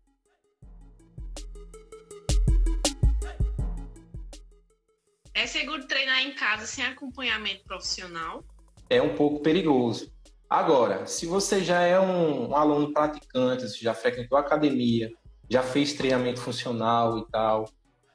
É 5.35 5.47
seguro 5.47 5.87
treinar 5.87 6.23
em 6.23 6.35
casa 6.35 6.67
sem 6.67 6.85
acompanhamento 6.85 7.62
profissional? 7.65 8.43
É 8.89 9.03
um 9.03 9.15
pouco 9.15 9.41
perigoso. 9.41 10.11
Agora, 10.49 11.07
se 11.07 11.27
você 11.27 11.62
já 11.62 11.81
é 11.83 11.99
um, 12.01 12.51
um 12.51 12.57
aluno 12.57 12.93
praticante, 12.93 13.67
já 13.83 13.93
frequentou 13.93 14.39
academia, 14.39 15.11
já 15.51 15.62
fez 15.62 15.93
treinamento 15.93 16.41
funcional 16.41 17.19
e 17.19 17.31
tal, 17.31 17.69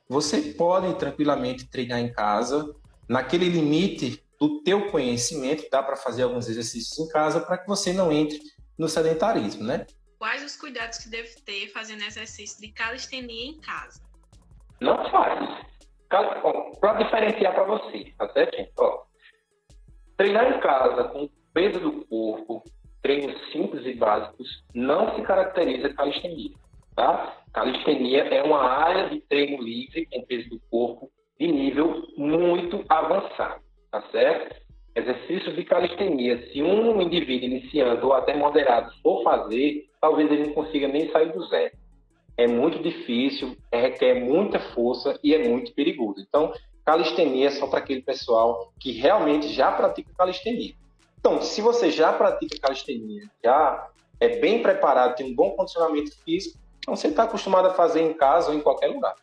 você 0.07 0.41
pode 0.41 0.93
tranquilamente 0.95 1.69
treinar 1.69 1.99
em 1.99 2.11
casa, 2.11 2.73
naquele 3.07 3.49
limite 3.49 4.23
do 4.39 4.63
teu 4.63 4.89
conhecimento, 4.89 5.67
dá 5.69 5.83
para 5.83 5.95
fazer 5.95 6.23
alguns 6.23 6.49
exercícios 6.49 6.97
em 6.99 7.07
casa 7.09 7.39
para 7.39 7.57
que 7.57 7.67
você 7.67 7.93
não 7.93 8.11
entre 8.11 8.39
no 8.81 8.89
sedentarismo, 8.89 9.63
né? 9.63 9.85
Quais 10.17 10.43
os 10.43 10.55
cuidados 10.55 10.97
que 10.97 11.07
deve 11.07 11.29
ter 11.45 11.67
fazendo 11.67 12.01
exercício 12.01 12.59
de 12.59 12.73
calistenia 12.73 13.51
em 13.51 13.61
casa? 13.61 14.01
Não 14.81 15.07
faz. 15.11 15.61
Para 16.09 17.03
diferenciar 17.03 17.53
para 17.53 17.63
você, 17.63 18.11
tá 18.17 18.27
certo, 18.33 18.57
gente? 18.57 18.71
Ó, 18.79 19.03
treinar 20.17 20.51
em 20.51 20.59
casa 20.59 21.03
com 21.09 21.29
peso 21.53 21.79
do 21.79 22.05
corpo, 22.07 22.63
treinos 23.03 23.39
simples 23.51 23.85
e 23.85 23.93
básicos, 23.93 24.63
não 24.73 25.15
se 25.15 25.21
caracteriza 25.21 25.93
calistenia, 25.93 26.55
tá? 26.95 27.37
Calistenia 27.53 28.23
é 28.23 28.41
uma 28.41 28.63
área 28.63 29.09
de 29.11 29.21
treino 29.21 29.61
livre 29.61 30.07
com 30.07 30.25
peso 30.25 30.49
do 30.49 30.59
corpo 30.71 31.11
de 31.39 31.47
nível 31.47 32.07
muito 32.17 32.83
avançado, 32.89 33.61
tá 33.91 34.01
certo? 34.11 34.59
Exercícios 34.93 35.55
de 35.55 35.63
calistenia, 35.63 36.51
se 36.51 36.61
um 36.61 37.01
indivíduo 37.01 37.45
iniciando 37.45 38.07
ou 38.07 38.13
até 38.13 38.35
moderado 38.35 38.91
for 39.01 39.23
fazer, 39.23 39.89
talvez 40.01 40.29
ele 40.29 40.47
não 40.47 40.53
consiga 40.53 40.87
nem 40.87 41.09
sair 41.11 41.31
do 41.31 41.47
zero. 41.47 41.71
É 42.37 42.45
muito 42.45 42.81
difícil, 42.81 43.55
requer 43.71 44.15
muita 44.15 44.59
força 44.73 45.17
e 45.23 45.33
é 45.33 45.47
muito 45.47 45.73
perigoso. 45.73 46.19
Então, 46.27 46.53
calistenia 46.85 47.47
é 47.47 47.51
só 47.51 47.67
para 47.67 47.79
aquele 47.79 48.01
pessoal 48.01 48.73
que 48.79 48.91
realmente 48.91 49.47
já 49.47 49.71
pratica 49.71 50.11
calistenia. 50.17 50.73
Então, 51.19 51.41
se 51.41 51.61
você 51.61 51.89
já 51.89 52.11
pratica 52.11 52.57
calistenia, 52.59 53.29
já 53.43 53.89
é 54.19 54.39
bem 54.39 54.61
preparado, 54.61 55.15
tem 55.15 55.31
um 55.31 55.35
bom 55.35 55.51
condicionamento 55.51 56.11
físico, 56.25 56.57
então 56.79 56.95
você 56.95 57.07
está 57.07 57.23
acostumado 57.23 57.67
a 57.67 57.73
fazer 57.73 58.01
em 58.01 58.13
casa 58.13 58.49
ou 58.49 58.57
em 58.57 58.61
qualquer 58.61 58.87
lugar. 58.87 59.15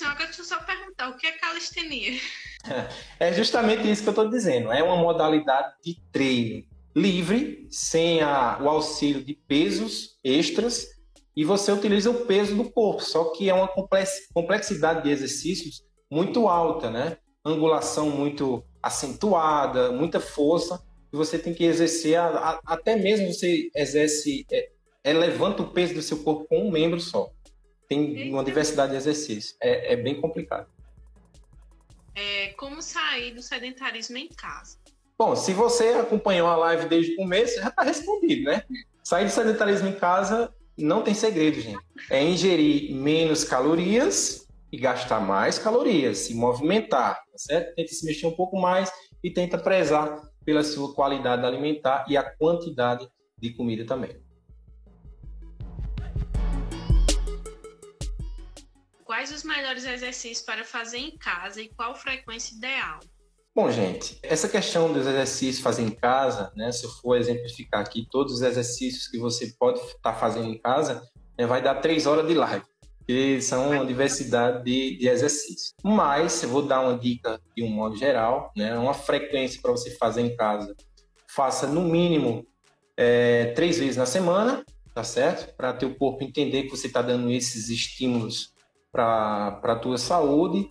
Agora 0.00 0.26
deixa 0.26 0.40
eu 0.40 0.44
só 0.44 0.58
perguntar, 0.60 1.10
o 1.10 1.16
que 1.16 1.26
é 1.26 1.32
calistenia? 1.32 2.18
É 3.18 3.32
justamente 3.32 3.90
isso 3.90 4.02
que 4.02 4.08
eu 4.08 4.12
estou 4.12 4.30
dizendo. 4.30 4.72
É 4.72 4.82
uma 4.82 4.96
modalidade 4.96 5.74
de 5.84 6.00
treino 6.12 6.64
livre, 6.94 7.66
sem 7.70 8.20
a, 8.20 8.58
o 8.60 8.68
auxílio 8.68 9.24
de 9.24 9.34
pesos 9.34 10.18
extras, 10.22 10.86
e 11.34 11.44
você 11.44 11.72
utiliza 11.72 12.10
o 12.10 12.26
peso 12.26 12.54
do 12.54 12.70
corpo, 12.70 13.02
só 13.02 13.30
que 13.32 13.48
é 13.48 13.54
uma 13.54 13.68
complexidade 14.34 15.02
de 15.02 15.10
exercícios 15.10 15.82
muito 16.10 16.46
alta, 16.46 16.90
né? 16.90 17.16
Angulação 17.44 18.10
muito 18.10 18.62
acentuada, 18.82 19.90
muita 19.90 20.20
força, 20.20 20.82
e 21.12 21.16
você 21.16 21.38
tem 21.38 21.54
que 21.54 21.64
exercer, 21.64 22.16
a, 22.18 22.26
a, 22.26 22.60
até 22.66 22.96
mesmo 22.96 23.32
você 23.32 23.70
exerce, 23.74 24.44
é, 24.50 24.68
é, 25.04 25.12
levanta 25.12 25.62
o 25.62 25.70
peso 25.70 25.94
do 25.94 26.02
seu 26.02 26.18
corpo 26.22 26.46
com 26.48 26.68
um 26.68 26.70
membro 26.70 27.00
só. 27.00 27.30
Tem 27.88 28.30
uma 28.30 28.44
diversidade 28.44 28.92
de 28.92 28.98
exercícios. 28.98 29.56
É, 29.60 29.92
é 29.92 29.96
bem 29.96 30.20
complicado. 30.20 30.66
É, 32.14 32.48
como 32.48 32.82
sair 32.82 33.34
do 33.34 33.42
sedentarismo 33.42 34.16
em 34.18 34.28
casa? 34.28 34.76
Bom, 35.18 35.36
se 35.36 35.52
você 35.52 35.88
acompanhou 35.90 36.48
a 36.48 36.56
live 36.56 36.88
desde 36.88 37.12
o 37.12 37.16
começo, 37.16 37.60
já 37.60 37.68
está 37.68 37.82
respondido, 37.82 38.44
né? 38.44 38.62
Sair 39.02 39.24
do 39.24 39.30
sedentarismo 39.30 39.88
em 39.88 39.94
casa 39.94 40.52
não 40.76 41.02
tem 41.02 41.14
segredo, 41.14 41.60
gente. 41.60 41.78
É 42.10 42.22
ingerir 42.22 42.94
menos 42.94 43.44
calorias 43.44 44.46
e 44.70 44.78
gastar 44.78 45.20
mais 45.20 45.58
calorias, 45.58 46.18
se 46.18 46.34
movimentar, 46.34 47.16
tá 47.16 47.38
certo? 47.38 47.74
Tenta 47.74 47.92
se 47.92 48.06
mexer 48.06 48.26
um 48.26 48.34
pouco 48.34 48.58
mais 48.58 48.90
e 49.22 49.30
tenta 49.30 49.58
prezar 49.58 50.20
pela 50.44 50.64
sua 50.64 50.94
qualidade 50.94 51.44
alimentar 51.44 52.04
e 52.08 52.16
a 52.16 52.22
quantidade 52.22 53.08
de 53.38 53.50
comida 53.50 53.84
também. 53.84 54.21
Quais 59.22 59.30
os 59.30 59.44
melhores 59.44 59.84
exercícios 59.84 60.44
para 60.44 60.64
fazer 60.64 60.98
em 60.98 61.16
casa 61.16 61.62
e 61.62 61.68
qual 61.68 61.94
frequência 61.94 62.56
ideal? 62.56 62.98
Bom, 63.54 63.70
gente, 63.70 64.18
essa 64.20 64.48
questão 64.48 64.92
dos 64.92 65.06
exercícios 65.06 65.62
fazer 65.62 65.82
em 65.82 65.92
casa, 65.92 66.50
né? 66.56 66.72
Se 66.72 66.82
eu 66.82 66.90
for 66.90 67.16
exemplificar 67.16 67.82
aqui 67.82 68.04
todos 68.10 68.32
os 68.32 68.42
exercícios 68.42 69.06
que 69.06 69.20
você 69.20 69.54
pode 69.56 69.78
estar 69.78 69.96
tá 70.02 70.12
fazendo 70.12 70.48
em 70.48 70.58
casa, 70.58 71.08
né, 71.38 71.46
vai 71.46 71.62
dar 71.62 71.76
três 71.76 72.04
horas 72.04 72.26
de 72.26 72.34
live, 72.34 72.64
que 73.06 73.40
são 73.40 73.70
uma 73.70 73.86
diversidade 73.86 74.64
de, 74.64 74.98
de 74.98 75.06
exercícios. 75.06 75.72
Mas 75.84 76.42
eu 76.42 76.48
vou 76.48 76.62
dar 76.62 76.80
uma 76.80 76.98
dica 76.98 77.40
de 77.56 77.62
um 77.62 77.68
modo 77.68 77.94
geral, 77.94 78.50
né? 78.56 78.76
Uma 78.76 78.92
frequência 78.92 79.62
para 79.62 79.70
você 79.70 79.92
fazer 79.98 80.22
em 80.22 80.34
casa. 80.34 80.74
Faça 81.28 81.68
no 81.68 81.82
mínimo 81.82 82.44
é, 82.96 83.52
três 83.54 83.78
vezes 83.78 83.96
na 83.96 84.04
semana, 84.04 84.64
tá 84.92 85.04
certo? 85.04 85.54
Para 85.54 85.72
teu 85.72 85.94
corpo 85.94 86.24
entender 86.24 86.64
que 86.64 86.70
você 86.70 86.88
está 86.88 87.00
dando 87.00 87.30
esses 87.30 87.68
estímulos 87.68 88.51
para 88.92 89.60
a 89.62 89.76
tua 89.76 89.96
saúde. 89.96 90.70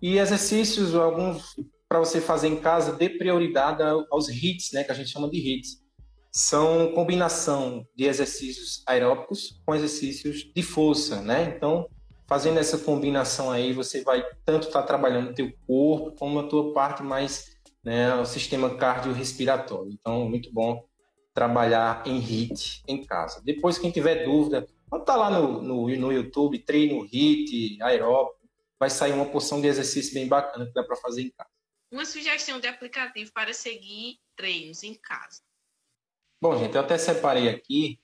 E 0.00 0.18
exercícios, 0.18 0.94
alguns 0.94 1.56
para 1.88 1.98
você 1.98 2.20
fazer 2.20 2.48
em 2.48 2.56
casa, 2.56 2.92
dê 2.92 3.08
prioridade 3.08 3.82
aos 4.10 4.28
HITs, 4.28 4.72
né, 4.72 4.84
que 4.84 4.92
a 4.92 4.94
gente 4.94 5.10
chama 5.10 5.30
de 5.30 5.38
HITs. 5.38 5.82
São 6.30 6.92
combinação 6.92 7.86
de 7.96 8.04
exercícios 8.04 8.82
aeróbicos 8.86 9.62
com 9.64 9.74
exercícios 9.74 10.50
de 10.52 10.62
força, 10.62 11.22
né? 11.22 11.54
Então, 11.56 11.88
fazendo 12.26 12.58
essa 12.58 12.76
combinação 12.76 13.50
aí, 13.52 13.72
você 13.72 14.02
vai 14.02 14.24
tanto 14.44 14.66
estar 14.66 14.80
tá 14.80 14.86
trabalhando 14.86 15.30
o 15.30 15.34
teu 15.34 15.52
corpo 15.66 16.16
como 16.18 16.40
a 16.40 16.48
tua 16.48 16.72
parte 16.72 17.02
mais, 17.04 17.56
né, 17.84 18.14
o 18.16 18.26
sistema 18.26 18.74
cardiorrespiratório. 18.74 19.92
Então, 19.92 20.28
muito 20.28 20.52
bom 20.52 20.84
trabalhar 21.34 22.06
em 22.06 22.18
HIT 22.18 22.84
em 22.86 23.04
casa. 23.04 23.42
Depois, 23.44 23.76
quem 23.76 23.90
tiver 23.90 24.24
dúvida, 24.24 24.66
pode 24.88 25.02
estar 25.02 25.14
tá 25.14 25.18
lá 25.18 25.30
no, 25.30 25.60
no, 25.60 25.88
no 25.88 26.12
YouTube, 26.12 26.60
treino 26.60 27.04
HIT, 27.04 27.82
aeróbico, 27.82 28.38
vai 28.78 28.88
sair 28.88 29.12
uma 29.12 29.26
porção 29.26 29.60
de 29.60 29.66
exercício 29.66 30.14
bem 30.14 30.28
bacana 30.28 30.66
que 30.66 30.72
dá 30.72 30.84
para 30.84 30.96
fazer 30.96 31.22
em 31.22 31.30
casa. 31.30 31.50
Uma 31.90 32.04
sugestão 32.04 32.60
de 32.60 32.68
aplicativo 32.68 33.32
para 33.32 33.52
seguir 33.52 34.18
treinos 34.36 34.82
em 34.82 34.94
casa. 34.94 35.42
Bom, 36.40 36.56
gente, 36.58 36.74
eu 36.74 36.80
até 36.80 36.96
separei 36.96 37.48
aqui. 37.48 38.00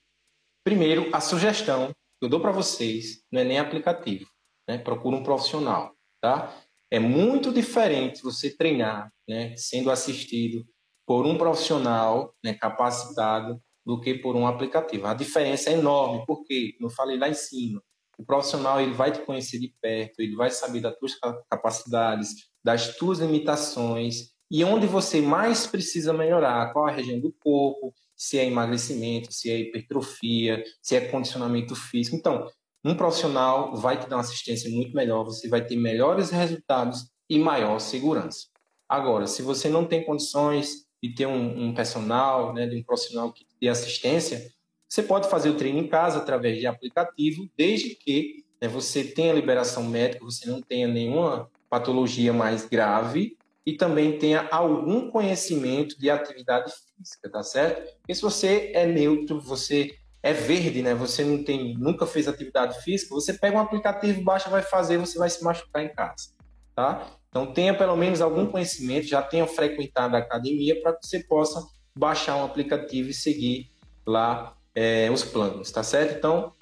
Primeiro, 0.65 1.09
a 1.15 1.21
sugestão 1.21 1.89
que 1.89 2.25
eu 2.25 2.29
dou 2.29 2.41
para 2.41 2.53
vocês 2.53 3.25
não 3.31 3.41
é 3.41 3.45
nem 3.45 3.59
aplicativo, 3.59 4.29
né? 4.69 4.79
Procura 4.79 5.17
um 5.17 5.23
profissional, 5.23 5.95
tá? 6.21 6.55
É 6.91 6.99
muito 6.99 7.53
diferente 7.53 8.23
você 8.23 8.55
treinar, 8.55 9.13
né, 9.29 9.57
sendo 9.57 9.91
assistido 9.91 10.67
por 11.11 11.27
um 11.27 11.37
profissional 11.37 12.33
né, 12.41 12.55
capacitado 12.55 13.61
do 13.85 14.01
que 14.01 14.15
por 14.15 14.37
um 14.37 14.47
aplicativo. 14.47 15.09
A 15.09 15.13
diferença 15.13 15.69
é 15.69 15.73
enorme, 15.73 16.25
porque, 16.25 16.77
eu 16.81 16.89
falei 16.89 17.19
lá 17.19 17.29
em 17.29 17.35
cima, 17.35 17.83
o 18.17 18.25
profissional 18.25 18.81
ele 18.81 18.93
vai 18.93 19.11
te 19.11 19.19
conhecer 19.23 19.59
de 19.59 19.75
perto, 19.83 20.21
ele 20.21 20.37
vai 20.37 20.53
saber 20.53 20.79
das 20.79 20.97
tuas 21.01 21.19
capacidades, 21.51 22.29
das 22.63 22.97
tuas 22.97 23.19
limitações 23.19 24.31
e 24.49 24.63
onde 24.63 24.87
você 24.87 25.21
mais 25.21 25.67
precisa 25.67 26.13
melhorar, 26.13 26.73
qual 26.73 26.87
a 26.87 26.93
região 26.93 27.19
do 27.19 27.35
corpo, 27.43 27.93
se 28.15 28.39
é 28.39 28.47
emagrecimento, 28.47 29.33
se 29.33 29.51
é 29.51 29.59
hipertrofia, 29.59 30.63
se 30.81 30.95
é 30.95 31.09
condicionamento 31.09 31.75
físico. 31.75 32.15
Então, 32.15 32.49
um 32.85 32.95
profissional 32.95 33.75
vai 33.75 33.99
te 33.99 34.09
dar 34.09 34.15
uma 34.15 34.23
assistência 34.23 34.71
muito 34.71 34.95
melhor, 34.95 35.25
você 35.25 35.49
vai 35.49 35.67
ter 35.67 35.75
melhores 35.75 36.31
resultados 36.31 37.11
e 37.29 37.37
maior 37.37 37.81
segurança. 37.81 38.47
Agora, 38.89 39.27
se 39.27 39.43
você 39.43 39.69
não 39.69 39.85
tem 39.85 40.05
condições 40.05 40.89
de 41.03 41.15
ter 41.15 41.27
um, 41.27 41.69
um 41.69 41.75
personal, 41.75 42.53
né, 42.53 42.67
de 42.67 42.77
um 42.77 42.83
profissional 42.83 43.33
que 43.33 43.47
dê 43.61 43.69
assistência, 43.69 44.51
você 44.89 45.03
pode 45.03 45.29
fazer 45.29 45.51
o 45.51 45.57
treino 45.57 45.79
em 45.79 45.87
casa 45.87 46.19
através 46.19 46.59
de 46.59 46.67
aplicativo, 46.67 47.49
desde 47.57 47.95
que 47.95 48.45
né, 48.61 48.69
você 48.69 49.05
tenha 49.05 49.33
liberação 49.33 49.85
médica, 49.85 50.25
você 50.25 50.49
não 50.49 50.61
tenha 50.61 50.89
nenhuma 50.89 51.49
patologia 51.69 52.33
mais 52.33 52.69
grave 52.69 53.37
e 53.65 53.75
também 53.75 54.19
tenha 54.19 54.49
algum 54.51 55.11
conhecimento 55.11 55.99
de 55.99 56.11
atividade 56.11 56.73
física, 56.73 57.31
tá 57.31 57.43
certo? 57.43 57.89
Porque 57.99 58.15
se 58.15 58.23
você 58.23 58.73
é 58.75 58.85
neutro, 58.87 59.41
você 59.41 59.95
é 60.23 60.33
verde, 60.33 60.83
né? 60.83 60.95
Você 60.95 61.25
não 61.25 61.45
tem, 61.45 61.75
nunca 61.79 62.07
fez 62.07 62.27
atividade 62.27 62.83
física, 62.83 63.15
você 63.15 63.33
pega 63.33 63.57
um 63.57 63.61
aplicativo, 63.61 64.23
baixa, 64.23 64.51
vai 64.51 64.63
fazer, 64.63 64.99
você 64.99 65.19
vai 65.19 65.31
se 65.31 65.43
machucar 65.43 65.85
em 65.85 65.95
casa, 65.95 66.31
tá? 66.75 67.20
Então 67.31 67.53
tenha 67.53 67.73
pelo 67.73 67.97
menos 67.97 68.21
algum 68.21 68.47
conhecimento, 68.47 69.07
já 69.07 69.23
tenha 69.23 69.47
frequentado 69.47 70.17
a 70.17 70.19
academia 70.19 70.81
para 70.83 70.93
que 70.93 71.07
você 71.07 71.21
possa 71.21 71.65
baixar 71.97 72.37
um 72.37 72.45
aplicativo 72.45 73.09
e 73.09 73.15
seguir 73.15 73.71
lá 74.07 74.57
é, 74.75 75.09
os 75.11 75.25
planos, 75.25 75.71
tá 75.71 75.83
certo? 75.83 76.19
Então 76.19 76.53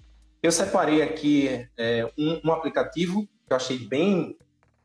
eu 0.42 0.52
separei 0.52 1.02
aqui 1.02 1.66
é, 1.76 2.10
um, 2.18 2.40
um 2.44 2.52
aplicativo 2.52 3.26
que 3.46 3.52
eu 3.52 3.56
achei 3.56 3.78
bem 3.78 4.36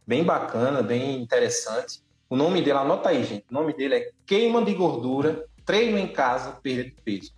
bem 0.05 0.23
bacana, 0.23 0.81
bem 0.81 1.21
interessante. 1.21 2.01
O 2.29 2.35
nome 2.35 2.61
dele, 2.61 2.77
anota 2.77 3.09
aí, 3.09 3.23
gente. 3.23 3.45
O 3.49 3.53
nome 3.53 3.73
dele 3.73 3.95
é 3.95 4.11
Queima 4.25 4.63
de 4.63 4.73
Gordura, 4.73 5.45
Treino 5.65 5.97
em 5.97 6.07
Casa, 6.07 6.51
Perda 6.51 6.83
de 6.85 6.91
Peso. 7.03 7.31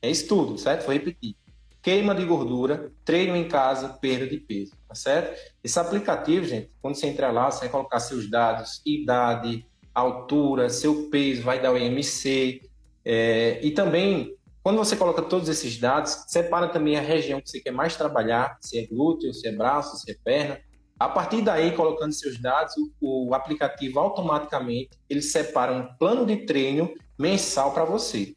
É 0.00 0.10
isso 0.10 0.28
tudo, 0.28 0.58
certo? 0.58 0.84
Vou 0.84 0.92
repetir. 0.92 1.34
Queima 1.82 2.14
de 2.14 2.24
gordura, 2.24 2.92
treino 3.04 3.36
em 3.36 3.48
casa, 3.48 3.88
perda 3.88 4.26
de 4.26 4.38
peso, 4.38 4.72
tá 4.88 4.94
certo? 4.94 5.38
Esse 5.62 5.78
aplicativo, 5.78 6.44
gente, 6.44 6.70
quando 6.82 6.96
você 6.96 7.06
entrar 7.06 7.30
lá, 7.30 7.50
você 7.50 7.60
vai 7.60 7.68
colocar 7.68 8.00
seus 8.00 8.28
dados, 8.28 8.82
idade, 8.84 9.64
altura, 9.94 10.68
seu 10.68 11.08
peso, 11.08 11.42
vai 11.42 11.60
dar 11.60 11.72
o 11.72 11.78
IMC, 11.78 12.62
é, 13.04 13.58
e 13.62 13.70
também, 13.70 14.36
quando 14.62 14.76
você 14.76 14.96
coloca 14.96 15.22
todos 15.22 15.48
esses 15.48 15.78
dados, 15.78 16.24
separa 16.26 16.68
também 16.68 16.96
a 16.96 17.00
região 17.00 17.40
que 17.40 17.48
você 17.48 17.60
quer 17.60 17.70
mais 17.70 17.96
trabalhar, 17.96 18.58
se 18.60 18.78
é 18.78 18.86
glúteo, 18.86 19.32
se 19.32 19.48
é 19.48 19.52
braço, 19.52 19.96
se 19.96 20.10
é 20.10 20.16
perna, 20.22 20.60
a 20.98 21.08
partir 21.08 21.42
daí, 21.42 21.72
colocando 21.72 22.12
seus 22.12 22.38
dados, 22.38 22.74
o, 23.00 23.28
o 23.28 23.34
aplicativo 23.34 24.00
automaticamente 24.00 24.90
ele 25.08 25.22
separa 25.22 25.72
um 25.72 25.86
plano 25.96 26.26
de 26.26 26.38
treino 26.44 26.92
mensal 27.16 27.72
para 27.72 27.84
você, 27.84 28.34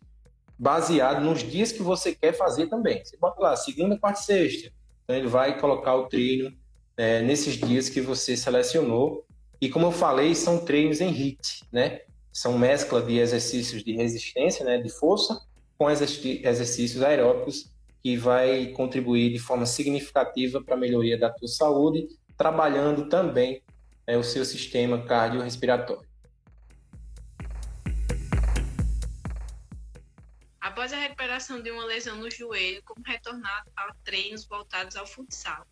baseado 0.62 1.24
nos 1.24 1.39
dias 1.39 1.71
que 1.71 1.82
você 1.82 2.13
quer 2.13 2.34
fazer 2.34 2.67
também. 2.67 3.04
Você 3.04 3.17
bota 3.17 3.41
lá, 3.41 3.56
segunda, 3.56 3.97
quarta 3.97 4.21
e 4.21 4.24
sexta. 4.24 4.71
Então 5.04 5.15
ele 5.15 5.28
vai 5.28 5.60
colocar 5.60 5.95
o 5.95 6.06
treino 6.06 6.56
é, 6.95 7.19
nesses 7.24 7.56
dias 7.56 7.89
que 7.89 8.00
você 8.00 8.38
selecionou. 8.38 9.26
E 9.60 9.67
como 9.69 9.88
eu 9.88 9.91
falei, 9.91 10.36
são 10.36 10.60
treinos 10.63 11.02
em 11.02 11.10
HIT, 11.10 11.63
né? 11.71 12.02
são 12.32 12.60
mescla 12.60 13.02
de 13.02 13.17
exercícios 13.17 13.84
de 13.84 13.93
resistência, 13.93 14.63
né, 14.63 14.78
de 14.78 14.89
força, 14.89 15.41
com 15.78 15.89
exercícios 15.89 17.02
aeróbicos 17.02 17.71
que 18.04 18.15
vai 18.15 18.67
contribuir 18.67 19.34
de 19.34 19.39
forma 19.39 19.65
significativa 19.65 20.62
para 20.63 20.76
a 20.76 20.78
melhoria 20.78 21.17
da 21.17 21.32
tua 21.32 21.47
saúde, 21.47 22.08
trabalhando 22.38 23.10
também 23.10 23.63
é, 24.06 24.15
o 24.15 24.24
seu 24.24 24.45
sistema 24.45 25.02
cardiorrespiratório. 25.02 26.08
A 30.94 30.98
recuperação 30.98 31.62
de 31.62 31.72
uma 31.72 31.86
lesão 31.86 32.18
no 32.18 32.30
joelho, 32.30 32.82
como 32.84 33.02
retornar 33.06 33.64
a 33.78 33.94
treinos 34.04 34.46
voltados 34.46 34.98
ao 34.98 35.06
futsal? 35.08 35.66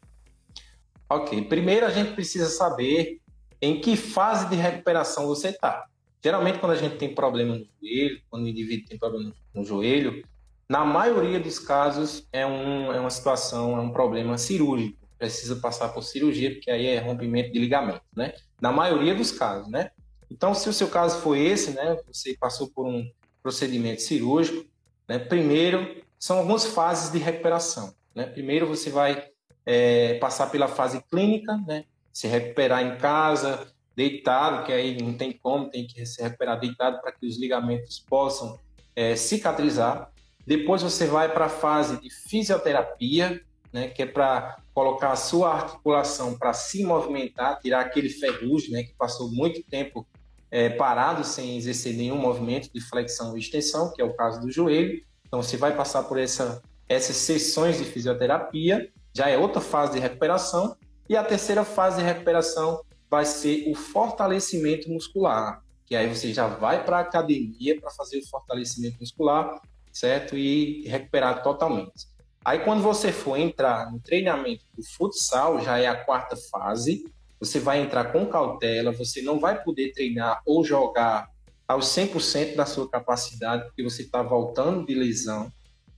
Ok, 1.10 1.42
primeiro 1.46 1.86
a 1.86 1.90
gente 1.90 2.14
precisa 2.14 2.48
saber 2.48 3.20
em 3.62 3.82
que 3.82 3.98
fase 3.98 4.48
de 4.48 4.56
recuperação 4.56 5.28
você 5.28 5.50
está. 5.50 5.88
Geralmente, 6.24 6.60
quando 6.60 6.72
a 6.72 6.78
gente 6.78 6.98
tem 6.98 7.14
problema 7.14 7.56
no 7.56 7.68
joelho, 7.82 8.22
quando 8.30 8.46
o 8.46 8.48
indivíduo 8.48 8.88
tem 8.88 8.98
problema 8.98 9.34
no 9.54 9.66
joelho, 9.66 10.24
na 10.70 10.86
maioria 10.86 11.40
dos 11.40 11.60
casos 11.60 12.28
é, 12.32 12.46
um, 12.46 12.94
é 12.94 13.00
uma 13.00 13.10
situação, 13.10 13.78
é 13.78 13.82
um 13.82 13.92
problema 13.92 14.38
cirúrgico. 14.38 14.98
Precisa 15.18 15.58
passar 15.58 15.90
por 15.90 16.04
cirurgia, 16.04 16.52
porque 16.52 16.72
aí 16.72 16.86
é 16.86 17.00
rompimento 17.00 17.52
de 17.52 17.60
ligamento, 17.60 18.04
né? 18.16 18.34
Na 18.62 18.72
maioria 18.72 19.14
dos 19.14 19.32
casos, 19.32 19.70
né? 19.70 19.92
Então, 20.32 20.54
se 20.54 20.70
o 20.70 20.74
seu 20.74 20.88
caso 20.88 21.20
foi 21.22 21.40
esse, 21.40 21.72
né? 21.72 21.98
Você 22.08 22.38
passou 22.38 22.70
por 22.70 22.86
um 22.86 23.06
procedimento 23.42 24.02
cirúrgico, 24.02 24.66
né? 25.10 25.18
Primeiro, 25.18 26.04
são 26.20 26.38
algumas 26.38 26.66
fases 26.68 27.12
de 27.12 27.18
recuperação, 27.18 27.96
né? 28.14 28.28
Primeiro, 28.28 28.68
você 28.68 28.92
vai 28.92 29.26
é, 29.66 30.20
passar 30.20 30.52
pela 30.52 30.68
fase 30.68 31.04
clínica, 31.10 31.58
né? 31.66 31.86
Se 32.14 32.28
recuperar 32.28 32.84
em 32.84 32.96
casa, 32.98 33.68
deitado, 33.96 34.66
que 34.66 34.72
aí 34.72 35.02
não 35.02 35.14
tem 35.14 35.34
como, 35.34 35.70
tem 35.70 35.88
que 35.88 36.06
se 36.06 36.22
recuperar 36.22 36.60
deitado 36.60 37.02
para 37.02 37.12
que 37.12 37.26
os 37.26 37.40
ligamentos 37.40 38.00
possam 38.00 38.60
é, 38.96 39.16
cicatrizar. 39.16 40.12
Depois 40.46 40.84
você 40.84 41.08
vai 41.08 41.32
para 41.34 41.46
a 41.46 41.50
fase 41.50 42.00
de 42.00 42.10
fisioterapia, 42.10 43.42
né, 43.74 43.88
que 43.88 44.04
é 44.04 44.06
para 44.06 44.58
colocar 44.74 45.12
a 45.12 45.16
sua 45.16 45.54
articulação 45.54 46.38
para 46.38 46.54
se 46.54 46.84
movimentar, 46.84 47.60
tirar 47.60 47.82
aquele 47.82 48.10
ferrugem, 48.10 48.72
né, 48.72 48.84
que 48.84 48.94
passou 48.94 49.32
muito 49.32 49.64
tempo 49.64 50.08
é, 50.52 50.70
parado 50.70 51.24
sem 51.24 51.58
exercer 51.58 51.96
nenhum 51.96 52.18
movimento 52.18 52.70
de 52.74 52.82
flexão 52.82 53.36
e 53.36 53.40
extensão, 53.40 53.92
que 53.94 54.02
é 54.02 54.06
o 54.06 54.16
caso 54.16 54.42
do 54.42 54.52
joelho. 54.52 55.02
Então 55.28 55.42
você 55.42 55.58
vai 55.58 55.76
passar 55.76 56.04
por 56.04 56.18
essa, 56.18 56.62
essas 56.88 57.16
sessões 57.16 57.78
de 57.78 57.86
fisioterapia, 57.86 58.90
já 59.14 59.30
é 59.30 59.38
outra 59.38 59.62
fase 59.62 59.94
de 59.94 60.00
recuperação. 60.00 60.76
E 61.08 61.16
a 61.16 61.24
terceira 61.24 61.64
fase 61.64 61.98
de 61.98 62.04
recuperação 62.04 62.84
vai 63.10 63.26
ser 63.26 63.70
o 63.70 63.76
fortalecimento 63.76 64.90
muscular, 64.90 65.64
que 65.86 65.96
aí 65.96 66.08
você 66.08 66.32
já 66.32 66.48
vai 66.48 66.84
para 66.84 66.98
a 66.98 67.02
academia 67.02 67.80
para 67.80 67.90
fazer 67.92 68.20
o 68.20 68.28
fortalecimento 68.28 68.98
muscular, 69.00 69.60
certo? 69.92 70.38
E 70.38 70.88
recuperar 70.88 71.42
totalmente. 71.42 72.08
Aí 72.46 72.60
quando 72.60 72.82
você 72.82 73.12
for 73.12 73.38
entrar 73.38 73.92
no 73.92 74.00
treinamento 74.00 74.64
do 74.76 74.84
futsal, 74.84 75.60
já 75.62 75.78
é 75.78 75.88
a 75.88 76.04
quarta 76.04 76.36
fase, 76.36 77.04
você 77.40 77.60
vai 77.60 77.82
entrar 77.82 78.12
com 78.12 78.26
cautela, 78.26 78.92
você 78.92 79.22
não 79.22 79.40
vai 79.40 79.64
poder 79.64 79.92
treinar 79.94 80.42
ou 80.46 80.64
jogar 80.64 81.30
aos 81.68 81.86
100% 81.86 82.56
da 82.56 82.66
sua 82.66 82.90
capacidade, 82.90 83.66
porque 83.66 83.84
você 83.84 84.02
está 84.02 84.22
voltando 84.24 84.86
de 84.86 84.94
lesão, 84.96 85.52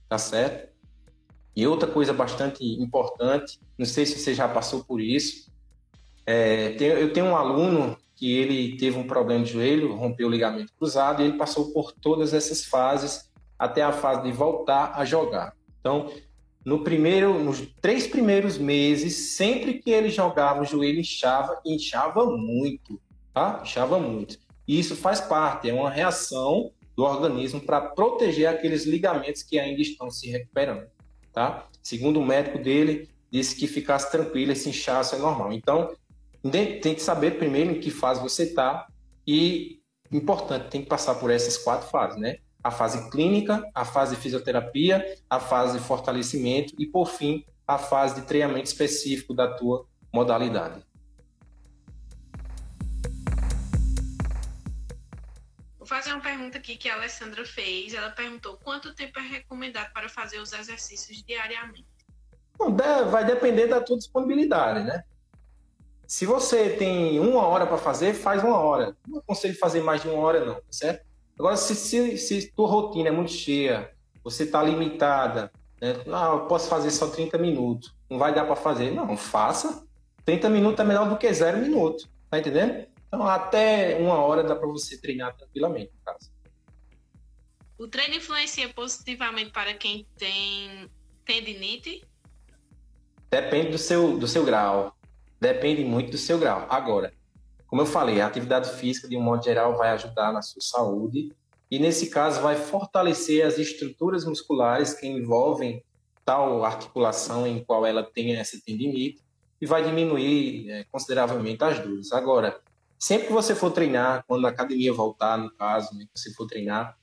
tá 0.08 0.18
certo? 0.18 0.70
E 1.56 1.66
outra 1.66 1.88
coisa 1.88 2.12
bastante 2.12 2.64
importante, 2.64 3.58
não 3.76 3.86
sei 3.86 4.06
se 4.06 4.18
você 4.18 4.34
já 4.34 4.48
passou 4.48 4.84
por 4.84 5.00
isso, 5.00 5.50
é, 6.26 6.76
eu 6.78 7.12
tenho 7.12 7.26
um 7.26 7.36
aluno 7.36 7.96
que 8.14 8.32
ele 8.32 8.76
teve 8.76 8.98
um 8.98 9.06
problema 9.06 9.44
de 9.44 9.52
joelho, 9.52 9.94
rompeu 9.94 10.28
o 10.28 10.30
ligamento 10.30 10.72
cruzado 10.78 11.20
e 11.20 11.24
ele 11.24 11.36
passou 11.36 11.72
por 11.72 11.92
todas 11.92 12.32
essas 12.32 12.64
fases 12.64 13.30
até 13.58 13.82
a 13.82 13.92
fase 13.92 14.22
de 14.22 14.32
voltar 14.32 14.92
a 14.94 15.04
jogar. 15.04 15.54
Então, 15.80 16.10
no 16.64 16.84
primeiro, 16.84 17.42
nos 17.42 17.60
três 17.80 18.06
primeiros 18.06 18.56
meses, 18.56 19.34
sempre 19.36 19.74
que 19.74 19.90
ele 19.90 20.08
jogava, 20.08 20.62
o 20.62 20.64
joelho 20.64 21.00
inchava, 21.00 21.60
inchava 21.66 22.24
muito, 22.36 23.00
tá? 23.34 23.60
Inchava 23.62 23.98
muito. 23.98 24.38
E 24.66 24.78
isso 24.78 24.94
faz 24.94 25.20
parte, 25.20 25.68
é 25.68 25.74
uma 25.74 25.90
reação 25.90 26.70
do 26.96 27.02
organismo 27.02 27.60
para 27.60 27.80
proteger 27.80 28.46
aqueles 28.46 28.84
ligamentos 28.84 29.42
que 29.42 29.58
ainda 29.58 29.80
estão 29.80 30.10
se 30.10 30.30
recuperando, 30.30 30.86
tá? 31.32 31.66
Segundo 31.82 32.20
o 32.20 32.24
médico 32.24 32.58
dele, 32.58 33.08
disse 33.30 33.56
que 33.56 33.66
ficasse 33.66 34.10
tranquilo, 34.10 34.52
esse 34.52 34.68
inchaço 34.68 35.16
é 35.16 35.18
normal. 35.18 35.52
Então, 35.52 35.92
tem 36.42 36.94
que 36.94 37.02
saber 37.02 37.38
primeiro 37.38 37.72
em 37.72 37.80
que 37.80 37.90
fase 37.90 38.20
você 38.20 38.44
está 38.44 38.86
e, 39.26 39.80
importante, 40.12 40.68
tem 40.68 40.82
que 40.82 40.88
passar 40.88 41.14
por 41.16 41.30
essas 41.30 41.56
quatro 41.56 41.88
fases, 41.88 42.20
né? 42.20 42.36
A 42.62 42.70
fase 42.70 43.10
clínica, 43.10 43.68
a 43.74 43.84
fase 43.84 44.14
de 44.14 44.22
fisioterapia, 44.22 45.18
a 45.28 45.40
fase 45.40 45.78
de 45.78 45.84
fortalecimento 45.84 46.74
e, 46.78 46.86
por 46.86 47.06
fim, 47.06 47.44
a 47.66 47.78
fase 47.78 48.20
de 48.20 48.26
treinamento 48.26 48.66
específico 48.66 49.34
da 49.34 49.52
tua 49.54 49.86
modalidade. 50.12 50.84
Vou 55.78 55.86
fazer 55.86 56.12
uma 56.12 56.20
pergunta 56.20 56.58
aqui 56.58 56.76
que 56.76 56.88
a 56.88 56.94
Alessandra 56.94 57.44
fez. 57.44 57.94
Ela 57.94 58.10
perguntou 58.10 58.56
quanto 58.62 58.94
tempo 58.94 59.18
é 59.18 59.22
recomendado 59.22 59.92
para 59.92 60.08
fazer 60.08 60.38
os 60.38 60.52
exercícios 60.52 61.22
diariamente. 61.24 61.86
Bom, 62.56 62.76
vai 63.10 63.24
depender 63.24 63.66
da 63.66 63.80
tua 63.80 63.96
disponibilidade, 63.96 64.84
né? 64.84 65.02
Se 66.06 66.26
você 66.26 66.76
tem 66.76 67.18
uma 67.18 67.46
hora 67.46 67.66
para 67.66 67.78
fazer, 67.78 68.12
faz 68.14 68.44
uma 68.44 68.58
hora. 68.58 68.96
Não 69.08 69.18
aconselho 69.18 69.58
fazer 69.58 69.80
mais 69.80 70.02
de 70.02 70.08
uma 70.08 70.18
hora, 70.18 70.44
não, 70.44 70.60
certo? 70.70 71.04
Agora, 71.42 71.56
se, 71.56 71.74
se, 71.74 72.16
se 72.18 72.52
tua 72.52 72.68
rotina 72.68 73.08
é 73.08 73.10
muito 73.10 73.32
cheia, 73.32 73.92
você 74.22 74.44
está 74.44 74.62
limitada, 74.62 75.50
né? 75.80 76.00
não, 76.06 76.34
eu 76.34 76.46
posso 76.46 76.68
fazer 76.68 76.92
só 76.92 77.08
30 77.08 77.36
minutos, 77.36 77.92
não 78.08 78.16
vai 78.16 78.32
dar 78.32 78.44
para 78.44 78.54
fazer. 78.54 78.92
Não, 78.92 79.16
faça. 79.16 79.84
30 80.24 80.48
minutos 80.48 80.78
é 80.78 80.84
melhor 80.84 81.08
do 81.08 81.18
que 81.18 81.34
zero 81.34 81.58
minutos, 81.58 82.08
tá 82.30 82.38
entendendo? 82.38 82.86
Então, 83.08 83.26
até 83.26 83.98
uma 84.00 84.18
hora 84.18 84.44
dá 84.44 84.54
para 84.54 84.68
você 84.68 84.96
treinar 85.00 85.36
tranquilamente 85.36 85.90
em 85.92 86.04
casa. 86.04 86.30
O 87.76 87.88
treino 87.88 88.14
influencia 88.14 88.68
positivamente 88.68 89.50
para 89.50 89.74
quem 89.74 90.06
tem 90.16 90.88
tendinite? 91.24 92.04
Depende 93.28 93.72
do 93.72 93.78
seu, 93.78 94.16
do 94.16 94.28
seu 94.28 94.44
grau 94.44 94.96
depende 95.42 95.82
muito 95.84 96.12
do 96.12 96.18
seu 96.18 96.38
grau. 96.38 96.68
Agora, 96.70 97.12
como 97.72 97.80
eu 97.80 97.86
falei, 97.86 98.20
a 98.20 98.26
atividade 98.26 98.68
física, 98.68 99.08
de 99.08 99.16
um 99.16 99.22
modo 99.22 99.42
geral, 99.42 99.78
vai 99.78 99.92
ajudar 99.92 100.30
na 100.30 100.42
sua 100.42 100.60
saúde 100.60 101.32
e, 101.70 101.78
nesse 101.78 102.10
caso, 102.10 102.42
vai 102.42 102.54
fortalecer 102.54 103.46
as 103.46 103.56
estruturas 103.56 104.26
musculares 104.26 104.92
que 104.92 105.06
envolvem 105.06 105.82
tal 106.22 106.66
articulação 106.66 107.46
em 107.46 107.64
qual 107.64 107.86
ela 107.86 108.02
tem 108.02 108.36
essa 108.36 108.60
tendinite 108.62 109.22
e 109.58 109.64
vai 109.64 109.82
diminuir 109.82 110.70
é, 110.70 110.84
consideravelmente 110.92 111.64
as 111.64 111.78
dores. 111.78 112.12
Agora, 112.12 112.60
sempre 112.98 113.28
que 113.28 113.32
você 113.32 113.54
for 113.54 113.70
treinar, 113.70 114.22
quando 114.28 114.46
a 114.46 114.50
academia 114.50 114.92
voltar, 114.92 115.38
no 115.38 115.50
caso, 115.52 115.96
né, 115.96 116.04
que 116.04 116.20
você 116.20 116.30
for 116.34 116.46
treinar, 116.46 116.98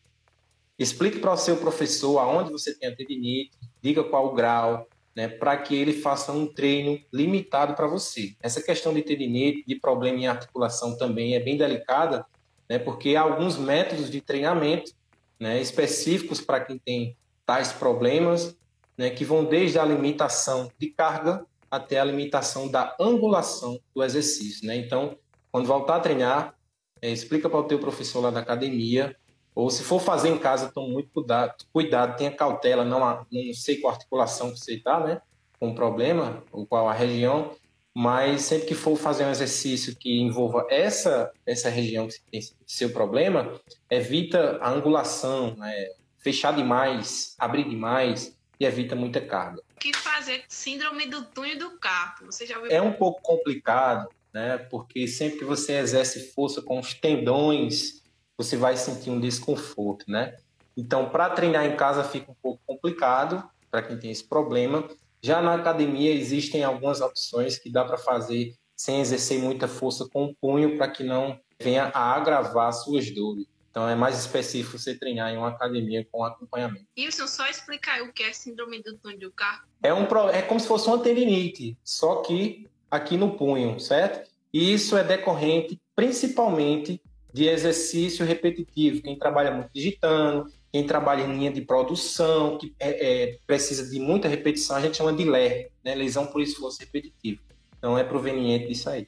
explique 0.78 1.18
para 1.18 1.34
o 1.34 1.38
seu 1.38 1.58
professor 1.58 2.20
aonde 2.20 2.52
você 2.52 2.78
tem 2.78 2.90
a 2.90 2.96
tendinite, 2.96 3.58
diga 3.82 4.04
qual 4.04 4.28
o 4.28 4.36
grau, 4.36 4.88
né, 5.16 5.28
para 5.28 5.58
que 5.58 5.76
ele 5.76 5.94
faça 5.94 6.32
um 6.32 6.48
treino 6.48 7.00
limitado 7.12 7.74
para 7.74 7.88
você. 7.88 8.36
Essa 8.42 8.62
questão 8.62 8.94
de 8.94 9.02
tendinite, 9.02 9.64
de 9.66 9.76
problema 9.76 10.18
em 10.18 10.28
articulação 10.28 10.98
também 10.98 11.36
é 11.36 11.40
bem 11.40 11.58
delicada, 11.58 12.26
né, 12.70 12.80
porque 12.80 13.16
há 13.16 13.22
alguns 13.22 13.58
métodos 13.58 14.10
de 14.10 14.22
treinamento 14.22 14.92
né, 15.40 15.62
específicos 15.62 16.42
para 16.42 16.62
quem 16.62 16.78
tem 16.78 17.18
tais 17.46 17.72
problemas, 17.72 18.56
né, 18.98 19.10
que 19.10 19.26
vão 19.26 19.46
desde 19.46 19.80
a 19.80 19.86
limitação 19.86 20.72
de 20.78 20.88
carga 20.88 21.46
até 21.72 22.00
a 22.00 22.04
limitação 22.04 22.70
da 22.70 22.96
angulação 23.00 23.80
do 23.94 24.04
exercício. 24.04 24.68
Né? 24.68 24.76
Então, 24.76 25.18
quando 25.52 25.68
voltar 25.68 25.98
a 25.98 26.00
treinar, 26.00 26.56
é, 27.02 27.10
explica 27.10 27.50
para 27.50 27.60
o 27.60 27.64
teu 27.64 27.80
professor 27.80 28.22
lá 28.22 28.32
da 28.32 28.40
academia 28.40 29.16
ou 29.60 29.70
se 29.70 29.84
for 29.84 30.00
fazer 30.00 30.30
em 30.30 30.38
casa, 30.38 30.72
tome 30.72 30.94
muito 30.94 31.10
cuidado, 31.10 31.54
cuidado 31.74 32.18
tenha 32.18 32.32
cautela, 32.32 32.86
não, 32.86 33.00
não 33.30 33.54
sei 33.54 33.78
qual 33.78 33.94
articulação 33.94 34.52
que 34.52 34.60
você 34.60 34.76
está, 34.76 35.00
né? 35.02 35.22
Com 35.60 35.76
problema, 35.76 36.42
ou 36.52 36.66
qual 36.66 36.88
a 36.88 36.94
região, 36.94 37.52
mas 37.94 38.44
sempre 38.44 38.68
que 38.68 38.74
for 38.74 38.96
fazer 38.96 39.26
um 39.26 39.30
exercício 39.30 39.96
que 39.98 40.22
envolva 40.22 40.66
essa, 40.70 41.30
essa 41.46 41.70
região 41.70 42.08
que 42.08 42.22
tem 42.32 42.40
seu 42.66 42.92
problema, 42.92 43.60
evita 43.90 44.58
a 44.62 44.70
angulação, 44.70 45.54
né? 45.58 45.90
fechar 46.20 46.56
demais, 46.56 47.36
abrir 47.38 47.68
demais 47.68 48.34
e 48.58 48.66
evita 48.66 48.96
muita 48.96 49.20
carga. 49.20 49.62
O 49.76 49.80
que 49.80 49.94
fazer 49.94 50.44
síndrome 50.48 51.08
do 51.08 51.26
túnel 51.26 51.58
do 51.58 51.72
carpo? 51.80 52.28
Você 52.28 52.46
já 52.46 52.56
ouviu? 52.58 52.72
É 52.72 52.82
um 52.82 52.94
pouco 52.94 53.22
complicado, 53.22 54.08
né? 54.34 54.58
Porque 54.58 55.06
sempre 55.06 55.40
que 55.40 55.46
você 55.46 55.74
exerce 55.74 56.32
força 56.32 56.62
com 56.62 56.80
os 56.80 56.94
tendões 56.94 57.99
você 58.40 58.56
vai 58.56 58.78
sentir 58.78 59.10
um 59.10 59.20
desconforto, 59.20 60.10
né? 60.10 60.38
Então, 60.78 61.10
para 61.10 61.30
treinar 61.30 61.66
em 61.66 61.76
casa 61.76 62.06
fica 62.06 62.32
um 62.32 62.36
pouco 62.42 62.62
complicado 62.66 63.44
para 63.70 63.82
quem 63.82 64.00
tem 64.00 64.12
esse 64.12 64.24
problema. 64.24 64.88
Já 65.22 65.42
na 65.42 65.56
academia 65.56 66.14
existem 66.14 66.64
algumas 66.64 67.02
opções 67.02 67.60
que 67.60 67.70
dá 67.70 67.84
para 67.84 67.98
fazer 67.98 68.56
sem 68.78 69.02
exercer 69.02 69.40
muita 69.40 69.68
força 69.68 70.08
com 70.08 70.24
o 70.24 70.36
punho 70.36 70.78
para 70.78 70.88
que 70.88 71.04
não 71.04 71.38
venha 71.62 71.92
a 71.94 72.14
agravar 72.16 72.72
suas 72.72 73.12
dores. 73.12 73.46
Então 73.70 73.90
é 73.90 73.94
mais 73.94 74.18
específico 74.18 74.80
você 74.80 74.96
treinar 74.96 75.34
em 75.34 75.38
uma 75.38 75.50
academia 75.50 76.08
com 76.10 76.24
acompanhamento. 76.24 76.86
Wilson, 76.98 77.28
só 77.28 77.46
explicar 77.46 78.02
o 78.04 78.14
que 78.14 78.24
é 78.24 78.32
síndrome 78.32 78.82
do 78.82 78.98
túnel 78.98 79.20
do 79.20 79.32
carpo. 79.34 79.68
É, 79.84 79.94
um, 79.94 80.08
é 80.32 80.42
como 80.42 80.62
se 80.62 80.68
fosse 80.68 80.88
uma 80.88 81.00
tendinite, 81.00 81.78
só 81.84 82.22
que 82.22 82.70
aqui 82.90 83.18
no 83.18 83.36
punho, 83.36 83.78
certo? 83.82 84.30
E 84.54 84.74
isso 84.74 84.96
é 84.96 85.04
decorrente 85.04 85.78
principalmente 85.94 87.02
de 87.34 87.48
exercício 87.48 88.26
repetitivo. 88.26 89.02
Quem 89.02 89.18
trabalha 89.18 89.52
muito 89.52 89.70
digitando, 89.74 90.52
quem 90.72 90.86
trabalha 90.86 91.24
em 91.24 91.38
linha 91.38 91.52
de 91.52 91.62
produção, 91.62 92.58
que 92.58 92.74
é, 92.80 92.90
é, 92.90 93.38
precisa 93.46 93.90
de 93.90 94.00
muita 94.00 94.28
repetição, 94.28 94.76
a 94.76 94.82
gente 94.82 94.98
chama 94.98 95.14
de 95.14 95.24
LER, 95.24 95.72
né? 95.84 95.96
lesão 95.96 96.28
por 96.28 96.42
esforço 96.42 96.80
repetitivo. 96.80 97.42
Então 97.78 97.98
é 97.98 98.04
proveniente 98.04 98.68
disso 98.68 98.90
aí. 98.90 99.08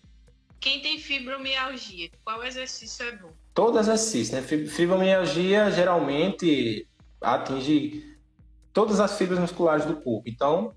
Quem 0.59 0.79
tem 0.79 0.99
fibromialgia, 0.99 2.09
qual 2.23 2.43
exercício 2.43 3.05
é 3.05 3.11
bom? 3.13 3.31
Todo 3.53 3.79
exercício, 3.79 4.35
né? 4.35 4.41
Fibromialgia 4.41 5.71
geralmente 5.71 6.87
atinge 7.19 8.15
todas 8.71 8.99
as 8.99 9.17
fibras 9.17 9.39
musculares 9.39 9.85
do 9.85 9.95
corpo. 9.95 10.29
Então, 10.29 10.73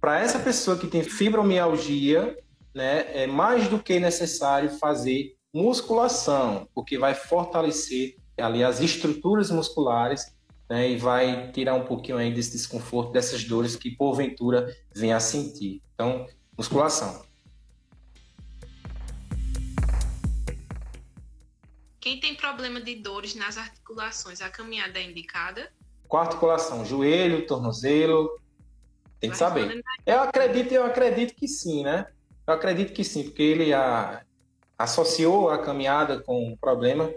para 0.00 0.20
essa 0.20 0.38
pessoa 0.38 0.78
que 0.78 0.86
tem 0.86 1.02
fibromialgia, 1.02 2.38
né, 2.74 3.06
é 3.12 3.26
mais 3.26 3.68
do 3.68 3.78
que 3.78 3.98
necessário 3.98 4.70
fazer 4.78 5.35
musculação, 5.56 6.68
porque 6.74 6.98
vai 6.98 7.14
fortalecer 7.14 8.16
ali 8.36 8.62
as 8.62 8.80
estruturas 8.80 9.50
musculares 9.50 10.36
né, 10.68 10.90
e 10.90 10.98
vai 10.98 11.50
tirar 11.50 11.74
um 11.74 11.84
pouquinho 11.84 12.18
aí 12.18 12.32
desse 12.32 12.52
desconforto, 12.52 13.10
dessas 13.12 13.42
dores 13.44 13.74
que 13.74 13.90
porventura 13.96 14.70
venha 14.94 15.16
a 15.16 15.20
sentir. 15.20 15.82
Então, 15.94 16.26
musculação. 16.58 17.24
Quem 21.98 22.20
tem 22.20 22.34
problema 22.34 22.78
de 22.78 22.96
dores 22.96 23.34
nas 23.34 23.56
articulações, 23.56 24.42
a 24.42 24.50
caminhada 24.50 24.98
é 24.98 25.10
indicada? 25.10 25.72
Qual 26.06 26.22
articulação? 26.22 26.84
Joelho, 26.84 27.46
tornozelo? 27.46 28.38
Tem 29.18 29.30
que 29.30 29.36
saber. 29.38 29.82
Eu 30.04 30.20
acredito, 30.20 30.72
eu 30.72 30.84
acredito 30.84 31.34
que 31.34 31.48
sim, 31.48 31.82
né? 31.82 32.06
Eu 32.46 32.54
acredito 32.54 32.92
que 32.92 33.02
sim, 33.02 33.24
porque 33.24 33.42
ele 33.42 33.72
a, 33.72 34.22
associou 34.78 35.50
a 35.50 35.58
caminhada 35.58 36.20
com 36.20 36.52
o 36.52 36.56
problema. 36.56 37.10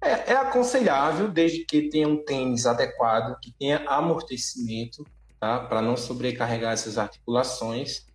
É, 0.00 0.32
é, 0.32 0.36
aconselhável, 0.36 1.28
desde 1.28 1.64
que 1.64 1.88
tenha 1.88 2.06
um 2.06 2.22
tênis 2.22 2.66
adequado, 2.66 3.38
que 3.40 3.52
tenha 3.58 3.84
amortecimento, 3.88 5.04
tá? 5.40 5.60
Para 5.60 5.80
não 5.80 5.96
sobrecarregar 5.96 6.72
essas 6.72 6.98
articulações 6.98 8.06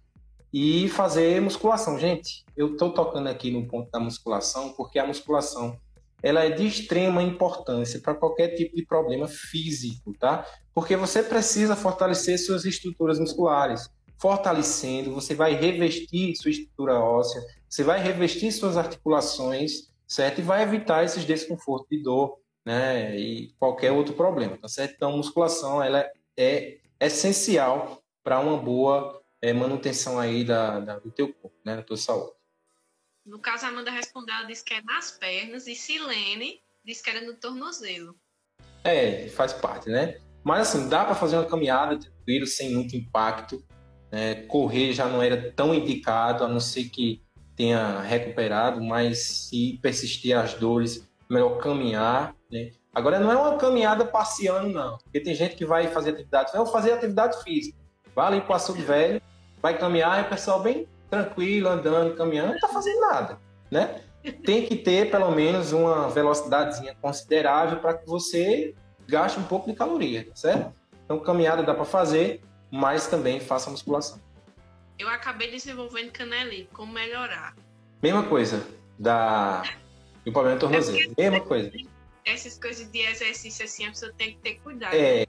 e 0.53 0.88
fazer 0.89 1.41
musculação. 1.41 1.97
Gente, 1.97 2.45
eu 2.55 2.74
estou 2.74 2.93
tocando 2.93 3.28
aqui 3.28 3.51
no 3.51 3.67
ponto 3.67 3.89
da 3.91 3.99
musculação 3.99 4.74
porque 4.74 4.99
a 4.99 5.07
musculação 5.07 5.78
ela 6.22 6.43
é 6.43 6.49
de 6.49 6.67
extrema 6.67 7.24
importância 7.24 7.99
para 7.99 8.13
qualquer 8.13 8.49
tipo 8.49 8.76
de 8.76 8.86
problema 8.86 9.28
físico, 9.28 10.13
tá? 10.20 10.45
Porque 10.74 10.95
você 10.95 11.24
precisa 11.24 11.76
fortalecer 11.76 12.38
suas 12.38 12.65
estruturas 12.65 13.20
musculares. 13.20 13.89
Fortalecendo, 14.20 15.13
você 15.13 15.34
vai 15.34 15.53
revestir 15.53 16.36
sua 16.36 16.51
estrutura 16.51 16.99
óssea, 16.99 17.41
você 17.70 17.84
vai 17.84 18.01
revestir 18.01 18.51
suas 18.51 18.76
articulações, 18.76 19.89
certo? 20.05 20.39
E 20.39 20.43
vai 20.43 20.63
evitar 20.63 21.03
esses 21.03 21.24
desconfortos 21.24 21.88
de 21.89 22.03
dor, 22.03 22.39
né? 22.65 23.17
E 23.17 23.53
qualquer 23.57 23.91
outro 23.91 24.13
problema, 24.13 24.57
tá 24.57 24.67
certo? 24.67 24.95
Então, 24.95 25.15
musculação, 25.15 25.82
ela 25.82 26.05
é 26.36 26.80
essencial 26.99 28.03
para 28.24 28.39
uma 28.39 28.57
boa 28.57 29.22
é, 29.41 29.53
manutenção 29.53 30.20
aí 30.20 30.43
da, 30.43 30.80
da, 30.80 30.99
do 30.99 31.11
teu 31.11 31.34
corpo, 31.34 31.57
né? 31.65 31.78
Da 31.78 31.84
tua 31.84 31.97
saúde. 31.97 32.34
No 33.26 33.39
caso, 33.39 33.65
a 33.65 33.70
Amanda 33.70 33.91
respondeu, 33.91 34.36
ela 34.36 34.45
disse 34.45 34.63
que 34.63 34.74
é 34.74 34.82
nas 34.82 35.11
pernas, 35.11 35.67
e 35.67 35.76
Silene 35.76 36.59
disse 36.84 37.03
que 37.03 37.09
era 37.09 37.22
no 37.22 37.36
tornozelo. 37.36 38.15
É, 38.84 39.28
faz 39.30 39.53
parte, 39.53 39.89
né? 39.89 40.20
Mas 40.43 40.70
assim, 40.70 40.89
dá 40.89 41.05
para 41.05 41.15
fazer 41.15 41.38
uma 41.38 41.45
caminhada 41.45 41.99
tranquilo, 41.99 42.47
sem 42.47 42.74
muito 42.74 42.95
impacto. 42.95 43.63
Né? 44.12 44.36
Correr 44.47 44.93
já 44.93 45.07
não 45.07 45.22
era 45.22 45.51
tão 45.51 45.74
indicado, 45.74 46.43
a 46.43 46.47
não 46.47 46.60
ser 46.60 46.86
que 46.86 47.22
tenha 47.55 47.99
recuperado, 47.99 48.82
mas 48.82 49.20
se 49.49 49.80
persistir 49.82 50.38
as 50.38 50.53
dores, 50.53 51.07
melhor 51.30 51.57
caminhar, 51.57 52.34
né? 52.51 52.72
Agora 52.93 53.20
não 53.20 53.32
é 53.32 53.36
uma 53.36 53.57
caminhada 53.57 54.03
passeando, 54.03 54.70
não. 54.70 54.97
Porque 54.97 55.20
tem 55.20 55.36
gente 55.36 55.55
que 55.55 55.66
vai 55.66 55.88
fazer 55.88 56.12
atividade, 56.12 56.51
vai 56.51 56.66
fazer 56.68 56.93
atividade 56.93 57.43
física. 57.43 57.78
Vai 58.16 58.28
ali 58.28 58.41
para 58.41 58.53
o 58.53 58.55
açude 58.55 58.82
velho, 58.82 59.22
vai 59.62 59.78
caminhar, 59.78 60.20
e 60.20 60.22
o 60.26 60.30
pessoal 60.30 60.62
bem 60.62 60.88
tranquilo, 61.10 61.70
andando, 61.70 62.16
caminhando, 62.16 62.49
não 62.49 62.55
está 62.55 62.68
fazendo 62.68 62.99
nada, 63.01 63.38
né? 63.70 64.01
Tem 64.45 64.66
que 64.66 64.76
ter 64.76 65.10
pelo 65.10 65.32
menos 65.32 65.72
uma 65.72 66.10
velocidadezinha 66.10 66.95
considerável 67.01 67.80
para 67.80 67.93
que 67.93 68.07
você 68.07 68.74
gaste 69.07 69.39
um 69.39 69.43
pouco 69.43 69.70
de 69.70 69.76
caloria, 69.76 70.28
certo? 70.34 70.74
Então, 71.05 71.20
caminhada 71.20 71.64
dá 71.64 71.74
para 71.74 71.86
fazer, 71.86 72.41
mas 72.72 73.07
também 73.07 73.39
faça 73.39 73.70
musculação. 73.70 74.20
Eu 74.97 75.07
acabei 75.07 75.49
desenvolvendo 75.49 76.11
canelite, 76.11 76.70
como 76.74 76.93
melhorar? 76.93 77.55
Mesma 78.01 78.24
coisa 78.24 78.65
da 78.97 79.63
o 80.26 80.32
problema 80.32 80.57
do 80.57 80.61
tornozelo, 80.61 81.13
é 81.17 81.30
mesma 81.30 81.45
coisa. 81.45 81.72
Essas 82.26 82.57
coisas 82.57 82.91
de 82.91 82.99
exercício 82.99 83.65
assim, 83.65 83.86
a 83.86 83.89
pessoa 83.89 84.11
tem 84.15 84.34
que 84.34 84.38
ter 84.39 84.55
cuidado. 84.55 84.93
É, 84.93 85.26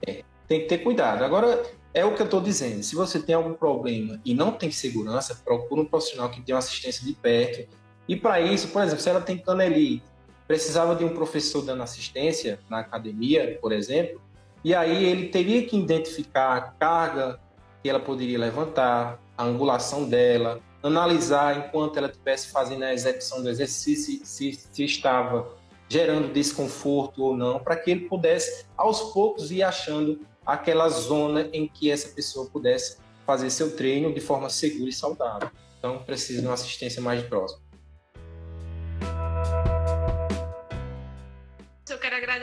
tem 0.47 0.61
que 0.61 0.65
ter 0.67 0.79
cuidado. 0.79 1.23
Agora, 1.23 1.63
é 1.93 2.05
o 2.05 2.13
que 2.13 2.21
eu 2.21 2.25
estou 2.25 2.41
dizendo. 2.41 2.83
Se 2.83 2.95
você 2.95 3.19
tem 3.19 3.33
algum 3.33 3.53
problema 3.53 4.19
e 4.23 4.33
não 4.33 4.51
tem 4.51 4.71
segurança, 4.71 5.35
procura 5.43 5.81
um 5.81 5.85
profissional 5.85 6.29
que 6.29 6.41
tenha 6.41 6.55
uma 6.55 6.59
assistência 6.59 7.05
de 7.05 7.13
perto. 7.13 7.67
E 8.07 8.15
para 8.15 8.41
isso, 8.41 8.67
por 8.67 8.83
exemplo, 8.83 9.01
se 9.01 9.09
ela 9.09 9.21
tem 9.21 9.37
canelite, 9.37 10.03
precisava 10.47 10.95
de 10.95 11.03
um 11.03 11.13
professor 11.13 11.63
dando 11.63 11.81
assistência 11.81 12.59
na 12.69 12.79
academia, 12.79 13.57
por 13.61 13.71
exemplo, 13.71 14.21
e 14.63 14.75
aí 14.75 15.05
ele 15.05 15.29
teria 15.29 15.65
que 15.65 15.77
identificar 15.77 16.55
a 16.55 16.61
carga 16.61 17.39
que 17.81 17.89
ela 17.89 17.99
poderia 17.99 18.37
levantar, 18.37 19.19
a 19.37 19.43
angulação 19.43 20.07
dela, 20.07 20.59
analisar 20.83 21.57
enquanto 21.57 21.97
ela 21.97 22.07
estivesse 22.07 22.51
fazendo 22.51 22.83
a 22.83 22.93
execução 22.93 23.41
do 23.41 23.49
exercício 23.49 24.23
se, 24.25 24.53
se 24.53 24.83
estava 24.83 25.55
gerando 25.89 26.31
desconforto 26.31 27.23
ou 27.23 27.35
não, 27.35 27.59
para 27.59 27.75
que 27.75 27.91
ele 27.91 28.01
pudesse 28.07 28.65
aos 28.77 29.11
poucos 29.13 29.51
ir 29.51 29.63
achando 29.63 30.21
aquela 30.45 30.87
zona 30.89 31.49
em 31.51 31.67
que 31.67 31.91
essa 31.91 32.09
pessoa 32.09 32.49
pudesse 32.49 32.97
fazer 33.25 33.49
seu 33.49 33.75
treino 33.75 34.13
de 34.13 34.21
forma 34.21 34.49
segura 34.49 34.89
e 34.89 34.93
saudável. 34.93 35.49
Então, 35.77 35.99
precisa 35.99 36.41
de 36.41 36.47
uma 36.47 36.53
assistência 36.53 37.01
mais 37.01 37.23
próxima. 37.23 37.60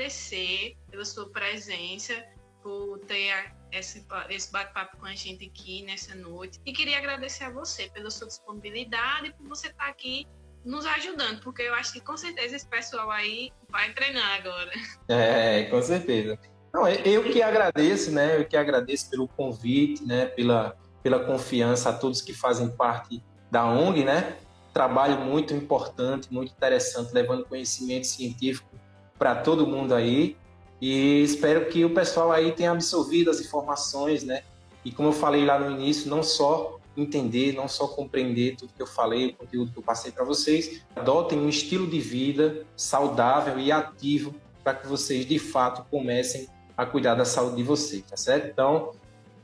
Agradecer 0.08 0.74
pela 0.90 1.04
sua 1.04 1.28
presença, 1.28 2.14
por 2.62 2.98
ter 3.00 3.52
esse, 3.70 4.04
esse 4.30 4.50
bate-papo 4.50 4.96
com 4.96 5.06
a 5.06 5.14
gente 5.14 5.44
aqui 5.44 5.82
nessa 5.84 6.14
noite. 6.14 6.58
E 6.64 6.72
queria 6.72 6.98
agradecer 6.98 7.44
a 7.44 7.50
você 7.50 7.88
pela 7.90 8.10
sua 8.10 8.26
disponibilidade 8.26 9.32
por 9.34 9.46
você 9.48 9.68
estar 9.68 9.86
aqui 9.86 10.26
nos 10.64 10.84
ajudando, 10.86 11.40
porque 11.40 11.62
eu 11.62 11.74
acho 11.74 11.92
que 11.92 12.00
com 12.00 12.16
certeza 12.16 12.56
esse 12.56 12.66
pessoal 12.66 13.10
aí 13.10 13.52
vai 13.70 13.92
treinar 13.92 14.40
agora. 14.40 14.70
É, 15.08 15.64
com 15.64 15.80
certeza. 15.82 16.38
Não, 16.72 16.86
eu 16.88 17.24
que 17.24 17.40
agradeço, 17.40 18.10
né? 18.10 18.40
Eu 18.40 18.44
que 18.44 18.56
agradeço 18.56 19.08
pelo 19.10 19.28
convite, 19.28 20.04
né? 20.04 20.26
Pela, 20.26 20.76
pela 21.02 21.24
confiança 21.24 21.90
a 21.90 21.92
todos 21.92 22.20
que 22.20 22.32
fazem 22.32 22.70
parte 22.70 23.22
da 23.50 23.64
ONG, 23.64 24.04
né? 24.04 24.36
Trabalho 24.74 25.20
muito 25.20 25.54
importante, 25.54 26.32
muito 26.32 26.52
interessante, 26.52 27.12
levando 27.12 27.44
conhecimento 27.44 28.06
científico 28.06 28.77
para 29.18 29.34
todo 29.34 29.66
mundo 29.66 29.94
aí. 29.94 30.36
E 30.80 31.22
espero 31.22 31.66
que 31.66 31.84
o 31.84 31.92
pessoal 31.92 32.30
aí 32.30 32.52
tenha 32.52 32.70
absorvido 32.70 33.30
as 33.30 33.40
informações, 33.40 34.22
né? 34.22 34.42
E 34.84 34.92
como 34.92 35.08
eu 35.08 35.12
falei 35.12 35.44
lá 35.44 35.58
no 35.58 35.70
início, 35.70 36.08
não 36.08 36.22
só 36.22 36.78
entender, 36.96 37.52
não 37.52 37.68
só 37.68 37.88
compreender 37.88 38.56
tudo 38.56 38.72
que 38.74 38.82
eu 38.82 38.86
falei, 38.86 39.30
o 39.30 39.34
conteúdo 39.34 39.72
que 39.72 39.78
eu 39.78 39.82
passei 39.82 40.10
para 40.10 40.24
vocês, 40.24 40.82
adotem 40.94 41.38
um 41.38 41.48
estilo 41.48 41.86
de 41.86 42.00
vida 42.00 42.64
saudável 42.76 43.58
e 43.58 43.70
ativo 43.70 44.34
para 44.62 44.74
que 44.74 44.86
vocês 44.86 45.26
de 45.26 45.38
fato 45.38 45.84
comecem 45.90 46.48
a 46.76 46.86
cuidar 46.86 47.14
da 47.14 47.24
saúde 47.24 47.56
de 47.56 47.62
vocês, 47.62 48.04
tá 48.08 48.16
certo? 48.16 48.48
Então, 48.48 48.92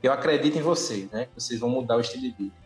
eu 0.01 0.11
acredito 0.11 0.57
em 0.57 0.61
vocês, 0.61 1.09
né? 1.11 1.27
Vocês 1.35 1.59
vão 1.59 1.69
mudar 1.69 1.97
o 1.97 2.01
estilo 2.01 2.23
de 2.23 2.31
vida. 2.31 2.64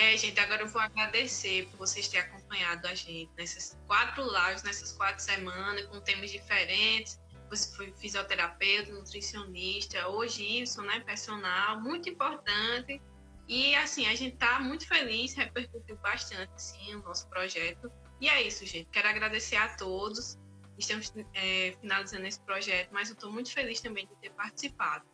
É, 0.00 0.16
gente, 0.16 0.40
agora 0.40 0.62
eu 0.62 0.66
vou 0.66 0.80
agradecer 0.80 1.68
por 1.68 1.80
vocês 1.80 2.08
terem 2.08 2.26
acompanhado 2.26 2.86
a 2.86 2.94
gente 2.94 3.30
nessas 3.36 3.78
quatro 3.86 4.24
lives, 4.24 4.62
nessas 4.62 4.92
quatro 4.92 5.22
semanas, 5.22 5.84
com 5.88 6.00
temas 6.00 6.30
diferentes. 6.30 7.20
Você 7.50 7.76
foi 7.76 7.92
fisioterapeuta, 7.92 8.90
nutricionista, 8.92 10.08
hoje 10.08 10.62
isso, 10.62 10.80
né? 10.80 11.00
Personal, 11.00 11.82
muito 11.82 12.08
importante. 12.08 12.98
E 13.46 13.74
assim, 13.74 14.06
a 14.06 14.14
gente 14.14 14.38
tá 14.38 14.58
muito 14.58 14.88
feliz, 14.88 15.34
repercutiu 15.34 15.96
bastante, 15.96 16.50
sim, 16.56 16.94
o 16.94 17.02
nosso 17.02 17.28
projeto. 17.28 17.92
E 18.22 18.28
é 18.30 18.40
isso, 18.40 18.64
gente. 18.64 18.88
Quero 18.90 19.06
agradecer 19.06 19.56
a 19.56 19.68
todos 19.76 20.38
estamos 20.78 21.12
é, 21.34 21.76
finalizando 21.78 22.26
esse 22.26 22.40
projeto, 22.40 22.88
mas 22.90 23.10
eu 23.10 23.14
estou 23.14 23.30
muito 23.30 23.52
feliz 23.52 23.82
também 23.82 24.06
de 24.06 24.16
ter 24.16 24.30
participado. 24.30 25.04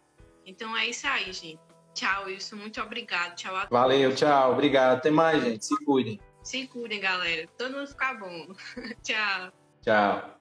Então 0.45 0.77
é 0.77 0.87
isso 0.87 1.09
aí, 1.09 1.33
gente. 1.33 1.61
Tchau, 1.97 2.27
Wilson. 2.27 2.57
Muito 2.57 2.81
obrigado. 2.81 3.35
Tchau 3.35 3.57
a 3.57 3.67
Valeu, 3.71 4.15
tchau. 4.15 4.53
Obrigado. 4.53 4.99
Até 4.99 5.11
mais, 5.11 5.43
gente. 5.43 5.65
Se 5.65 5.85
cuidem. 5.85 6.21
Se 6.43 6.67
cuidem, 6.69 7.01
galera. 7.01 7.49
Todo 7.57 7.73
mundo 7.73 7.89
ficar 7.89 8.19
bom. 8.19 8.55
Tchau. 9.03 9.51
Tchau. 9.83 10.36